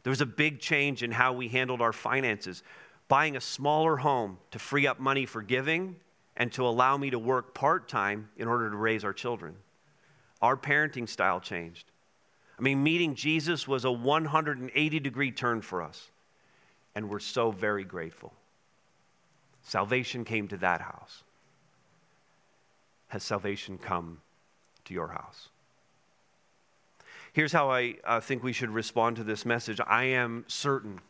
There 0.04 0.10
was 0.10 0.20
a 0.20 0.26
big 0.26 0.60
change 0.60 1.02
in 1.02 1.10
how 1.10 1.32
we 1.32 1.48
handled 1.48 1.80
our 1.80 1.94
finances, 1.94 2.62
buying 3.08 3.36
a 3.36 3.40
smaller 3.40 3.96
home 3.96 4.38
to 4.52 4.58
free 4.58 4.86
up 4.86 5.00
money 5.00 5.26
for 5.26 5.42
giving 5.42 5.96
and 6.36 6.52
to 6.52 6.66
allow 6.66 6.96
me 6.96 7.10
to 7.10 7.18
work 7.18 7.54
part 7.54 7.88
time 7.88 8.28
in 8.36 8.48
order 8.48 8.70
to 8.70 8.76
raise 8.76 9.04
our 9.04 9.12
children. 9.12 9.54
Our 10.42 10.56
parenting 10.56 11.08
style 11.08 11.40
changed. 11.40 11.86
I 12.58 12.62
mean, 12.62 12.82
meeting 12.82 13.14
Jesus 13.14 13.66
was 13.66 13.84
a 13.84 13.92
180 13.92 15.00
degree 15.00 15.30
turn 15.30 15.62
for 15.62 15.82
us, 15.82 16.10
and 16.94 17.08
we're 17.08 17.18
so 17.18 17.50
very 17.50 17.84
grateful. 17.84 18.32
Salvation 19.62 20.24
came 20.24 20.48
to 20.48 20.56
that 20.58 20.80
house 20.80 21.24
has 23.14 23.22
salvation 23.22 23.78
come 23.78 24.20
to 24.84 24.92
your 24.92 25.06
house? 25.06 25.48
Here's 27.32 27.52
how 27.52 27.70
I 27.70 27.94
uh, 28.02 28.18
think 28.18 28.42
we 28.42 28.52
should 28.52 28.70
respond 28.70 29.16
to 29.16 29.24
this 29.24 29.46
message. 29.46 29.80
I 29.86 30.02
am 30.04 30.44
certain, 30.48 31.00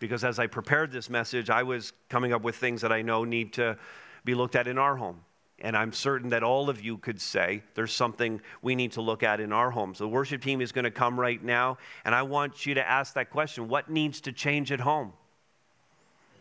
because 0.00 0.24
as 0.24 0.40
I 0.40 0.48
prepared 0.48 0.90
this 0.90 1.08
message, 1.08 1.50
I 1.50 1.62
was 1.62 1.92
coming 2.08 2.32
up 2.32 2.42
with 2.42 2.56
things 2.56 2.80
that 2.80 2.90
I 2.90 3.02
know 3.02 3.22
need 3.22 3.52
to 3.54 3.78
be 4.24 4.34
looked 4.34 4.56
at 4.56 4.66
in 4.66 4.78
our 4.78 4.96
home. 4.96 5.20
And 5.58 5.76
I'm 5.76 5.92
certain 5.92 6.30
that 6.30 6.42
all 6.42 6.68
of 6.68 6.82
you 6.82 6.98
could 6.98 7.20
say 7.20 7.62
there's 7.74 7.92
something 7.92 8.40
we 8.62 8.74
need 8.74 8.92
to 8.92 9.00
look 9.00 9.22
at 9.22 9.38
in 9.40 9.52
our 9.52 9.70
homes. 9.70 9.98
The 9.98 10.08
worship 10.08 10.42
team 10.42 10.60
is 10.60 10.72
going 10.72 10.84
to 10.84 10.90
come 10.90 11.18
right 11.18 11.42
now, 11.42 11.78
and 12.04 12.14
I 12.14 12.22
want 12.22 12.66
you 12.66 12.74
to 12.74 12.88
ask 12.88 13.14
that 13.14 13.30
question 13.30 13.68
what 13.68 13.88
needs 13.88 14.20
to 14.22 14.32
change 14.32 14.72
at 14.72 14.80
home? 14.80 15.12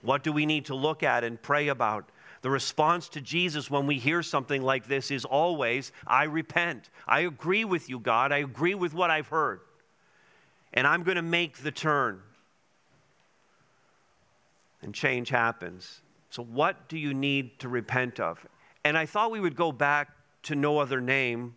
What 0.01 0.23
do 0.23 0.31
we 0.31 0.47
need 0.47 0.65
to 0.65 0.75
look 0.75 1.03
at 1.03 1.23
and 1.23 1.39
pray 1.39 1.67
about? 1.67 2.09
The 2.41 2.49
response 2.49 3.09
to 3.09 3.21
Jesus 3.21 3.69
when 3.69 3.85
we 3.85 3.99
hear 3.99 4.23
something 4.23 4.63
like 4.63 4.87
this 4.87 5.11
is 5.11 5.25
always, 5.25 5.91
I 6.07 6.23
repent. 6.23 6.89
I 7.07 7.21
agree 7.21 7.65
with 7.65 7.87
you, 7.87 7.99
God. 7.99 8.31
I 8.31 8.37
agree 8.37 8.73
with 8.73 8.95
what 8.95 9.11
I've 9.11 9.27
heard. 9.27 9.61
And 10.73 10.87
I'm 10.87 11.03
going 11.03 11.17
to 11.17 11.21
make 11.21 11.57
the 11.57 11.71
turn. 11.71 12.21
And 14.81 14.95
change 14.95 15.29
happens. 15.29 16.01
So, 16.31 16.43
what 16.43 16.87
do 16.87 16.97
you 16.97 17.13
need 17.13 17.59
to 17.59 17.67
repent 17.67 18.21
of? 18.21 18.45
And 18.85 18.97
I 18.97 19.05
thought 19.05 19.31
we 19.31 19.41
would 19.41 19.55
go 19.55 19.71
back 19.73 20.09
to 20.43 20.55
No 20.55 20.79
Other 20.79 21.01
Name, 21.01 21.55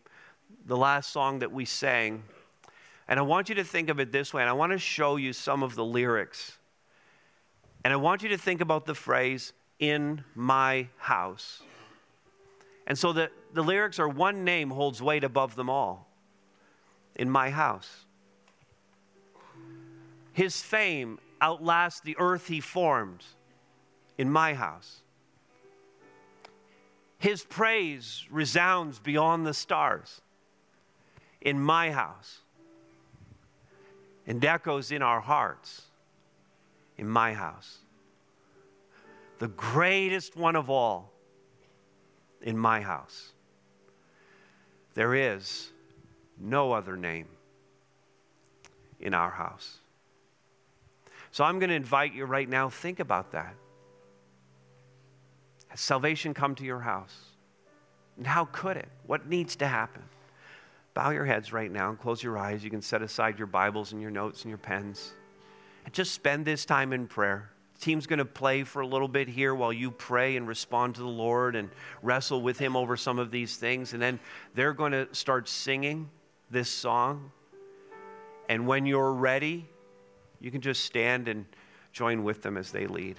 the 0.66 0.76
last 0.76 1.12
song 1.12 1.38
that 1.38 1.52
we 1.52 1.64
sang. 1.64 2.24
And 3.06 3.20
I 3.20 3.22
want 3.22 3.48
you 3.48 3.54
to 3.54 3.64
think 3.64 3.88
of 3.88 4.00
it 4.00 4.10
this 4.10 4.34
way, 4.34 4.42
and 4.42 4.50
I 4.50 4.52
want 4.52 4.72
to 4.72 4.78
show 4.78 5.14
you 5.14 5.32
some 5.32 5.62
of 5.62 5.76
the 5.76 5.84
lyrics. 5.84 6.58
And 7.84 7.92
I 7.92 7.96
want 7.96 8.24
you 8.24 8.30
to 8.30 8.36
think 8.36 8.60
about 8.60 8.84
the 8.84 8.96
phrase, 8.96 9.52
in 9.78 10.24
my 10.34 10.88
house. 10.96 11.62
And 12.86 12.98
so 12.98 13.12
the, 13.12 13.30
the 13.52 13.62
lyrics 13.62 14.00
are 14.00 14.08
one 14.08 14.44
name 14.44 14.70
holds 14.70 15.00
weight 15.00 15.22
above 15.22 15.54
them 15.54 15.70
all 15.70 16.08
in 17.14 17.30
my 17.30 17.50
house. 17.50 18.06
His 20.32 20.60
fame 20.60 21.18
outlasts 21.40 22.00
the 22.00 22.16
earth 22.18 22.48
he 22.48 22.60
formed 22.60 23.24
in 24.18 24.30
my 24.30 24.54
house. 24.54 25.02
His 27.18 27.42
praise 27.42 28.24
resounds 28.30 28.98
beyond 28.98 29.46
the 29.46 29.54
stars 29.54 30.20
in 31.40 31.60
my 31.60 31.90
house 31.90 32.40
and 34.26 34.44
echoes 34.44 34.92
in 34.92 35.02
our 35.02 35.20
hearts 35.20 35.82
in 36.96 37.08
my 37.08 37.32
house 37.34 37.78
the 39.38 39.48
greatest 39.48 40.36
one 40.36 40.56
of 40.56 40.70
all, 40.70 41.12
in 42.42 42.56
my 42.56 42.80
house. 42.80 43.32
There 44.94 45.14
is 45.14 45.70
no 46.40 46.72
other 46.72 46.96
name 46.96 47.26
in 49.00 49.12
our 49.12 49.30
house. 49.30 49.78
So 51.30 51.42
I'm 51.42 51.58
going 51.58 51.70
to 51.70 51.76
invite 51.76 52.14
you 52.14 52.26
right 52.26 52.48
now, 52.48 52.70
think 52.70 53.00
about 53.00 53.32
that. 53.32 53.54
Has 55.74 55.80
salvation 55.80 56.34
come 56.34 56.54
to 56.54 56.64
your 56.64 56.78
house? 56.78 57.16
And 58.16 58.24
how 58.24 58.44
could 58.44 58.76
it? 58.76 58.86
What 59.08 59.26
needs 59.26 59.56
to 59.56 59.66
happen? 59.66 60.04
Bow 60.94 61.10
your 61.10 61.24
heads 61.24 61.52
right 61.52 61.68
now 61.68 61.88
and 61.88 61.98
close 61.98 62.22
your 62.22 62.38
eyes. 62.38 62.62
You 62.62 62.70
can 62.70 62.80
set 62.80 63.02
aside 63.02 63.38
your 63.38 63.48
Bibles 63.48 63.90
and 63.90 64.00
your 64.00 64.12
notes 64.12 64.42
and 64.42 64.50
your 64.50 64.58
pens. 64.58 65.14
And 65.84 65.92
just 65.92 66.12
spend 66.12 66.44
this 66.44 66.64
time 66.64 66.92
in 66.92 67.08
prayer. 67.08 67.50
The 67.74 67.80
team's 67.80 68.06
going 68.06 68.20
to 68.20 68.24
play 68.24 68.62
for 68.62 68.82
a 68.82 68.86
little 68.86 69.08
bit 69.08 69.26
here 69.26 69.52
while 69.52 69.72
you 69.72 69.90
pray 69.90 70.36
and 70.36 70.46
respond 70.46 70.94
to 70.94 71.00
the 71.00 71.08
Lord 71.08 71.56
and 71.56 71.68
wrestle 72.02 72.40
with 72.40 72.56
Him 72.56 72.76
over 72.76 72.96
some 72.96 73.18
of 73.18 73.32
these 73.32 73.56
things. 73.56 73.94
And 73.94 74.00
then 74.00 74.20
they're 74.54 74.74
going 74.74 74.92
to 74.92 75.12
start 75.12 75.48
singing 75.48 76.08
this 76.52 76.70
song. 76.70 77.32
And 78.48 78.68
when 78.68 78.86
you're 78.86 79.12
ready, 79.12 79.68
you 80.38 80.52
can 80.52 80.60
just 80.60 80.84
stand 80.84 81.26
and 81.26 81.46
join 81.92 82.22
with 82.22 82.42
them 82.42 82.56
as 82.56 82.70
they 82.70 82.86
lead. 82.86 83.18